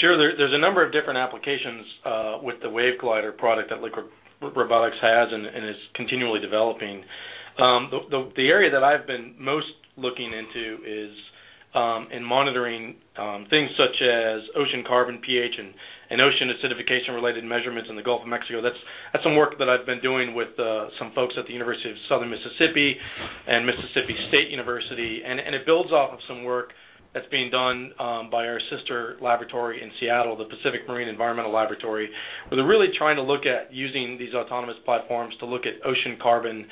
Sure, 0.00 0.18
there, 0.18 0.36
there's 0.36 0.52
a 0.52 0.58
number 0.58 0.84
of 0.84 0.92
different 0.92 1.18
applications 1.18 1.86
uh, 2.04 2.38
with 2.42 2.56
the 2.62 2.68
Wave 2.68 2.98
Glider 3.00 3.32
product 3.32 3.70
that 3.70 3.80
Liquid 3.80 4.06
Robotics 4.40 4.96
has 5.00 5.28
and, 5.30 5.46
and 5.46 5.68
is 5.68 5.76
continually 5.94 6.40
developing. 6.40 7.04
Um, 7.58 7.88
the, 7.90 7.98
the, 8.10 8.32
the 8.36 8.48
area 8.48 8.70
that 8.72 8.82
I've 8.82 9.06
been 9.06 9.36
most 9.38 9.70
looking 9.96 10.32
into 10.32 10.82
is 10.82 11.14
um, 11.74 12.08
in 12.12 12.22
monitoring 12.22 12.96
um, 13.18 13.46
things 13.50 13.70
such 13.76 13.98
as 14.02 14.40
ocean 14.56 14.84
carbon 14.86 15.20
pH 15.24 15.54
and, 15.58 15.74
and 16.10 16.20
ocean 16.20 16.50
acidification 16.54 17.14
related 17.14 17.44
measurements 17.44 17.90
in 17.90 17.96
the 17.96 18.02
Gulf 18.02 18.22
of 18.22 18.28
Mexico. 18.28 18.62
That's 18.62 18.78
that's 19.12 19.24
some 19.24 19.36
work 19.36 19.58
that 19.58 19.68
I've 19.68 19.86
been 19.86 20.00
doing 20.00 20.34
with 20.34 20.54
uh, 20.58 20.88
some 20.98 21.12
folks 21.14 21.34
at 21.38 21.46
the 21.46 21.52
University 21.52 21.90
of 21.90 21.96
Southern 22.08 22.30
Mississippi 22.30 22.96
and 23.46 23.66
Mississippi 23.66 24.14
State 24.28 24.50
University, 24.50 25.22
and, 25.26 25.40
and 25.40 25.54
it 25.54 25.66
builds 25.66 25.90
off 25.90 26.14
of 26.14 26.20
some 26.28 26.44
work 26.44 26.70
that's 27.14 27.26
being 27.30 27.48
done 27.48 27.92
um, 28.00 28.28
by 28.28 28.44
our 28.44 28.58
sister 28.74 29.16
laboratory 29.22 29.80
in 29.80 29.90
Seattle, 30.00 30.36
the 30.36 30.44
Pacific 30.44 30.82
Marine 30.88 31.08
Environmental 31.08 31.52
Laboratory, 31.52 32.10
where 32.48 32.56
they're 32.56 32.66
really 32.66 32.88
trying 32.98 33.14
to 33.16 33.22
look 33.22 33.46
at 33.46 33.72
using 33.72 34.18
these 34.18 34.34
autonomous 34.34 34.76
platforms 34.84 35.32
to 35.38 35.46
look 35.46 35.62
at 35.62 35.74
ocean 35.86 36.18
carbon 36.20 36.66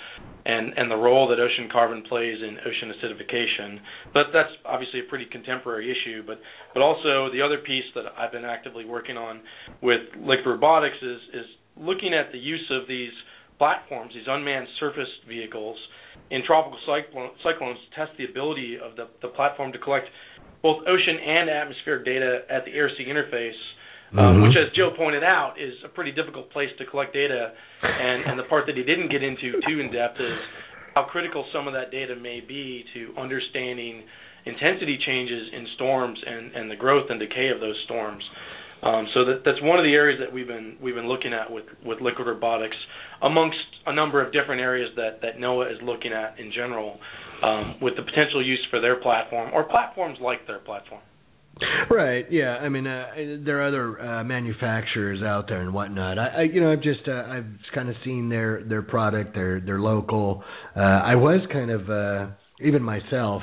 and, 0.44 0.72
and 0.76 0.90
the 0.90 0.96
role 0.96 1.28
that 1.28 1.38
ocean 1.38 1.68
carbon 1.70 2.02
plays 2.08 2.36
in 2.42 2.58
ocean 2.58 2.90
acidification. 2.90 3.78
But 4.12 4.26
that's 4.34 4.50
obviously 4.66 5.00
a 5.00 5.08
pretty 5.08 5.26
contemporary 5.30 5.88
issue. 5.90 6.26
But 6.26 6.40
but 6.74 6.82
also 6.82 7.30
the 7.32 7.40
other 7.40 7.58
piece 7.58 7.86
that 7.94 8.04
I've 8.18 8.32
been 8.32 8.44
actively 8.44 8.84
working 8.84 9.16
on 9.16 9.40
with 9.80 10.00
Liquid 10.18 10.46
Robotics 10.46 10.96
is 11.00 11.20
is 11.32 11.46
looking 11.76 12.12
at 12.12 12.32
the 12.32 12.38
use 12.38 12.66
of 12.70 12.88
these 12.88 13.12
platforms, 13.58 14.12
these 14.12 14.26
unmanned 14.26 14.66
surface 14.80 15.08
vehicles, 15.28 15.78
in 16.30 16.42
tropical 16.46 16.78
cyclones 16.86 17.78
to 17.78 17.96
test 17.96 18.16
the 18.18 18.24
ability 18.24 18.76
of 18.82 18.96
the, 18.96 19.08
the 19.20 19.28
platform 19.28 19.72
to 19.72 19.78
collect 19.78 20.06
both 20.62 20.86
ocean 20.86 21.18
and 21.18 21.50
atmospheric 21.50 22.04
data 22.04 22.42
at 22.48 22.64
the 22.64 22.72
air-sea 22.72 23.04
interface, 23.04 23.58
um, 24.12 24.18
mm-hmm. 24.18 24.42
which, 24.42 24.56
as 24.56 24.74
Joe 24.76 24.90
pointed 24.96 25.24
out, 25.24 25.54
is 25.58 25.74
a 25.84 25.88
pretty 25.88 26.12
difficult 26.12 26.50
place 26.50 26.70
to 26.78 26.86
collect 26.86 27.12
data. 27.12 27.52
And, 27.82 28.24
and 28.24 28.38
the 28.38 28.44
part 28.44 28.66
that 28.66 28.76
he 28.76 28.82
didn't 28.82 29.10
get 29.10 29.22
into 29.22 29.58
too 29.66 29.80
in 29.80 29.90
depth 29.92 30.20
is 30.20 30.38
how 30.94 31.04
critical 31.04 31.44
some 31.52 31.66
of 31.66 31.74
that 31.74 31.90
data 31.90 32.14
may 32.14 32.40
be 32.40 32.84
to 32.94 33.14
understanding 33.18 34.04
intensity 34.44 34.98
changes 35.06 35.48
in 35.52 35.66
storms 35.74 36.18
and, 36.26 36.52
and 36.52 36.70
the 36.70 36.76
growth 36.76 37.06
and 37.10 37.18
decay 37.18 37.48
of 37.48 37.60
those 37.60 37.76
storms. 37.86 38.22
Um, 38.82 39.06
so 39.14 39.24
that, 39.24 39.42
that's 39.44 39.62
one 39.62 39.78
of 39.78 39.84
the 39.84 39.94
areas 39.94 40.18
that 40.18 40.32
we've 40.32 40.48
been 40.48 40.76
we've 40.82 40.96
been 40.96 41.06
looking 41.06 41.32
at 41.32 41.50
with, 41.50 41.64
with 41.84 42.00
liquid 42.00 42.26
robotics, 42.26 42.76
amongst 43.22 43.58
a 43.86 43.94
number 43.94 44.24
of 44.24 44.32
different 44.32 44.60
areas 44.60 44.90
that, 44.96 45.22
that 45.22 45.38
NOAA 45.38 45.72
is 45.72 45.78
looking 45.82 46.12
at 46.12 46.38
in 46.38 46.50
general 46.52 46.98
um, 47.42 47.76
with 47.80 47.96
the 47.96 48.02
potential 48.02 48.44
use 48.44 48.64
for 48.70 48.80
their 48.80 49.00
platform 49.00 49.50
or 49.52 49.64
platforms 49.64 50.18
like 50.20 50.46
their 50.46 50.60
platform. 50.60 51.02
Right. 51.90 52.26
Yeah. 52.30 52.56
I 52.56 52.68
mean, 52.68 52.86
uh, 52.86 53.06
there 53.44 53.60
are 53.62 53.68
other 53.68 54.00
uh, 54.00 54.24
manufacturers 54.24 55.22
out 55.22 55.48
there 55.48 55.60
and 55.60 55.74
whatnot. 55.74 56.18
I, 56.18 56.26
I 56.26 56.42
you 56.42 56.60
know, 56.60 56.72
I've 56.72 56.82
just 56.82 57.06
uh, 57.06 57.24
I've 57.28 57.46
kind 57.74 57.88
of 57.88 57.94
seen 58.04 58.28
their 58.28 58.64
their 58.64 58.82
product. 58.82 59.34
They're 59.34 59.60
they're 59.60 59.80
local. 59.80 60.42
Uh, 60.74 60.80
I 60.80 61.14
was 61.16 61.46
kind 61.52 61.70
of 61.70 61.90
uh, 61.90 62.32
even 62.60 62.82
myself. 62.82 63.42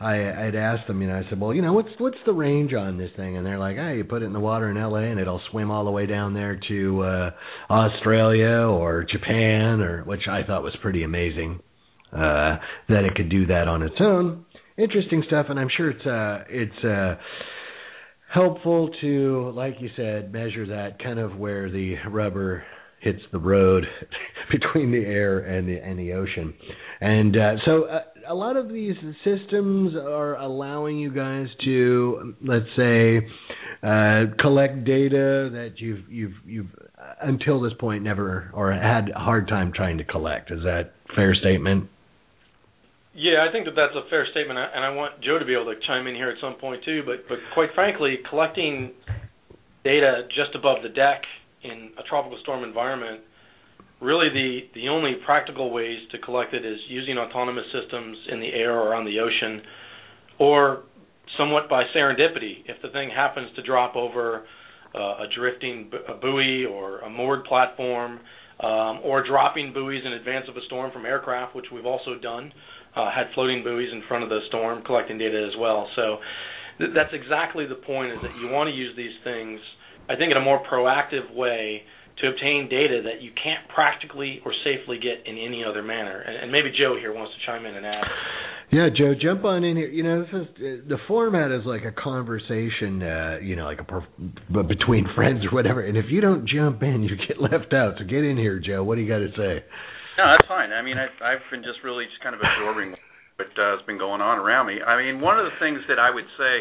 I 0.00 0.46
I'd 0.46 0.54
asked 0.54 0.86
them, 0.86 1.02
you 1.02 1.08
know, 1.08 1.16
I 1.16 1.28
said, 1.28 1.40
well, 1.40 1.52
you 1.52 1.60
know, 1.60 1.72
what's 1.72 1.88
what's 1.98 2.16
the 2.24 2.32
range 2.32 2.72
on 2.74 2.96
this 2.96 3.10
thing? 3.16 3.36
And 3.36 3.44
they're 3.44 3.58
like, 3.58 3.76
hey, 3.76 3.96
you 3.96 4.04
put 4.04 4.22
it 4.22 4.26
in 4.26 4.32
the 4.32 4.40
water 4.40 4.70
in 4.70 4.76
L.A. 4.76 5.02
and 5.02 5.18
it'll 5.18 5.42
swim 5.50 5.72
all 5.72 5.84
the 5.84 5.90
way 5.90 6.06
down 6.06 6.34
there 6.34 6.60
to 6.68 7.02
uh, 7.02 7.30
Australia 7.68 8.68
or 8.68 9.04
Japan, 9.04 9.80
or 9.80 10.04
which 10.04 10.28
I 10.30 10.44
thought 10.44 10.62
was 10.62 10.76
pretty 10.80 11.02
amazing 11.02 11.60
uh, 12.12 12.56
that 12.88 13.04
it 13.04 13.14
could 13.14 13.28
do 13.28 13.46
that 13.46 13.68
on 13.68 13.82
its 13.82 13.96
own. 14.00 14.44
Interesting 14.76 15.22
stuff, 15.26 15.46
and 15.48 15.58
I'm 15.58 15.68
sure 15.76 15.90
it's 15.90 16.06
uh, 16.06 16.44
it's 16.48 16.84
uh, 16.84 17.16
helpful 18.32 18.90
to, 19.00 19.52
like 19.54 19.74
you 19.80 19.88
said, 19.96 20.32
measure 20.32 20.66
that 20.68 21.02
kind 21.02 21.18
of 21.18 21.36
where 21.36 21.70
the 21.70 21.96
rubber 22.08 22.64
hits 23.00 23.20
the 23.32 23.38
road 23.38 23.84
between 24.50 24.90
the 24.90 25.04
air 25.04 25.38
and 25.38 25.68
the 25.68 25.78
and 25.78 25.98
the 25.98 26.12
ocean. 26.12 26.54
And 27.00 27.36
uh, 27.36 27.52
so 27.64 27.84
uh, 27.84 28.00
a 28.28 28.34
lot 28.34 28.56
of 28.56 28.68
these 28.68 28.94
systems 29.24 29.94
are 29.94 30.36
allowing 30.36 30.98
you 30.98 31.12
guys 31.12 31.46
to 31.64 32.34
let's 32.44 32.66
say 32.76 33.18
uh, 33.82 34.34
collect 34.40 34.84
data 34.84 35.50
that 35.52 35.74
you've 35.76 36.10
you've 36.10 36.34
you've 36.44 36.66
uh, 36.98 37.14
until 37.22 37.60
this 37.60 37.72
point 37.78 38.02
never 38.02 38.50
or 38.52 38.72
had 38.72 39.10
a 39.10 39.18
hard 39.18 39.48
time 39.48 39.72
trying 39.74 39.98
to 39.98 40.04
collect. 40.04 40.50
Is 40.50 40.62
that 40.64 40.94
fair 41.14 41.34
statement? 41.34 41.88
Yeah, 43.18 43.42
I 43.42 43.50
think 43.50 43.64
that 43.66 43.74
that's 43.74 43.96
a 43.98 44.08
fair 44.08 44.28
statement, 44.30 44.60
and 44.60 44.84
I 44.84 44.90
want 44.90 45.20
Joe 45.22 45.40
to 45.40 45.44
be 45.44 45.52
able 45.52 45.74
to 45.74 45.80
chime 45.88 46.06
in 46.06 46.14
here 46.14 46.30
at 46.30 46.36
some 46.40 46.54
point 46.54 46.84
too. 46.84 47.02
But 47.04 47.26
but 47.28 47.38
quite 47.52 47.70
frankly, 47.74 48.18
collecting 48.30 48.92
data 49.82 50.28
just 50.28 50.54
above 50.54 50.84
the 50.84 50.88
deck 50.88 51.22
in 51.64 51.90
a 51.98 52.04
tropical 52.08 52.38
storm 52.42 52.62
environment, 52.62 53.22
really 54.00 54.28
the 54.28 54.70
the 54.74 54.88
only 54.88 55.14
practical 55.26 55.72
ways 55.72 55.98
to 56.12 56.18
collect 56.18 56.54
it 56.54 56.64
is 56.64 56.78
using 56.88 57.18
autonomous 57.18 57.64
systems 57.74 58.16
in 58.30 58.38
the 58.38 58.52
air 58.54 58.78
or 58.78 58.94
on 58.94 59.04
the 59.04 59.18
ocean, 59.18 59.62
or 60.38 60.84
somewhat 61.36 61.68
by 61.68 61.82
serendipity. 61.96 62.62
If 62.66 62.80
the 62.82 62.90
thing 62.90 63.10
happens 63.10 63.48
to 63.56 63.62
drop 63.62 63.96
over 63.96 64.46
uh, 64.94 64.98
a 64.98 65.26
drifting 65.34 65.90
bu- 65.90 66.12
a 66.12 66.14
buoy 66.14 66.66
or 66.66 67.00
a 67.00 67.10
moored 67.10 67.42
platform, 67.46 68.20
um, 68.60 69.00
or 69.02 69.26
dropping 69.26 69.72
buoys 69.72 70.02
in 70.04 70.12
advance 70.12 70.46
of 70.48 70.56
a 70.56 70.64
storm 70.66 70.92
from 70.92 71.04
aircraft, 71.04 71.56
which 71.56 71.66
we've 71.72 71.86
also 71.86 72.16
done 72.20 72.52
uh, 72.96 73.10
had 73.10 73.26
floating 73.34 73.62
buoys 73.62 73.88
in 73.92 74.02
front 74.08 74.24
of 74.24 74.30
the 74.30 74.40
storm 74.48 74.82
collecting 74.84 75.18
data 75.18 75.48
as 75.50 75.58
well. 75.58 75.88
So 75.96 76.18
th- 76.78 76.90
that's 76.94 77.12
exactly 77.12 77.66
the 77.66 77.76
point 77.76 78.12
is 78.12 78.18
that 78.22 78.32
you 78.40 78.48
want 78.48 78.68
to 78.68 78.74
use 78.74 78.96
these 78.96 79.14
things, 79.24 79.60
I 80.08 80.16
think, 80.16 80.30
in 80.30 80.36
a 80.36 80.44
more 80.44 80.62
proactive 80.70 81.34
way 81.34 81.82
to 82.20 82.28
obtain 82.28 82.68
data 82.68 83.02
that 83.04 83.22
you 83.22 83.30
can't 83.42 83.68
practically 83.72 84.40
or 84.44 84.52
safely 84.64 84.98
get 84.98 85.26
in 85.26 85.38
any 85.38 85.62
other 85.64 85.82
manner. 85.82 86.20
And, 86.20 86.36
and 86.36 86.52
maybe 86.52 86.70
Joe 86.76 86.96
here 86.98 87.14
wants 87.14 87.32
to 87.34 87.46
chime 87.46 87.64
in 87.64 87.74
and 87.74 87.86
add. 87.86 88.04
Yeah, 88.70 88.88
Joe, 88.94 89.14
jump 89.20 89.44
on 89.44 89.64
in 89.64 89.76
here. 89.76 89.88
You 89.88 90.02
know, 90.02 90.22
this 90.22 90.34
is 90.34 90.88
the 90.88 90.98
format 91.06 91.50
is 91.50 91.64
like 91.64 91.84
a 91.84 91.92
conversation, 91.92 93.02
uh, 93.02 93.38
you 93.40 93.56
know, 93.56 93.64
like 93.64 93.78
a 93.80 94.62
between 94.62 95.06
friends 95.14 95.40
or 95.46 95.54
whatever. 95.54 95.80
And 95.80 95.96
if 95.96 96.06
you 96.10 96.20
don't 96.20 96.46
jump 96.46 96.82
in, 96.82 97.02
you 97.02 97.16
get 97.16 97.40
left 97.40 97.72
out. 97.72 97.94
So 97.98 98.04
get 98.04 98.24
in 98.24 98.36
here, 98.36 98.58
Joe. 98.58 98.84
What 98.84 98.96
do 98.96 99.00
you 99.00 99.08
got 99.08 99.20
to 99.20 99.30
say? 99.36 99.64
No, 100.18 100.26
that's 100.34 100.50
fine. 100.50 100.74
I 100.74 100.82
mean, 100.82 100.98
I've, 100.98 101.14
I've 101.22 101.46
been 101.46 101.62
just 101.62 101.78
really 101.86 102.02
just 102.10 102.18
kind 102.18 102.34
of 102.34 102.42
absorbing 102.42 102.98
what 103.38 103.54
uh, 103.54 103.78
has 103.78 103.86
been 103.86 104.02
going 104.02 104.18
on 104.18 104.42
around 104.42 104.66
me. 104.66 104.82
I 104.82 104.98
mean, 104.98 105.22
one 105.22 105.38
of 105.38 105.46
the 105.46 105.54
things 105.62 105.78
that 105.86 106.02
I 106.02 106.10
would 106.10 106.26
say, 106.34 106.54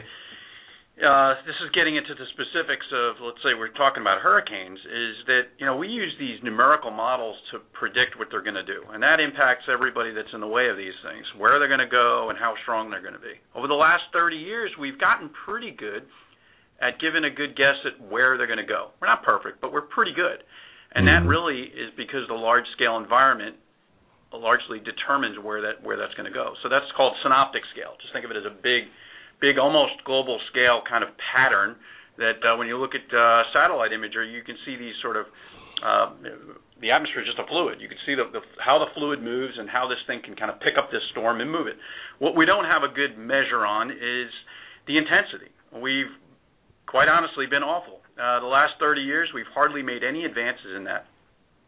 uh, 1.02 1.42
this 1.42 1.58
is 1.66 1.74
getting 1.74 1.98
into 1.98 2.14
the 2.14 2.30
specifics 2.38 2.86
of, 2.94 3.18
let's 3.18 3.42
say, 3.42 3.58
we're 3.58 3.74
talking 3.74 4.06
about 4.06 4.22
hurricanes, 4.22 4.78
is 4.78 5.14
that 5.26 5.44
you 5.58 5.66
know 5.66 5.74
we 5.74 5.90
use 5.90 6.14
these 6.22 6.38
numerical 6.46 6.94
models 6.94 7.34
to 7.50 7.58
predict 7.74 8.14
what 8.22 8.30
they're 8.30 8.46
going 8.46 8.62
to 8.62 8.66
do, 8.66 8.86
and 8.94 9.02
that 9.02 9.18
impacts 9.18 9.66
everybody 9.66 10.14
that's 10.14 10.30
in 10.38 10.42
the 10.42 10.50
way 10.50 10.70
of 10.70 10.78
these 10.78 10.98
things, 11.02 11.26
where 11.42 11.58
they're 11.58 11.70
going 11.70 11.82
to 11.82 11.90
go, 11.90 12.30
and 12.30 12.38
how 12.38 12.54
strong 12.62 12.94
they're 12.94 13.02
going 13.02 13.18
to 13.18 13.26
be. 13.26 13.42
Over 13.58 13.66
the 13.66 13.78
last 13.78 14.06
30 14.14 14.38
years, 14.38 14.70
we've 14.78 15.02
gotten 15.02 15.34
pretty 15.34 15.74
good 15.74 16.06
at 16.78 17.02
giving 17.02 17.26
a 17.26 17.34
good 17.34 17.58
guess 17.58 17.78
at 17.90 17.98
where 18.06 18.38
they're 18.38 18.50
going 18.50 18.62
to 18.62 18.70
go. 18.70 18.94
We're 19.02 19.10
not 19.10 19.26
perfect, 19.26 19.66
but 19.66 19.74
we're 19.74 19.90
pretty 19.90 20.14
good. 20.14 20.46
And 20.96 21.08
mm-hmm. 21.08 21.26
that 21.26 21.30
really 21.30 21.68
is 21.68 21.92
because 21.96 22.28
the 22.28 22.38
large 22.38 22.66
scale 22.76 22.98
environment 22.98 23.56
largely 24.34 24.80
determines 24.80 25.40
where 25.40 25.62
that 25.62 25.82
where 25.82 25.96
that's 25.96 26.14
going 26.16 26.28
to 26.28 26.36
go. 26.36 26.54
So 26.64 26.70
that's 26.70 26.88
called 26.96 27.16
synoptic 27.24 27.64
scale. 27.72 27.96
Just 28.02 28.12
think 28.14 28.26
of 28.26 28.32
it 28.32 28.38
as 28.38 28.46
a 28.46 28.54
big, 28.54 28.92
big, 29.40 29.58
almost 29.58 30.04
global 30.04 30.40
scale 30.52 30.84
kind 30.84 31.04
of 31.04 31.10
pattern 31.18 31.76
that 32.18 32.42
uh, 32.44 32.58
when 32.58 32.68
you 32.68 32.78
look 32.78 32.92
at 32.98 33.06
uh, 33.14 33.44
satellite 33.54 33.94
imagery, 33.94 34.30
you 34.30 34.44
can 34.44 34.58
see 34.66 34.76
these 34.76 34.96
sort 35.02 35.16
of 35.16 35.26
uh, 35.82 36.18
the 36.82 36.92
atmosphere 36.92 37.22
is 37.22 37.28
just 37.30 37.40
a 37.40 37.48
fluid. 37.50 37.82
You 37.82 37.90
can 37.90 37.98
see 38.06 38.14
the, 38.14 38.30
the, 38.34 38.42
how 38.62 38.78
the 38.78 38.90
fluid 38.94 39.22
moves 39.22 39.54
and 39.58 39.70
how 39.70 39.88
this 39.88 40.02
thing 40.06 40.22
can 40.26 40.36
kind 40.36 40.50
of 40.50 40.60
pick 40.62 40.78
up 40.78 40.90
this 40.92 41.02
storm 41.12 41.42
and 41.42 41.50
move 41.50 41.68
it. 41.68 41.78
What 42.20 42.36
we 42.36 42.46
don't 42.46 42.66
have 42.66 42.82
a 42.82 42.92
good 42.94 43.18
measure 43.18 43.66
on 43.66 43.90
is 43.92 44.30
the 44.86 44.98
intensity. 44.98 45.54
We've 45.74 46.10
quite 46.86 47.10
honestly 47.10 47.46
been 47.46 47.66
awful. 47.66 47.97
Uh, 48.18 48.40
the 48.42 48.50
last 48.50 48.74
30 48.80 49.02
years, 49.02 49.30
we've 49.34 49.50
hardly 49.54 49.82
made 49.82 50.04
any 50.04 50.26
advances 50.26 50.74
in 50.76 50.84
that. 50.86 51.06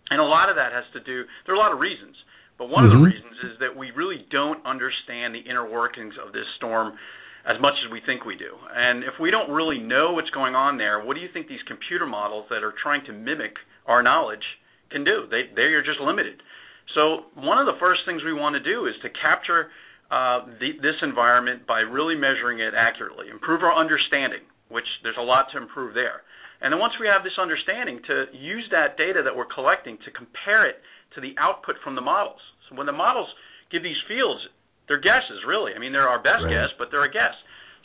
And 0.09 0.19
a 0.19 0.25
lot 0.25 0.49
of 0.49 0.57
that 0.57 0.73
has 0.73 0.85
to 0.93 0.99
do, 1.05 1.23
there 1.45 1.53
are 1.53 1.57
a 1.57 1.61
lot 1.61 1.71
of 1.71 1.79
reasons, 1.79 2.17
but 2.57 2.67
one 2.67 2.83
mm-hmm. 2.83 2.85
of 2.85 2.91
the 2.91 3.01
mm-hmm. 3.05 3.13
reasons 3.13 3.37
is 3.53 3.55
that 3.61 3.77
we 3.77 3.91
really 3.93 4.25
don't 4.31 4.59
understand 4.65 5.35
the 5.35 5.45
inner 5.45 5.69
workings 5.69 6.13
of 6.17 6.33
this 6.33 6.49
storm 6.57 6.97
as 7.45 7.55
much 7.61 7.77
as 7.85 7.91
we 7.91 8.01
think 8.05 8.25
we 8.25 8.35
do. 8.35 8.51
And 8.73 9.03
if 9.03 9.15
we 9.21 9.31
don't 9.31 9.49
really 9.49 9.79
know 9.79 10.13
what's 10.13 10.29
going 10.31 10.55
on 10.55 10.77
there, 10.77 11.05
what 11.05 11.15
do 11.15 11.21
you 11.21 11.29
think 11.31 11.47
these 11.47 11.63
computer 11.67 12.05
models 12.05 12.45
that 12.49 12.65
are 12.65 12.73
trying 12.81 13.05
to 13.05 13.13
mimic 13.13 13.55
our 13.85 14.03
knowledge 14.03 14.43
can 14.91 15.05
do? 15.05 15.29
They 15.29 15.47
they 15.55 15.71
are 15.77 15.85
just 15.85 16.01
limited. 16.01 16.41
So 16.97 17.29
one 17.37 17.57
of 17.57 17.65
the 17.65 17.77
first 17.79 18.01
things 18.05 18.25
we 18.25 18.33
want 18.33 18.57
to 18.57 18.63
do 18.63 18.87
is 18.87 18.95
to 19.05 19.09
capture 19.21 19.69
uh, 20.09 20.49
the, 20.57 20.73
this 20.81 20.97
environment 21.01 21.67
by 21.69 21.85
really 21.85 22.15
measuring 22.15 22.59
it 22.59 22.73
accurately, 22.73 23.29
improve 23.29 23.61
our 23.61 23.77
understanding, 23.77 24.41
which 24.69 24.87
there's 25.03 25.19
a 25.19 25.23
lot 25.23 25.45
to 25.53 25.61
improve 25.61 25.93
there. 25.93 26.25
And 26.61 26.73
then 26.73 26.79
once 26.79 26.93
we 26.99 27.07
have 27.07 27.23
this 27.23 27.39
understanding, 27.39 28.03
to 28.07 28.25
use 28.35 28.67
that 28.71 28.97
data 28.99 29.23
that 29.23 29.31
we're 29.31 29.47
collecting 29.47 29.97
to 30.03 30.11
compare 30.11 30.67
it 30.67 30.83
to 31.15 31.21
the 31.21 31.33
output 31.39 31.75
from 31.83 31.95
the 31.95 32.03
models. 32.03 32.41
So 32.67 32.75
when 32.75 32.85
the 32.85 32.95
models 32.95 33.29
give 33.71 33.81
these 33.81 33.99
fields, 34.07 34.43
they're 34.87 34.99
guesses, 34.99 35.45
really. 35.47 35.71
I 35.73 35.79
mean, 35.79 35.93
they're 35.93 36.09
our 36.09 36.19
best 36.21 36.43
right. 36.43 36.51
guess, 36.51 36.69
but 36.77 36.89
they're 36.91 37.05
a 37.05 37.11
guess. 37.11 37.37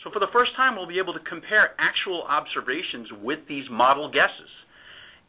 So 0.03 0.11
for 0.11 0.19
the 0.19 0.29
first 0.33 0.51
time, 0.55 0.75
we'll 0.75 0.89
be 0.89 0.99
able 0.99 1.13
to 1.13 1.23
compare 1.23 1.73
actual 1.79 2.25
observations 2.27 3.09
with 3.23 3.39
these 3.47 3.65
model 3.71 4.11
guesses. 4.11 4.51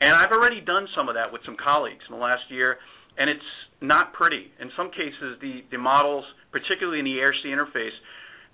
And 0.00 0.12
I've 0.12 0.32
already 0.32 0.60
done 0.60 0.88
some 0.92 1.08
of 1.08 1.14
that 1.14 1.32
with 1.32 1.40
some 1.46 1.56
colleagues 1.56 2.04
in 2.08 2.16
the 2.16 2.20
last 2.20 2.44
year, 2.50 2.76
and 3.16 3.30
it's 3.30 3.50
not 3.80 4.12
pretty. 4.12 4.52
In 4.60 4.68
some 4.76 4.90
cases, 4.90 5.40
the, 5.40 5.64
the 5.70 5.78
models, 5.78 6.24
particularly 6.52 6.98
in 6.98 7.08
the 7.08 7.16
air-sea 7.16 7.48
interface, 7.48 7.96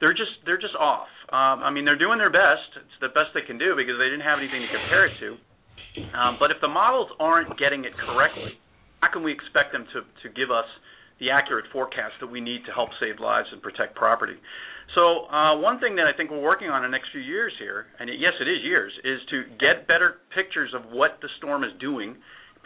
they're 0.02 0.12
just 0.12 0.42
they're 0.42 0.58
just 0.58 0.74
off. 0.74 1.06
Um, 1.30 1.62
I 1.62 1.70
mean, 1.70 1.86
they're 1.86 1.96
doing 1.96 2.18
their 2.18 2.34
best. 2.34 2.74
It's 2.74 2.98
the 2.98 3.14
best 3.14 3.30
they 3.38 3.46
can 3.46 3.56
do 3.56 3.78
because 3.78 3.94
they 4.02 4.10
didn't 4.10 4.26
have 4.26 4.42
anything 4.42 4.66
to 4.66 4.70
compare 4.74 5.06
it 5.06 5.14
to. 5.22 5.38
Um, 6.18 6.36
but 6.42 6.50
if 6.50 6.58
the 6.58 6.68
models 6.68 7.08
aren't 7.22 7.54
getting 7.56 7.86
it 7.86 7.94
correctly, 7.94 8.58
how 8.98 9.14
can 9.14 9.22
we 9.22 9.30
expect 9.30 9.70
them 9.70 9.86
to 9.94 10.02
to 10.02 10.26
give 10.34 10.50
us 10.50 10.66
the 11.22 11.30
accurate 11.30 11.70
forecast 11.70 12.18
that 12.18 12.26
we 12.26 12.42
need 12.42 12.66
to 12.66 12.74
help 12.74 12.90
save 12.98 13.22
lives 13.22 13.46
and 13.54 13.62
protect 13.62 13.94
property? 13.94 14.34
So 14.98 15.30
uh, 15.30 15.56
one 15.62 15.78
thing 15.78 15.94
that 15.96 16.10
I 16.10 16.12
think 16.12 16.34
we're 16.34 16.42
working 16.42 16.68
on 16.68 16.84
in 16.84 16.90
the 16.90 16.96
next 16.98 17.14
few 17.14 17.22
years 17.22 17.54
here, 17.62 17.86
and 18.02 18.10
yes, 18.18 18.34
it 18.42 18.50
is 18.50 18.58
years, 18.66 18.92
is 19.06 19.22
to 19.30 19.46
get 19.62 19.86
better 19.86 20.26
pictures 20.34 20.74
of 20.74 20.90
what 20.90 21.22
the 21.22 21.30
storm 21.38 21.62
is 21.62 21.70
doing 21.78 22.18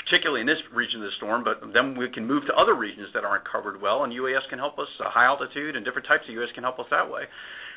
particularly 0.06 0.40
in 0.40 0.46
this 0.46 0.62
region 0.70 1.02
of 1.02 1.10
the 1.10 1.16
storm, 1.18 1.42
but 1.42 1.58
then 1.74 1.98
we 1.98 2.08
can 2.08 2.26
move 2.26 2.46
to 2.46 2.54
other 2.54 2.78
regions 2.78 3.10
that 3.12 3.26
aren't 3.26 3.42
covered 3.42 3.82
well, 3.82 4.04
and 4.06 4.12
UAS 4.14 4.46
can 4.48 4.58
help 4.58 4.78
us, 4.78 4.88
uh, 5.02 5.10
high 5.10 5.26
altitude 5.26 5.74
and 5.74 5.84
different 5.84 6.06
types 6.06 6.22
of 6.30 6.34
UAS 6.34 6.54
can 6.54 6.62
help 6.62 6.78
us 6.78 6.86
that 6.90 7.10
way. 7.10 7.26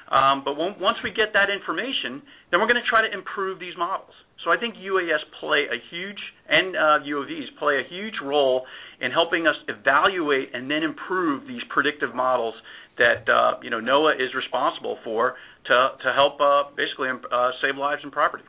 Um, 0.09 0.41
but 0.43 0.57
once 0.57 0.97
we 1.03 1.11
get 1.11 1.33
that 1.33 1.53
information, 1.53 2.21
then 2.49 2.59
we're 2.59 2.69
going 2.69 2.81
to 2.81 2.89
try 2.89 3.05
to 3.05 3.13
improve 3.13 3.59
these 3.59 3.77
models. 3.77 4.13
So 4.43 4.49
I 4.49 4.57
think 4.57 4.75
UAS 4.75 5.21
play 5.39 5.69
a 5.69 5.77
huge, 5.93 6.17
and 6.49 6.75
uh, 6.75 7.05
UAVs 7.05 7.57
play 7.59 7.77
a 7.77 7.85
huge 7.87 8.15
role 8.23 8.65
in 9.01 9.11
helping 9.11 9.45
us 9.45 9.55
evaluate 9.67 10.49
and 10.53 10.69
then 10.69 10.81
improve 10.81 11.47
these 11.47 11.61
predictive 11.69 12.15
models 12.15 12.55
that 12.97 13.29
uh, 13.29 13.59
you 13.61 13.69
know 13.69 13.79
NOAA 13.79 14.15
is 14.15 14.33
responsible 14.35 14.97
for 15.03 15.35
to 15.65 15.89
to 16.03 16.13
help 16.13 16.41
uh, 16.41 16.63
basically 16.75 17.09
uh, 17.09 17.51
save 17.61 17.77
lives 17.77 18.01
and 18.03 18.11
property. 18.11 18.43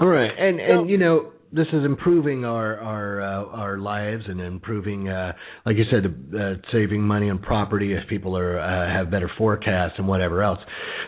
All 0.00 0.08
right, 0.08 0.30
and 0.36 0.60
and 0.60 0.90
you 0.90 0.98
know 0.98 1.30
this 1.54 1.68
is 1.72 1.84
improving 1.84 2.44
our 2.44 2.78
our 2.80 3.22
uh, 3.22 3.44
our 3.56 3.78
lives 3.78 4.24
and 4.26 4.40
improving, 4.40 5.08
uh, 5.08 5.32
like 5.64 5.76
you 5.76 5.84
said, 5.88 6.04
uh, 6.36 6.54
saving 6.72 7.00
money 7.00 7.30
on 7.30 7.38
property 7.38 7.92
if 7.92 8.08
people 8.08 8.36
are 8.36 8.58
uh, 8.58 8.88
have 8.92 9.10
better 9.10 9.30
forecasts 9.38 9.94
and 9.98 10.08
whatever 10.08 10.42
else. 10.42 10.58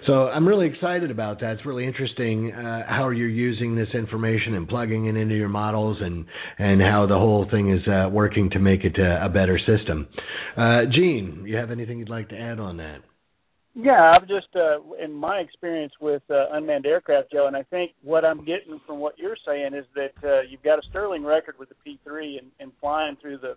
So 0.07 0.29
I'm 0.29 0.47
really 0.47 0.69
excited 0.69 1.11
about 1.11 1.41
that. 1.41 1.55
It's 1.55 1.67
really 1.67 1.85
interesting 1.85 2.53
uh, 2.53 2.85
how 2.87 3.11
you're 3.11 3.29
using 3.29 3.75
this 3.75 3.89
information 3.93 4.55
and 4.55 4.69
plugging 4.69 5.07
it 5.07 5.17
into 5.17 5.35
your 5.35 5.49
models 5.49 5.99
and 6.01 6.25
and 6.59 6.81
how 6.81 7.07
the 7.09 7.19
whole 7.19 7.47
thing 7.51 7.73
is 7.73 7.81
uh, 7.89 8.09
working 8.09 8.51
to 8.51 8.61
make 8.61 8.85
it 8.85 8.97
a, 8.99 9.27
a 9.27 9.29
better 9.29 9.59
system. 9.59 10.07
Uh, 10.57 10.83
Gene, 10.93 11.43
you 11.45 11.57
have 11.57 11.73
anything 11.73 11.99
you'd 11.99 12.09
like 12.09 12.29
to 12.29 12.39
add 12.39 12.61
on 12.61 12.77
that? 12.77 13.01
Yeah, 13.79 14.17
I've 14.17 14.27
just 14.27 14.49
uh, 14.57 14.79
in 15.05 15.13
my 15.13 15.37
experience 15.37 15.93
with 16.01 16.23
uh, 16.31 16.47
unmanned 16.53 16.87
aircraft, 16.87 17.31
Joe, 17.31 17.47
and 17.47 17.55
I 17.55 17.63
think 17.65 17.93
what 18.03 18.25
I'm 18.25 18.39
getting 18.39 18.81
from 18.87 19.01
what 19.01 19.19
you're 19.19 19.37
saying 19.47 19.75
is 19.75 19.85
that 19.95 20.15
uh, 20.27 20.41
you've 20.49 20.63
got 20.63 20.79
a 20.79 20.83
sterling 20.89 21.27
record 21.27 21.57
with 21.59 21.69
the 21.69 21.75
P3 21.87 22.39
and, 22.39 22.47
and 22.59 22.73
flying 22.81 23.19
through 23.21 23.37
the 23.37 23.55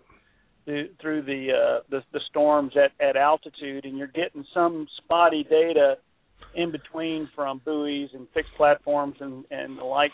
through 1.00 1.22
the, 1.22 1.48
uh, 1.52 1.80
the 1.88 2.02
the 2.12 2.20
storms 2.28 2.72
at 2.76 2.92
at 3.02 3.16
altitude, 3.16 3.86
and 3.86 3.96
you're 3.96 4.08
getting 4.08 4.44
some 4.52 4.86
spotty 4.98 5.42
data 5.42 5.94
in 6.54 6.70
between 6.70 7.26
from 7.34 7.62
buoys 7.64 8.10
and 8.12 8.26
fixed 8.34 8.52
platforms 8.58 9.14
and 9.20 9.46
and 9.50 9.78
the 9.78 9.84
likes 9.84 10.12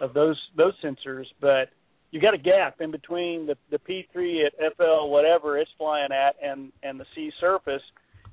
of 0.00 0.14
those 0.14 0.40
those 0.56 0.74
sensors, 0.84 1.26
but 1.40 1.68
you 2.12 2.20
got 2.20 2.32
a 2.32 2.38
gap 2.38 2.80
in 2.80 2.92
between 2.92 3.48
the 3.48 3.56
the 3.72 3.78
P3 3.78 4.46
at 4.46 4.76
FL 4.76 5.08
whatever 5.08 5.58
it's 5.58 5.70
flying 5.76 6.12
at 6.12 6.36
and 6.40 6.70
and 6.84 7.00
the 7.00 7.06
sea 7.16 7.32
surface 7.40 7.82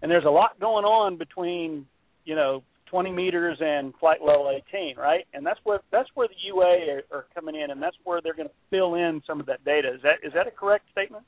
and 0.01 0.09
there's 0.11 0.25
a 0.25 0.29
lot 0.29 0.59
going 0.59 0.85
on 0.85 1.17
between 1.17 1.85
you 2.25 2.35
know 2.35 2.63
20 2.89 3.11
meters 3.11 3.57
and 3.61 3.93
flight 3.99 4.19
level 4.21 4.49
18, 4.49 4.97
right? 4.97 5.25
And 5.33 5.45
that's 5.45 5.59
where 5.63 5.79
that's 5.91 6.09
where 6.15 6.27
the 6.27 6.39
UA 6.47 7.03
are, 7.11 7.17
are 7.17 7.25
coming 7.35 7.55
in, 7.55 7.71
and 7.71 7.81
that's 7.81 7.97
where 8.03 8.21
they're 8.21 8.35
going 8.35 8.49
to 8.49 8.59
fill 8.69 8.95
in 8.95 9.21
some 9.27 9.39
of 9.39 9.45
that 9.45 9.63
data. 9.63 9.93
Is 9.93 10.01
that 10.03 10.25
is 10.25 10.33
that 10.33 10.47
a 10.47 10.51
correct 10.51 10.85
statement? 10.91 11.23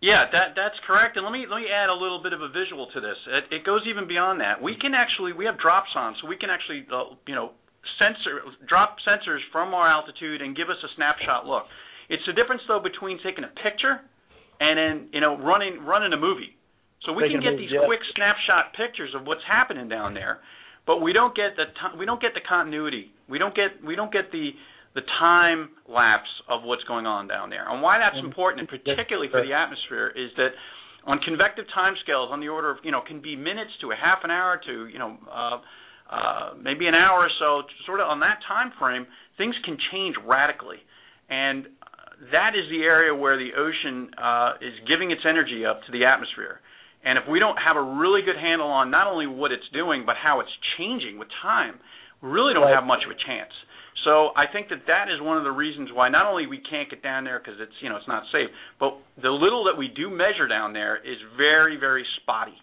Yeah, 0.00 0.28
that 0.28 0.52
that's 0.52 0.76
correct. 0.86 1.16
And 1.16 1.24
let 1.24 1.32
me 1.32 1.46
let 1.48 1.56
me 1.56 1.72
add 1.72 1.88
a 1.88 1.96
little 1.96 2.20
bit 2.22 2.32
of 2.32 2.40
a 2.44 2.48
visual 2.52 2.88
to 2.92 3.00
this. 3.00 3.16
It, 3.26 3.60
it 3.60 3.62
goes 3.64 3.80
even 3.88 4.06
beyond 4.06 4.40
that. 4.40 4.60
We 4.60 4.76
can 4.76 4.92
actually 4.92 5.32
we 5.32 5.46
have 5.46 5.58
drops 5.58 5.90
on, 5.96 6.16
so 6.20 6.28
we 6.28 6.36
can 6.36 6.50
actually 6.50 6.84
uh, 6.92 7.16
you 7.26 7.34
know 7.34 7.56
sensor 7.96 8.44
drop 8.68 9.00
sensors 9.08 9.40
from 9.52 9.72
our 9.72 9.88
altitude 9.88 10.42
and 10.42 10.56
give 10.56 10.68
us 10.68 10.76
a 10.84 10.90
snapshot 10.96 11.46
look. 11.46 11.64
It's 12.08 12.22
the 12.26 12.36
difference 12.36 12.62
though 12.68 12.80
between 12.80 13.18
taking 13.24 13.44
a 13.44 13.52
picture 13.64 14.04
and 14.60 14.76
then 14.76 14.94
you 15.12 15.20
know 15.20 15.38
running 15.40 15.80
running 15.80 16.12
a 16.12 16.20
movie. 16.20 16.55
So 17.04 17.12
we 17.12 17.28
can 17.28 17.40
get 17.40 17.56
these 17.58 17.70
quick 17.84 18.00
snapshot 18.14 18.72
pictures 18.74 19.12
of 19.14 19.26
what's 19.26 19.44
happening 19.46 19.88
down 19.88 20.14
there, 20.14 20.40
but 20.86 20.98
we 20.98 21.12
don't 21.12 21.34
get 21.36 21.54
the 21.56 21.66
t- 21.66 21.98
we 21.98 22.06
don't 22.06 22.20
get 22.20 22.32
the 22.34 22.40
continuity. 22.40 23.12
We 23.28 23.38
don't 23.38 23.54
get 23.54 23.84
we 23.84 23.94
don't 23.94 24.12
get 24.12 24.32
the 24.32 24.50
the 24.94 25.02
time 25.20 25.70
lapse 25.88 26.30
of 26.48 26.64
what's 26.64 26.82
going 26.84 27.04
on 27.04 27.28
down 27.28 27.50
there. 27.50 27.68
And 27.68 27.82
why 27.82 27.98
that's 27.98 28.16
important, 28.24 28.64
and 28.64 28.68
particularly 28.68 29.28
for 29.30 29.44
the 29.44 29.52
atmosphere, 29.52 30.08
is 30.16 30.32
that 30.36 30.56
on 31.06 31.20
convective 31.20 31.66
timescales 31.76 32.32
on 32.32 32.40
the 32.40 32.48
order 32.48 32.70
of 32.70 32.78
you 32.82 32.90
know 32.90 33.02
can 33.06 33.20
be 33.20 33.36
minutes 33.36 33.70
to 33.82 33.92
a 33.92 33.96
half 33.96 34.24
an 34.24 34.30
hour 34.30 34.60
to 34.66 34.86
you 34.88 34.98
know 34.98 35.18
uh, 35.30 35.58
uh, 36.10 36.54
maybe 36.60 36.86
an 36.86 36.94
hour 36.94 37.26
or 37.26 37.30
so, 37.38 37.62
sort 37.84 38.00
of 38.00 38.08
on 38.08 38.20
that 38.20 38.38
time 38.46 38.72
frame, 38.78 39.06
things 39.38 39.54
can 39.64 39.76
change 39.92 40.16
radically, 40.24 40.78
and 41.28 41.66
that 42.32 42.56
is 42.56 42.64
the 42.70 42.82
area 42.82 43.14
where 43.14 43.36
the 43.36 43.50
ocean 43.58 44.08
uh, 44.16 44.54
is 44.60 44.72
giving 44.88 45.10
its 45.10 45.22
energy 45.28 45.64
up 45.66 45.82
to 45.84 45.92
the 45.92 46.04
atmosphere. 46.04 46.60
And 47.06 47.16
if 47.16 47.24
we 47.30 47.38
don't 47.38 47.56
have 47.56 47.78
a 47.78 47.86
really 48.02 48.20
good 48.26 48.34
handle 48.34 48.66
on 48.66 48.90
not 48.90 49.06
only 49.06 49.30
what 49.30 49.52
it's 49.54 49.66
doing 49.72 50.02
but 50.04 50.16
how 50.18 50.40
it's 50.40 50.50
changing 50.76 51.18
with 51.22 51.28
time, 51.40 51.78
we 52.20 52.28
really 52.28 52.52
don't 52.52 52.66
have 52.66 52.82
much 52.82 53.06
of 53.06 53.14
a 53.14 53.18
chance. 53.30 53.54
So 54.02 54.34
I 54.34 54.50
think 54.50 54.68
that 54.68 54.90
that 54.90 55.06
is 55.06 55.22
one 55.22 55.38
of 55.38 55.44
the 55.44 55.54
reasons 55.54 55.90
why 55.94 56.08
not 56.08 56.26
only 56.26 56.46
we 56.46 56.58
can't 56.58 56.90
get 56.90 57.02
down 57.02 57.22
there 57.22 57.38
because 57.38 57.58
it's 57.62 57.72
you 57.80 57.88
know 57.88 57.96
it's 57.96 58.10
not 58.10 58.24
safe, 58.32 58.50
but 58.78 58.98
the 59.22 59.30
little 59.30 59.64
that 59.70 59.78
we 59.78 59.86
do 59.88 60.10
measure 60.10 60.48
down 60.50 60.72
there 60.72 60.96
is 60.98 61.16
very 61.36 61.78
very 61.78 62.04
spotty. 62.20 62.58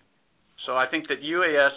So 0.66 0.76
I 0.76 0.88
think 0.91 1.08
that 1.08 1.24
UAS 1.24 1.72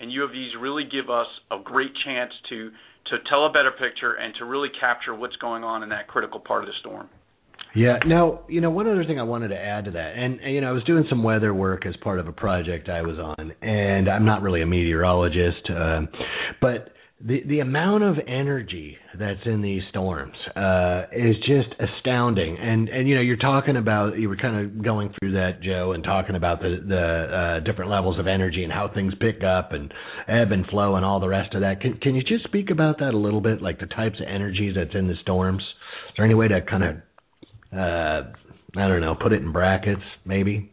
and 0.00 0.10
UAVs 0.10 0.54
really 0.60 0.84
give 0.84 1.10
us 1.10 1.26
a 1.50 1.58
great 1.62 1.92
chance 2.04 2.32
to 2.50 2.70
to 3.10 3.16
tell 3.28 3.46
a 3.46 3.50
better 3.50 3.72
picture 3.72 4.14
and 4.14 4.34
to 4.38 4.44
really 4.44 4.68
capture 4.80 5.14
what's 5.14 5.36
going 5.36 5.64
on 5.64 5.82
in 5.82 5.88
that 5.90 6.06
critical 6.06 6.38
part 6.40 6.62
of 6.62 6.68
the 6.68 6.74
storm. 6.80 7.08
Yeah. 7.74 7.98
Now, 8.06 8.40
you 8.48 8.60
know, 8.60 8.70
one 8.70 8.88
other 8.88 9.04
thing 9.04 9.20
I 9.20 9.24
wanted 9.24 9.48
to 9.48 9.58
add 9.58 9.84
to 9.86 9.90
that, 9.92 10.14
and, 10.16 10.40
and 10.40 10.54
you 10.54 10.60
know, 10.60 10.68
I 10.68 10.72
was 10.72 10.84
doing 10.84 11.04
some 11.08 11.22
weather 11.22 11.52
work 11.52 11.86
as 11.86 11.94
part 12.02 12.18
of 12.18 12.26
a 12.26 12.32
project 12.32 12.88
I 12.88 13.02
was 13.02 13.18
on, 13.18 13.52
and 13.62 14.08
I'm 14.08 14.24
not 14.24 14.42
really 14.42 14.62
a 14.62 14.66
meteorologist, 14.66 15.70
uh, 15.70 16.00
but 16.60 16.90
the 17.20 17.42
the 17.48 17.58
amount 17.58 18.04
of 18.04 18.16
energy 18.28 18.96
that's 19.18 19.40
in 19.44 19.60
these 19.60 19.82
storms 19.90 20.36
uh, 20.54 21.06
is 21.12 21.34
just 21.38 21.68
astounding. 21.80 22.56
And 22.56 22.88
and 22.88 23.08
you 23.08 23.16
know, 23.16 23.20
you're 23.20 23.36
talking 23.36 23.76
about 23.76 24.18
you 24.18 24.28
were 24.28 24.36
kind 24.36 24.64
of 24.64 24.84
going 24.84 25.12
through 25.18 25.32
that, 25.32 25.60
Joe, 25.60 25.92
and 25.92 26.04
talking 26.04 26.36
about 26.36 26.60
the 26.60 26.76
the 26.86 26.96
uh, 26.96 27.60
different 27.64 27.90
levels 27.90 28.18
of 28.20 28.28
energy 28.28 28.62
and 28.62 28.72
how 28.72 28.88
things 28.92 29.14
pick 29.20 29.42
up 29.42 29.72
and 29.72 29.92
ebb 30.28 30.52
and 30.52 30.64
flow 30.66 30.94
and 30.94 31.04
all 31.04 31.18
the 31.18 31.28
rest 31.28 31.54
of 31.54 31.62
that. 31.62 31.80
Can 31.80 31.94
can 31.98 32.14
you 32.14 32.22
just 32.22 32.44
speak 32.44 32.70
about 32.70 32.98
that 33.00 33.14
a 33.14 33.18
little 33.18 33.40
bit, 33.40 33.60
like 33.60 33.80
the 33.80 33.86
types 33.86 34.20
of 34.20 34.28
energies 34.28 34.76
that's 34.76 34.94
in 34.94 35.08
the 35.08 35.16
storms? 35.22 35.62
Is 35.62 36.14
there 36.16 36.24
any 36.24 36.34
way 36.34 36.46
to 36.46 36.60
kind 36.62 36.84
of 36.84 36.96
uh, 37.72 38.32
I 38.76 38.84
don't 38.88 39.00
know, 39.00 39.14
put 39.14 39.32
it 39.32 39.42
in 39.42 39.52
brackets, 39.52 40.04
maybe. 40.24 40.70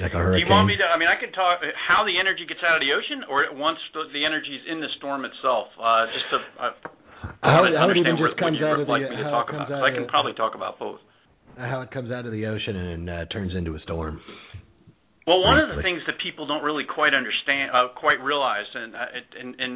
Like 0.00 0.14
a 0.14 0.20
hurricane. 0.22 0.46
Do 0.46 0.48
you 0.48 0.52
want 0.52 0.68
me 0.68 0.76
to? 0.78 0.86
I 0.88 0.96
mean, 0.96 1.08
I 1.08 1.20
can 1.20 1.32
talk 1.32 1.60
how 1.76 2.04
the 2.04 2.16
energy 2.16 2.46
gets 2.48 2.60
out 2.64 2.76
of 2.76 2.82
the 2.82 2.96
ocean, 2.96 3.28
or 3.28 3.44
once 3.52 3.78
the, 3.92 4.08
the 4.14 4.24
energy 4.24 4.56
is 4.56 4.64
in 4.70 4.80
the 4.80 4.88
storm 4.96 5.26
itself. 5.26 5.68
Uh, 5.76 6.06
just 6.08 6.26
to 6.32 6.38
uh, 6.56 6.70
how, 7.42 7.66
how 7.68 7.90
it 7.90 7.96
even 7.98 8.16
just 8.16 8.38
comes 8.40 8.56
out 8.62 8.80
of 8.80 8.86
the. 8.86 8.92
Like 8.92 9.02
me 9.02 9.16
to 9.16 9.28
talk 9.28 9.50
about. 9.50 9.68
So 9.68 9.84
I 9.84 9.90
can 9.90 10.06
probably 10.08 10.32
talk 10.32 10.54
about 10.54 10.78
both. 10.78 11.00
How 11.58 11.82
it 11.82 11.90
comes 11.90 12.10
out 12.10 12.24
of 12.24 12.32
the 12.32 12.46
ocean 12.46 12.76
and 12.76 13.10
uh, 13.10 13.24
turns 13.26 13.52
into 13.54 13.74
a 13.76 13.80
storm. 13.80 14.20
Well, 15.22 15.38
one 15.38 15.62
of 15.62 15.70
the 15.70 15.78
things 15.86 16.02
that 16.10 16.18
people 16.18 16.50
don't 16.50 16.66
really 16.66 16.82
quite 16.82 17.14
understand, 17.14 17.70
uh, 17.70 17.94
quite 17.94 18.18
realize, 18.18 18.66
and, 18.74 18.90
uh, 18.90 19.38
and, 19.38 19.54
and 19.54 19.74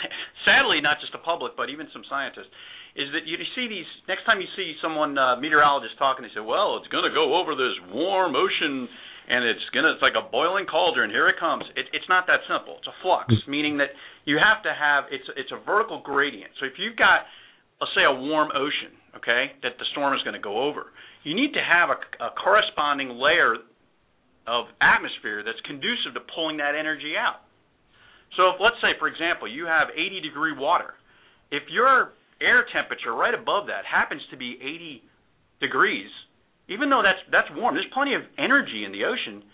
sadly, 0.46 0.78
not 0.78 1.02
just 1.02 1.10
the 1.10 1.18
public, 1.18 1.58
but 1.58 1.66
even 1.66 1.90
some 1.90 2.06
scientists, 2.06 2.50
is 2.94 3.10
that 3.10 3.26
you 3.26 3.34
see 3.58 3.66
these 3.66 3.90
next 4.06 4.22
time 4.22 4.38
you 4.38 4.46
see 4.54 4.78
someone 4.78 5.18
uh, 5.18 5.34
meteorologist 5.42 5.98
talking, 5.98 6.22
they 6.22 6.30
say, 6.30 6.44
"Well, 6.44 6.78
it's 6.78 6.86
going 6.94 7.02
to 7.02 7.10
go 7.10 7.34
over 7.34 7.58
this 7.58 7.74
warm 7.90 8.38
ocean." 8.38 8.86
And 9.24 9.40
it's 9.40 9.64
gonna—it's 9.72 10.04
like 10.04 10.20
a 10.20 10.22
boiling 10.28 10.68
cauldron. 10.68 11.08
Here 11.08 11.26
it 11.32 11.40
comes. 11.40 11.64
It, 11.74 11.88
it's 11.96 12.04
not 12.12 12.28
that 12.28 12.44
simple. 12.44 12.76
It's 12.78 12.86
a 12.86 12.94
flux, 13.00 13.32
mm. 13.32 13.48
meaning 13.48 13.80
that 13.80 13.88
you 14.28 14.36
have 14.36 14.62
to 14.62 14.70
have 14.70 15.08
it's 15.10 15.24
it's 15.34 15.50
a 15.50 15.58
vertical 15.64 16.04
gradient. 16.04 16.52
So 16.60 16.68
if 16.68 16.76
you've 16.76 16.94
got, 16.94 17.24
let's 17.80 17.90
say, 17.96 18.04
a 18.04 18.12
warm 18.12 18.52
ocean, 18.52 18.92
okay, 19.16 19.56
that 19.64 19.80
the 19.80 19.88
storm 19.96 20.12
is 20.12 20.20
going 20.28 20.36
to 20.36 20.44
go 20.44 20.68
over, 20.68 20.92
you 21.24 21.32
need 21.32 21.56
to 21.56 21.64
have 21.64 21.88
a, 21.88 21.98
a 22.20 22.30
corresponding 22.36 23.16
layer 23.16 23.64
of 24.46 24.66
atmosphere 24.80 25.42
that's 25.42 25.60
conducive 25.64 26.14
to 26.14 26.22
pulling 26.34 26.58
that 26.58 26.76
energy 26.76 27.14
out. 27.16 27.44
So 28.36 28.50
if 28.52 28.56
let's 28.60 28.76
say 28.82 28.98
for 28.98 29.08
example 29.08 29.48
you 29.48 29.66
have 29.66 29.88
80 29.94 30.20
degree 30.20 30.52
water, 30.56 30.94
if 31.50 31.62
your 31.70 32.12
air 32.42 32.66
temperature 32.72 33.14
right 33.14 33.34
above 33.34 33.66
that 33.68 33.86
happens 33.86 34.22
to 34.30 34.36
be 34.36 34.58
80 34.60 35.02
degrees, 35.60 36.10
even 36.68 36.90
though 36.90 37.02
that's 37.04 37.20
that's 37.30 37.48
warm, 37.56 37.74
there's 37.74 37.90
plenty 37.92 38.14
of 38.14 38.22
energy 38.38 38.84
in 38.84 38.92
the 38.92 39.04
ocean. 39.04 39.44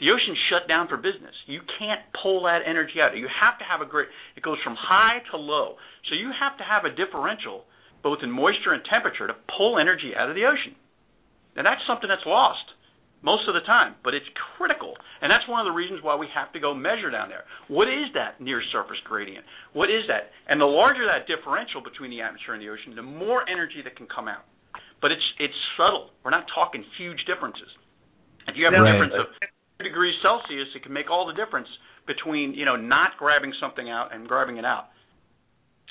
The 0.00 0.10
ocean 0.10 0.34
shut 0.50 0.66
down 0.66 0.88
for 0.90 0.98
business. 0.98 1.34
You 1.46 1.62
can't 1.78 2.02
pull 2.18 2.42
that 2.50 2.66
energy 2.66 2.98
out. 2.98 3.14
You 3.14 3.30
have 3.30 3.54
to 3.62 3.64
have 3.64 3.78
a 3.78 3.86
great. 3.86 4.08
It 4.34 4.42
goes 4.42 4.58
from 4.64 4.74
high 4.74 5.22
to 5.30 5.36
low, 5.36 5.78
so 6.10 6.18
you 6.18 6.34
have 6.34 6.58
to 6.58 6.64
have 6.66 6.82
a 6.82 6.90
differential 6.90 7.62
both 8.02 8.18
in 8.22 8.30
moisture 8.30 8.74
and 8.74 8.82
temperature 8.90 9.30
to 9.30 9.34
pull 9.56 9.78
energy 9.78 10.10
out 10.18 10.28
of 10.28 10.34
the 10.34 10.42
ocean. 10.42 10.74
And 11.54 11.64
that's 11.64 11.80
something 11.86 12.10
that's 12.10 12.26
lost 12.26 12.66
most 13.22 13.46
of 13.46 13.54
the 13.54 13.62
time, 13.62 13.94
but 14.02 14.14
it's 14.14 14.26
critical. 14.58 14.94
And 15.22 15.30
that's 15.30 15.46
one 15.46 15.62
of 15.62 15.66
the 15.66 15.74
reasons 15.74 16.02
why 16.02 16.18
we 16.18 16.26
have 16.34 16.52
to 16.52 16.60
go 16.60 16.74
measure 16.74 17.10
down 17.10 17.30
there. 17.30 17.46
What 17.70 17.86
is 17.86 18.10
that 18.18 18.42
near 18.42 18.60
surface 18.74 18.98
gradient? 19.06 19.46
What 19.72 19.90
is 19.90 20.02
that? 20.10 20.34
And 20.50 20.60
the 20.60 20.66
larger 20.66 21.06
that 21.06 21.30
differential 21.30 21.82
between 21.82 22.10
the 22.10 22.20
atmosphere 22.20 22.58
and 22.58 22.62
the 22.62 22.70
ocean, 22.70 22.98
the 22.98 23.06
more 23.06 23.46
energy 23.48 23.80
that 23.86 23.94
can 23.94 24.10
come 24.10 24.26
out. 24.26 24.42
But 25.00 25.10
it's 25.10 25.26
it's 25.38 25.54
subtle. 25.78 26.14
We're 26.22 26.30
not 26.30 26.46
talking 26.54 26.84
huge 26.98 27.18
differences. 27.26 27.70
If 28.46 28.54
you 28.54 28.66
have 28.66 28.74
right. 28.74 28.86
a 28.86 28.90
difference 28.90 29.14
of 29.18 29.26
two 29.78 29.86
degrees 29.86 30.14
Celsius, 30.22 30.70
it 30.74 30.82
can 30.82 30.92
make 30.92 31.10
all 31.10 31.26
the 31.26 31.34
difference 31.34 31.66
between, 32.06 32.54
you 32.54 32.64
know, 32.64 32.76
not 32.76 33.18
grabbing 33.18 33.52
something 33.60 33.90
out 33.90 34.14
and 34.14 34.26
grabbing 34.26 34.58
it 34.58 34.64
out. 34.64 34.90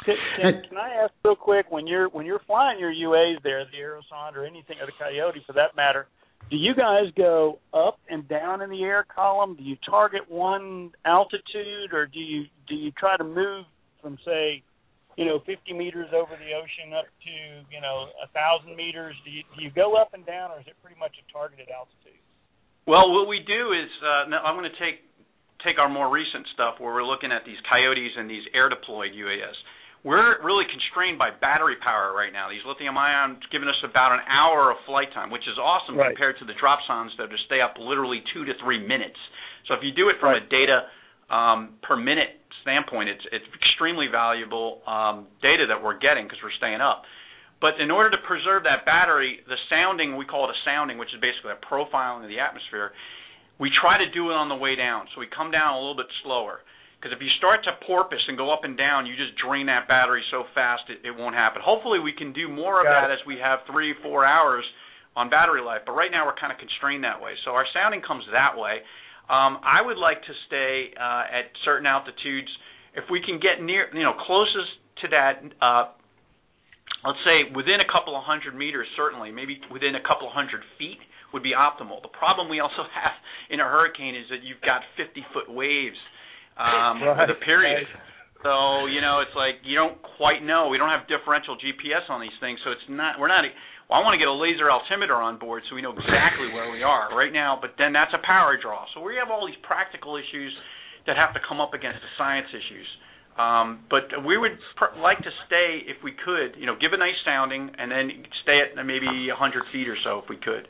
Can, 0.04 0.16
can, 0.40 0.64
can 0.68 0.78
I 0.78 1.04
ask 1.04 1.14
real 1.24 1.36
quick 1.36 1.68
when 1.70 1.86
you're 1.88 2.10
when 2.10 2.26
you're 2.26 2.42
flying 2.48 2.80
your 2.80 2.92
UAs 2.92 3.44
there, 3.44 3.64
the 3.66 3.78
Aerosonde 3.78 4.36
or 4.36 4.46
anything 4.46 4.78
or 4.80 4.88
the 4.88 4.96
Coyote 4.98 5.44
for 5.46 5.54
that 5.54 5.76
matter, 5.76 6.08
do 6.52 6.58
you 6.58 6.76
guys 6.76 7.08
go 7.16 7.60
up 7.74 7.97
and 8.12 8.28
down 8.28 8.62
in 8.62 8.70
the 8.70 8.84
air 8.84 9.08
column? 9.08 9.56
Do 9.56 9.64
you 9.64 9.78
target 9.88 10.28
one 10.28 10.91
altitude, 11.06 11.95
or 11.95 12.06
do 12.06 12.20
you 12.20 12.43
do 12.68 12.76
you 12.76 12.91
try 12.91 13.16
to 13.16 13.24
move 13.24 13.64
from 14.04 14.20
say, 14.28 14.62
you 15.16 15.24
know, 15.24 15.39
50 15.47 15.72
meters 15.72 16.12
over 16.12 16.36
the 16.36 16.52
ocean 16.52 16.91
up 16.91 17.08
to 17.08 17.34
you 17.72 17.80
know 17.80 18.12
a 18.20 18.28
thousand 18.36 18.76
meters? 18.76 19.16
Do 19.24 19.32
you 19.32 19.43
do 19.56 19.64
you 19.64 19.72
go 19.72 19.95
up 19.95 20.12
and 20.14 20.28
down, 20.28 20.52
or 20.52 20.60
is 20.60 20.68
it 20.68 20.76
pretty 20.84 20.99
much 20.99 21.16
a 21.16 21.24
targeted 21.32 21.72
altitude? 21.72 22.20
Well, 22.84 23.16
what 23.16 23.32
we 23.32 23.39
do 23.47 23.72
is 23.72 23.88
uh, 24.04 24.28
now 24.28 24.43
I'm 24.43 24.60
going 24.60 24.68
to 24.68 24.76
take 24.76 25.08
take 25.64 25.80
our 25.80 25.88
more 25.88 26.12
recent 26.12 26.43
stuff 26.52 26.84
where 26.84 26.91
we're 26.91 27.08
looking 27.08 27.32
at 27.32 27.47
these 27.47 27.64
coyotes 27.64 28.12
and 28.20 28.28
these 28.28 28.43
air 28.52 28.68
deployed 28.68 29.16
UAS 29.16 29.56
we're 30.04 30.41
really 30.41 30.66
constrained 30.66 31.22
by 31.22 31.30
battery 31.30 31.78
power 31.78 32.10
right 32.10 32.34
now. 32.34 32.49
These 32.49 32.66
lithium 32.66 32.97
ions 32.97 33.38
giving 33.54 33.70
us 33.70 33.78
about 33.86 34.18
an 34.18 34.26
hour 34.26 34.74
of 34.74 34.82
flight 34.89 35.14
time, 35.14 35.30
which 35.30 35.45
is 35.45 35.62
awesome 35.62 35.93
right. 35.93 36.10
compared 36.10 36.41
to 36.41 36.45
the 36.45 36.58
dropsondes 36.58 37.14
that 37.22 37.30
just 37.30 37.45
stay 37.45 37.62
up 37.62 37.78
literally 37.78 38.26
two 38.34 38.41
to 38.45 38.54
three 38.66 38.82
minutes. 38.82 39.18
So 39.70 39.78
if 39.78 39.86
you 39.86 39.93
do 39.93 40.10
it 40.10 40.18
from 40.18 40.34
right. 40.34 40.41
a 40.41 40.49
data 40.49 40.89
um, 41.30 41.78
per 41.86 41.93
minute 41.93 42.41
standpoint, 42.66 43.14
it's 43.14 43.22
it's 43.30 43.45
extremely 43.54 44.10
valuable 44.10 44.82
um, 44.89 45.30
data 45.45 45.70
that 45.70 45.78
we're 45.78 46.02
getting 46.02 46.26
because 46.26 46.41
we're 46.41 46.58
staying 46.58 46.82
up. 46.82 47.06
But 47.62 47.78
in 47.78 47.93
order 47.93 48.10
to 48.10 48.18
preserve 48.26 48.66
that 48.66 48.89
battery, 48.89 49.45
the 49.45 49.58
sounding 49.70 50.18
we 50.18 50.26
call 50.26 50.49
it 50.49 50.52
a 50.58 50.60
sounding, 50.66 50.97
which 50.97 51.14
is 51.14 51.22
basically 51.22 51.54
a 51.54 51.62
profiling 51.62 52.26
of 52.26 52.30
the 52.34 52.41
atmosphere. 52.41 52.89
We 53.62 53.70
try 53.70 54.02
to 54.02 54.10
do 54.10 54.34
it 54.34 54.34
on 54.34 54.49
the 54.49 54.58
way 54.58 54.74
down, 54.74 55.06
so 55.14 55.22
we 55.22 55.30
come 55.30 55.54
down 55.54 55.78
a 55.78 55.80
little 55.80 55.93
bit 55.93 56.10
slower. 56.26 56.66
Because 57.02 57.18
if 57.18 57.22
you 57.22 57.34
start 57.41 57.66
to 57.66 57.74
porpoise 57.82 58.22
and 58.30 58.38
go 58.38 58.54
up 58.54 58.62
and 58.62 58.78
down, 58.78 59.10
you 59.10 59.18
just 59.18 59.34
drain 59.41 59.66
that 59.74 59.89
battery 59.89 60.22
so 60.30 60.45
fast 60.54 60.86
it, 60.86 61.02
it 61.02 61.10
won't 61.10 61.34
happen. 61.34 61.58
Hopefully, 61.66 61.97
we 61.97 62.14
can 62.14 62.30
do 62.30 62.45
more 62.45 62.78
of 62.78 62.86
Got 62.86 62.93
that 62.93 63.10
it. 63.10 63.18
as 63.18 63.22
we 63.26 63.41
have 63.41 63.66
three, 63.66 63.97
four 64.06 64.22
hours 64.22 64.62
on 65.18 65.26
battery 65.34 65.66
life. 65.66 65.82
But 65.82 65.97
right 65.97 66.14
now, 66.14 66.30
we're 66.30 66.38
kind 66.38 66.54
of 66.54 66.62
constrained 66.62 67.04
that 67.04 67.18
way. 67.18 67.34
So 67.41 67.58
our 67.58 67.66
sounding 67.74 68.06
comes 68.06 68.22
that 68.30 68.54
way. 68.54 68.86
Um, 69.26 69.58
I 69.66 69.82
would 69.82 69.97
like 69.97 70.22
to 70.22 70.34
stay 70.45 70.93
uh, 70.93 71.26
at 71.26 71.49
certain 71.66 71.89
altitudes. 71.89 72.54
If 72.93 73.10
we 73.10 73.18
can 73.18 73.41
get 73.41 73.66
near, 73.66 73.89
you 73.97 74.06
know, 74.06 74.14
closest 74.14 74.70
to 75.02 75.06
that, 75.10 75.41
uh, 75.58 75.97
let's 77.02 77.24
say 77.26 77.49
within 77.49 77.82
a 77.82 77.89
couple 77.89 78.14
of 78.14 78.22
hundred 78.22 78.54
meters, 78.54 78.86
certainly, 78.93 79.34
maybe 79.34 79.58
within 79.74 79.97
a 79.97 80.04
couple 80.06 80.30
of 80.30 80.38
hundred 80.38 80.62
feet 80.78 81.02
would 81.34 81.41
be 81.41 81.58
optimal. 81.58 81.97
The 82.06 82.14
problem 82.14 82.45
we 82.45 82.62
also 82.62 82.86
have 82.93 83.18
in 83.49 83.58
a 83.58 83.66
hurricane 83.66 84.14
is 84.14 84.30
that 84.30 84.45
you've 84.45 84.62
got 84.62 84.86
50 85.02 85.26
foot 85.34 85.49
waves 85.49 85.97
um, 86.58 87.04
right. 87.04 87.28
with 87.28 87.38
a 87.38 87.39
period. 87.43 87.88
Right. 87.88 88.10
So 88.41 88.89
you 88.89 89.02
know, 89.02 89.22
it's 89.22 89.36
like 89.38 89.62
you 89.64 89.78
don't 89.78 90.02
quite 90.18 90.41
know. 90.41 90.68
We 90.68 90.78
don't 90.78 90.89
have 90.89 91.06
differential 91.06 91.56
GPS 91.58 92.10
on 92.10 92.22
these 92.22 92.36
things, 92.41 92.60
so 92.66 92.72
it's 92.72 92.88
not. 92.89 93.20
We're 93.20 93.30
not. 93.30 93.45
Well, 93.89 93.99
I 93.99 94.02
want 94.02 94.16
to 94.16 94.22
get 94.22 94.32
a 94.32 94.34
laser 94.34 94.72
altimeter 94.72 95.20
on 95.20 95.38
board 95.38 95.64
so 95.68 95.76
we 95.76 95.84
know 95.84 95.91
exactly 95.91 96.47
where 96.56 96.72
we 96.72 96.82
are 96.82 97.12
right 97.12 97.34
now. 97.34 97.60
But 97.60 97.76
then 97.78 97.91
that's 97.91 98.16
a 98.16 98.24
power 98.26 98.56
draw. 98.56 98.88
So 98.95 99.04
we 99.04 99.20
have 99.20 99.30
all 99.30 99.45
these 99.45 99.60
practical 99.62 100.16
issues 100.16 100.56
that 101.06 101.18
have 101.18 101.34
to 101.34 101.41
come 101.43 101.60
up 101.60 101.74
against 101.74 101.99
the 101.99 102.12
science 102.18 102.47
issues. 102.49 102.88
Um, 103.38 103.88
but 103.89 104.12
we 104.26 104.38
would 104.38 104.60
pr- 104.76 104.99
like 104.99 105.18
to 105.20 105.32
stay, 105.47 105.88
if 105.88 106.04
we 106.04 106.12
could, 106.12 106.60
you 106.60 106.66
know, 106.68 106.76
give 106.76 106.91
a 106.93 106.97
nice 106.99 107.16
sounding, 107.24 107.72
and 107.78 107.91
then 107.91 108.12
stay 108.43 108.60
at 108.60 108.76
maybe 108.86 109.32
100 109.32 109.64
feet 109.72 109.88
or 109.88 109.95
so 110.04 110.20
if 110.20 110.30
we 110.30 110.36
could. 110.36 110.68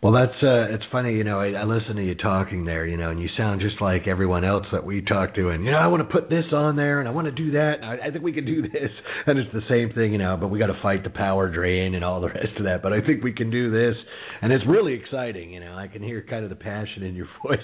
Well, 0.00 0.12
that's 0.12 0.40
uh, 0.44 0.72
it's 0.72 0.84
funny, 0.92 1.14
you 1.14 1.24
know. 1.24 1.40
I, 1.40 1.50
I 1.50 1.64
listen 1.64 1.96
to 1.96 2.04
you 2.04 2.14
talking 2.14 2.64
there, 2.64 2.86
you 2.86 2.96
know, 2.96 3.10
and 3.10 3.20
you 3.20 3.28
sound 3.36 3.60
just 3.60 3.82
like 3.82 4.06
everyone 4.06 4.44
else 4.44 4.64
that 4.70 4.84
we 4.84 5.02
talk 5.02 5.34
to. 5.34 5.48
And 5.48 5.64
you 5.64 5.72
know, 5.72 5.78
I 5.78 5.88
want 5.88 6.08
to 6.08 6.12
put 6.12 6.30
this 6.30 6.44
on 6.52 6.76
there, 6.76 7.00
and 7.00 7.08
I 7.08 7.10
want 7.10 7.24
to 7.24 7.32
do 7.32 7.50
that. 7.52 7.78
And 7.82 7.84
I, 7.84 8.06
I 8.06 8.10
think 8.12 8.22
we 8.22 8.32
can 8.32 8.46
do 8.46 8.62
this, 8.72 8.90
and 9.26 9.40
it's 9.40 9.52
the 9.52 9.62
same 9.68 9.92
thing, 9.92 10.12
you 10.12 10.18
know. 10.18 10.36
But 10.40 10.48
we 10.48 10.60
got 10.60 10.68
to 10.68 10.80
fight 10.82 11.02
the 11.02 11.10
power 11.10 11.52
drain 11.52 11.96
and 11.96 12.04
all 12.04 12.20
the 12.20 12.28
rest 12.28 12.56
of 12.58 12.64
that. 12.64 12.80
But 12.80 12.92
I 12.92 13.00
think 13.00 13.24
we 13.24 13.32
can 13.32 13.50
do 13.50 13.72
this, 13.72 13.96
and 14.40 14.52
it's 14.52 14.64
really 14.68 14.92
exciting, 14.94 15.50
you 15.50 15.58
know. 15.58 15.76
I 15.76 15.88
can 15.88 16.00
hear 16.00 16.24
kind 16.30 16.44
of 16.44 16.50
the 16.50 16.56
passion 16.56 17.02
in 17.02 17.16
your 17.16 17.26
voice 17.44 17.58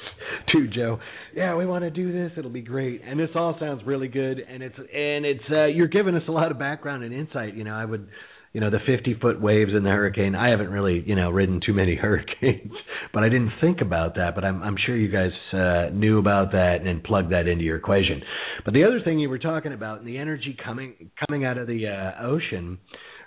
too, 0.53 0.67
Joe. 0.75 0.99
Yeah, 1.37 1.55
we 1.55 1.67
want 1.67 1.85
to 1.85 1.91
do 1.91 2.13
this. 2.13 2.33
It'll 2.37 2.51
be 2.51 2.63
great, 2.63 3.01
and 3.07 3.19
this 3.19 3.31
all 3.37 3.57
sounds 3.61 3.83
really 3.87 4.09
good. 4.09 4.41
And 4.41 4.61
it's 4.61 4.77
and 4.77 5.25
it's 5.25 5.45
uh, 5.53 5.67
you're 5.67 5.87
giving 5.87 6.17
us 6.17 6.25
a 6.27 6.33
lot 6.33 6.51
of 6.51 6.59
background 6.59 7.05
and 7.05 7.15
insight. 7.15 7.55
You 7.55 7.63
know, 7.63 7.75
I 7.75 7.85
would 7.85 8.09
you 8.55 8.61
know 8.61 8.71
the 8.71 8.79
50 8.87 9.17
foot 9.21 9.41
waves 9.41 9.73
in 9.77 9.83
the 9.83 9.91
hurricane. 9.91 10.35
I 10.35 10.51
haven't 10.51 10.71
really 10.71 11.03
you 11.05 11.17
know 11.17 11.29
ridden 11.29 11.61
too 11.65 11.75
many 11.75 11.97
hurricanes, 12.01 12.73
but 13.13 13.23
I 13.23 13.29
didn't 13.29 13.53
think 13.61 13.83
about 13.83 14.15
that. 14.15 14.35
But 14.35 14.45
I'm 14.45 14.63
I'm 14.63 14.77
sure 14.87 14.97
you 14.97 15.13
guys 15.13 15.33
uh, 15.53 15.93
knew 15.93 16.19
about 16.19 16.53
that 16.53 16.79
and 16.87 17.03
plugged 17.03 17.33
that 17.33 17.47
into 17.49 17.65
your 17.65 17.77
equation. 17.77 18.23
But 18.65 18.73
the 18.73 18.85
other 18.85 19.01
thing 19.05 19.19
you 19.19 19.29
were 19.29 19.41
talking 19.41 19.75
about, 19.75 19.99
and 19.99 20.09
the 20.09 20.17
energy 20.17 20.57
coming 20.65 21.11
coming 21.29 21.45
out 21.45 21.59
of 21.59 21.67
the 21.67 21.89
uh, 21.89 22.25
ocean, 22.25 22.79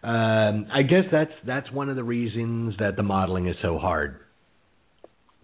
um, 0.01 0.67
I 0.73 0.81
guess 0.83 1.03
that's 1.11 1.33
that's 1.45 1.71
one 1.71 1.89
of 1.89 1.97
the 1.97 2.03
reasons 2.03 2.75
that 2.79 2.95
the 2.95 3.03
modeling 3.03 3.47
is 3.47 3.55
so 3.61 3.77
hard. 3.77 4.21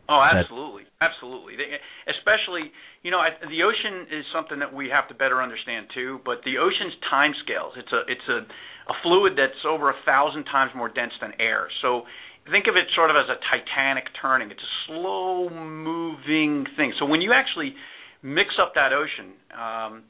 Oh, 0.07 0.21
absolutely, 0.21 0.83
absolutely. 1.03 1.55
Especially, 2.07 2.71
you 3.03 3.11
know, 3.11 3.19
the 3.41 3.61
ocean 3.63 4.07
is 4.07 4.23
something 4.31 4.59
that 4.59 4.73
we 4.73 4.89
have 4.89 5.07
to 5.09 5.15
better 5.15 5.41
understand 5.41 5.87
too. 5.93 6.19
But 6.23 6.43
the 6.45 6.57
ocean's 6.57 6.93
time 7.09 7.33
scales. 7.43 7.73
It's 7.75 7.91
a 7.91 8.01
it's 8.07 8.27
a 8.29 8.47
a 8.91 8.95
fluid 9.03 9.33
that's 9.37 9.63
over 9.67 9.89
a 9.89 9.97
thousand 10.05 10.43
times 10.45 10.71
more 10.75 10.89
dense 10.89 11.13
than 11.21 11.31
air. 11.39 11.67
So 11.81 12.03
think 12.51 12.67
of 12.67 12.75
it 12.75 12.87
sort 12.95 13.09
of 13.09 13.15
as 13.15 13.31
a 13.31 13.39
Titanic 13.47 14.05
turning. 14.21 14.51
It's 14.51 14.63
a 14.63 14.73
slow 14.87 15.49
moving 15.49 16.65
thing. 16.75 16.93
So 16.99 17.05
when 17.05 17.21
you 17.21 17.31
actually 17.31 17.75
mix 18.21 18.55
up 18.59 18.73
that 18.75 18.91
ocean, 18.91 19.35
um, 19.55 20.03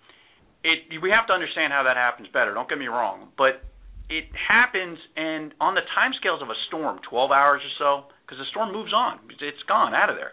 it 0.63 1.01
we 1.01 1.11
have 1.11 1.27
to 1.27 1.33
understand 1.33 1.73
how 1.73 1.83
that 1.83 1.97
happens 1.97 2.27
better. 2.33 2.53
Don't 2.53 2.69
get 2.69 2.79
me 2.79 2.87
wrong, 2.87 3.29
but 3.37 3.61
it 4.09 4.25
happens 4.35 4.97
and 5.15 5.53
on 5.59 5.75
the 5.75 5.85
time 5.95 6.11
scales 6.19 6.41
of 6.41 6.49
a 6.49 6.57
storm, 6.67 6.99
12 7.09 7.31
hours 7.31 7.61
or 7.61 7.73
so, 7.79 7.91
because 8.25 8.37
the 8.37 8.49
storm 8.51 8.73
moves 8.73 8.93
on. 8.93 9.19
It's 9.29 9.63
gone 9.67 9.93
out 9.93 10.09
of 10.09 10.15
there. 10.15 10.31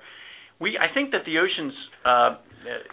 We 0.61 0.77
I 0.77 0.93
think 0.93 1.11
that 1.13 1.25
the 1.25 1.41
ocean's 1.41 1.75
uh, 2.05 2.31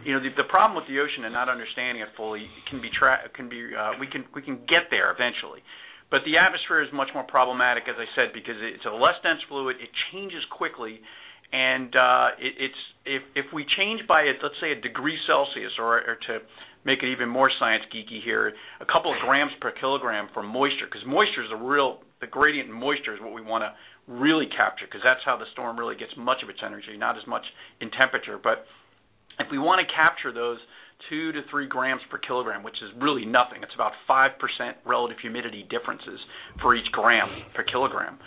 you 0.04 0.16
know 0.16 0.24
the, 0.24 0.32
the 0.40 0.48
problem 0.48 0.80
with 0.80 0.88
the 0.88 1.00
ocean 1.00 1.28
and 1.28 1.34
not 1.36 1.50
understanding 1.52 2.02
it 2.02 2.10
fully 2.16 2.48
can 2.70 2.82
be 2.82 2.90
tra- 2.90 3.28
can 3.36 3.50
be 3.50 3.76
uh, 3.76 4.00
we 4.00 4.08
can 4.08 4.24
we 4.34 4.42
can 4.42 4.64
get 4.68 4.88
there 4.90 5.12
eventually. 5.12 5.60
But 6.10 6.24
the 6.24 6.40
atmosphere 6.40 6.80
is 6.82 6.88
much 6.96 7.12
more 7.14 7.28
problematic 7.28 7.84
as 7.92 8.00
i 8.00 8.08
said 8.16 8.32
because 8.32 8.56
it's 8.64 8.88
a 8.88 8.96
less 8.96 9.20
dense 9.24 9.44
fluid 9.52 9.76
it 9.84 9.92
changes 10.12 10.40
quickly 10.56 11.04
and 11.52 11.96
uh, 11.96 12.28
it, 12.40 12.72
it's 12.72 12.82
if 13.06 13.24
if 13.36 13.46
we 13.54 13.66
change 13.78 14.08
by 14.08 14.22
a, 14.24 14.34
let's 14.44 14.56
say 14.60 14.72
a 14.72 14.80
degree 14.82 15.18
celsius 15.28 15.72
or, 15.80 16.00
or 16.00 16.18
to 16.28 16.40
make 16.86 17.04
it 17.04 17.12
even 17.12 17.28
more 17.30 17.52
science 17.60 17.84
geeky 17.94 18.24
here 18.24 18.54
a 18.80 18.86
couple 18.86 19.12
of 19.12 19.18
grams 19.24 19.52
per 19.62 19.72
kilogram 19.72 20.28
for 20.34 20.44
moisture 20.44 20.86
because 20.86 21.06
moisture 21.08 21.44
is 21.44 21.52
a 21.52 21.60
real 21.60 22.00
the 22.20 22.28
gradient 22.28 22.70
in 22.70 22.76
moisture 22.76 23.14
is 23.14 23.22
what 23.22 23.34
we 23.34 23.42
want 23.42 23.64
to 23.64 23.72
really 24.08 24.48
capture 24.48 24.86
because 24.86 25.02
that's 25.04 25.22
how 25.26 25.38
the 25.38 25.46
storm 25.52 25.78
really 25.78 25.96
gets 25.96 26.12
much 26.18 26.42
of 26.44 26.50
its 26.50 26.60
energy 26.66 26.98
not 26.98 27.18
as 27.18 27.28
much 27.28 27.44
in 27.82 27.92
temperature 27.92 28.40
but 28.42 28.66
if 29.40 29.48
we 29.52 29.60
want 29.60 29.86
to 29.86 29.88
capture 29.94 30.34
those 30.34 30.58
two 31.10 31.32
to 31.32 31.42
three 31.50 31.68
grams 31.68 32.02
per 32.10 32.18
kilogram, 32.18 32.64
which 32.64 32.78
is 32.82 32.90
really 33.00 33.26
nothing, 33.26 33.62
it's 33.62 33.74
about 33.76 33.94
five 34.08 34.32
percent 34.40 34.78
relative 34.86 35.18
humidity 35.22 35.66
differences 35.70 36.20
for 36.62 36.76
each 36.76 36.90
gram 36.92 37.30
per 37.54 37.64
kilogram. 37.64 38.18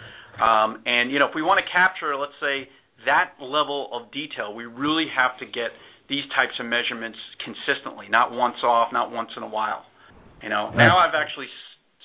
Um, 0.41 0.83
and 0.87 1.11
you 1.11 1.19
know, 1.19 1.27
if 1.27 1.35
we 1.35 1.43
want 1.43 1.61
to 1.65 1.67
capture, 1.73 2.17
let's 2.17 2.37
say, 2.41 2.69
that 3.07 3.35
level 3.41 3.91
of 3.93 4.13
detail, 4.13 4.55
we 4.55 4.65
really 4.65 5.07
have 5.15 5.39
to 5.41 5.47
get 5.47 5.75
these 6.09 6.25
types 6.35 6.55
of 6.59 6.67
measurements 6.67 7.19
consistently, 7.45 8.07
not 8.09 8.33
once 8.33 8.57
off, 8.63 8.93
not 8.93 9.11
once 9.11 9.31
in 9.37 9.43
a 9.43 9.49
while. 9.49 9.85
You 10.43 10.49
know, 10.49 10.71
now 10.71 10.99
I've 10.99 11.15
actually 11.15 11.47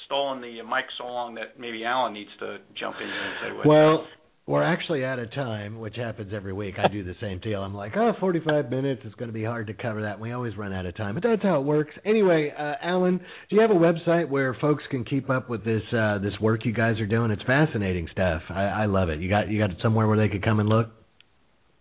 stolen 0.06 0.42
the 0.42 0.62
mic 0.64 0.86
so 0.98 1.06
long 1.06 1.36
that 1.36 1.60
maybe 1.60 1.84
Alan 1.84 2.14
needs 2.14 2.30
to 2.40 2.58
jump 2.80 2.96
in 3.02 3.08
and 3.10 3.34
say 3.42 3.58
what. 3.58 3.68
Well, 3.68 4.08
we're 4.48 4.64
actually 4.64 5.04
out 5.04 5.18
of 5.18 5.34
time, 5.34 5.80
which 5.80 5.96
happens 5.96 6.32
every 6.32 6.54
week. 6.54 6.76
I 6.78 6.88
do 6.88 7.04
the 7.04 7.16
same 7.20 7.40
deal. 7.40 7.64
I'm 7.64 7.74
like, 7.74 7.94
oh, 7.98 8.14
45 8.20 8.70
minutes. 8.70 9.02
It's 9.04 9.16
going 9.16 9.30
to 9.30 9.34
be 9.34 9.44
hard 9.44 9.66
to 9.68 9.74
cover 9.74 10.04
that. 10.04 10.14
And 10.14 10.22
we 10.22 10.34
always 10.34 10.56
run 10.56 10.72
out 10.72 10.86
of 10.86 10.96
time, 10.96 11.16
but 11.16 11.24
that's 11.24 11.42
how 11.42 11.60
it 11.60 11.64
works. 11.64 11.94
Anyway, 12.06 12.54
uh, 12.56 12.74
Alan, 12.80 13.18
do 13.18 13.56
you 13.56 13.62
have 13.62 13.72
a 13.72 13.74
website 13.74 14.30
where 14.30 14.56
folks 14.62 14.84
can 14.92 15.04
keep 15.04 15.32
up 15.32 15.50
with 15.50 15.66
this 15.66 15.82
uh, 15.92 16.20
this 16.20 16.34
work 16.40 16.64
you 16.64 16.74
guys 16.74 17.00
are 17.00 17.08
doing? 17.08 17.32
It's 17.32 17.42
fascinating 17.44 18.08
stuff. 18.12 18.44
I, 18.50 18.66
I 18.66 18.86
love 18.86 19.10
it. 19.10 19.20
You 19.20 19.30
got 19.30 19.50
you 19.50 19.58
got 19.58 19.72
it 19.72 19.78
somewhere 19.82 20.08
where 20.08 20.18
they 20.18 20.30
could 20.30 20.44
come 20.44 20.60
and 20.60 20.70
look. 20.70 20.90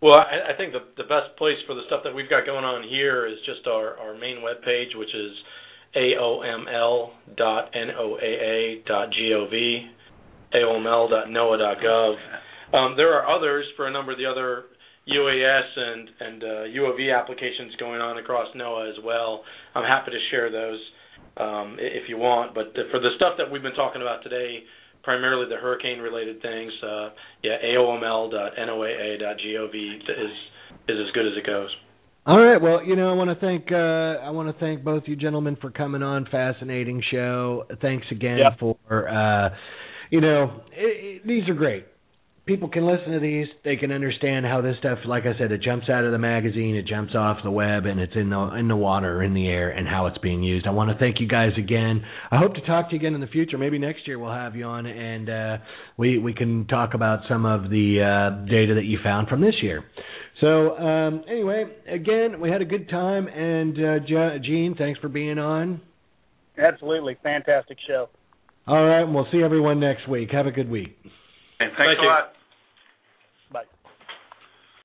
Well, 0.01 0.15
I, 0.15 0.53
I 0.53 0.57
think 0.57 0.73
the 0.73 0.81
the 0.97 1.07
best 1.07 1.37
place 1.37 1.57
for 1.67 1.75
the 1.75 1.83
stuff 1.85 2.01
that 2.03 2.15
we've 2.15 2.29
got 2.29 2.47
going 2.47 2.65
on 2.65 2.87
here 2.89 3.27
is 3.27 3.37
just 3.45 3.67
our 3.67 3.95
our 3.99 4.17
main 4.17 4.41
web 4.41 4.63
page, 4.65 4.89
which 4.95 5.13
is 5.13 5.33
aoml.noaa.gov, 5.95 7.13
aoml.noaa.gov. 10.53 12.15
Um, 12.73 12.97
there 12.97 13.13
are 13.13 13.29
others 13.35 13.65
for 13.75 13.87
a 13.87 13.91
number 13.91 14.11
of 14.11 14.17
the 14.17 14.25
other 14.25 14.63
UAS 15.07 15.77
and 15.77 16.09
and 16.19 16.43
uh, 16.43 16.47
UAV 16.47 17.15
applications 17.15 17.75
going 17.79 18.01
on 18.01 18.17
across 18.17 18.47
NOAA 18.55 18.89
as 18.89 18.97
well. 19.03 19.43
I'm 19.75 19.83
happy 19.83 20.09
to 20.11 20.17
share 20.31 20.49
those 20.51 20.79
um, 21.37 21.77
if 21.79 22.09
you 22.09 22.17
want. 22.17 22.55
But 22.55 22.73
for 22.91 22.99
the 22.99 23.11
stuff 23.15 23.33
that 23.37 23.51
we've 23.51 23.61
been 23.61 23.75
talking 23.75 24.01
about 24.01 24.23
today, 24.23 24.63
primarily 25.03 25.47
the 25.47 25.57
hurricane-related 25.57 26.41
things, 26.41 26.73
uh, 26.83 27.09
yeah, 27.43 27.57
aoml.noaa.gov 27.63 29.75
is 29.75 30.01
is 30.87 30.99
as 30.99 31.11
good 31.13 31.27
as 31.27 31.37
it 31.37 31.45
goes. 31.45 31.69
All 32.27 32.39
right. 32.39 32.59
Well, 32.59 32.83
you 32.83 32.95
know, 32.95 33.11
I 33.11 33.13
want 33.13 33.29
to 33.29 33.45
thank 33.45 33.71
uh, 33.71 34.25
I 34.25 34.31
want 34.31 34.53
to 34.53 34.59
thank 34.59 34.83
both 34.83 35.03
you 35.05 35.15
gentlemen 35.15 35.57
for 35.61 35.69
coming 35.69 36.01
on. 36.01 36.27
Fascinating 36.31 37.03
show. 37.11 37.65
Thanks 37.81 38.07
again 38.11 38.39
yep. 38.39 38.59
for 38.59 39.09
uh, 39.09 39.49
you 40.09 40.21
know 40.21 40.61
it, 40.71 41.21
it, 41.21 41.27
these 41.27 41.47
are 41.49 41.53
great 41.53 41.85
people 42.45 42.69
can 42.69 42.85
listen 42.85 43.11
to 43.11 43.19
these. 43.19 43.47
They 43.63 43.75
can 43.75 43.91
understand 43.91 44.45
how 44.45 44.61
this 44.61 44.75
stuff, 44.79 44.99
like 45.05 45.23
I 45.23 45.37
said, 45.37 45.51
it 45.51 45.61
jumps 45.61 45.89
out 45.89 46.03
of 46.03 46.11
the 46.11 46.17
magazine, 46.17 46.75
it 46.75 46.85
jumps 46.85 47.15
off 47.15 47.37
the 47.43 47.51
web, 47.51 47.85
and 47.85 47.99
it's 47.99 48.13
in 48.15 48.29
the 48.29 48.55
in 48.55 48.67
the 48.67 48.75
water, 48.75 49.23
in 49.23 49.33
the 49.33 49.47
air, 49.47 49.69
and 49.69 49.87
how 49.87 50.05
it's 50.07 50.17
being 50.19 50.43
used. 50.43 50.67
I 50.67 50.71
want 50.71 50.91
to 50.91 50.97
thank 50.97 51.19
you 51.19 51.27
guys 51.27 51.51
again. 51.57 52.03
I 52.31 52.37
hope 52.37 52.53
to 52.55 52.61
talk 52.61 52.89
to 52.89 52.95
you 52.95 52.99
again 52.99 53.15
in 53.15 53.21
the 53.21 53.27
future. 53.27 53.57
Maybe 53.57 53.79
next 53.79 54.07
year 54.07 54.19
we'll 54.19 54.33
have 54.33 54.55
you 54.55 54.65
on, 54.65 54.85
and 54.85 55.29
uh, 55.29 55.57
we 55.97 56.17
we 56.17 56.33
can 56.33 56.67
talk 56.67 56.93
about 56.93 57.21
some 57.27 57.45
of 57.45 57.69
the 57.69 58.01
uh, 58.01 58.45
data 58.45 58.75
that 58.75 58.85
you 58.85 58.99
found 59.03 59.27
from 59.27 59.41
this 59.41 59.55
year. 59.61 59.83
So 60.41 60.77
um, 60.77 61.23
anyway, 61.29 61.65
again, 61.87 62.41
we 62.41 62.49
had 62.49 62.61
a 62.61 62.65
good 62.65 62.89
time, 62.89 63.27
and 63.27 63.77
uh, 63.77 63.99
Gene, 64.43 64.75
thanks 64.77 64.99
for 64.99 65.07
being 65.09 65.39
on. 65.39 65.81
Absolutely, 66.57 67.17
fantastic 67.23 67.77
show. 67.87 68.09
All 68.67 68.83
right, 68.83 69.03
and 69.03 69.13
we'll 69.13 69.27
see 69.31 69.43
everyone 69.43 69.79
next 69.79 70.09
week. 70.09 70.29
Have 70.31 70.47
a 70.47 70.51
good 70.51 70.69
week. 70.69 70.97
And 71.59 71.69
thanks 71.71 71.77
Thank 71.77 71.99
a 71.99 72.01
you. 72.01 72.07
lot. 72.07 72.34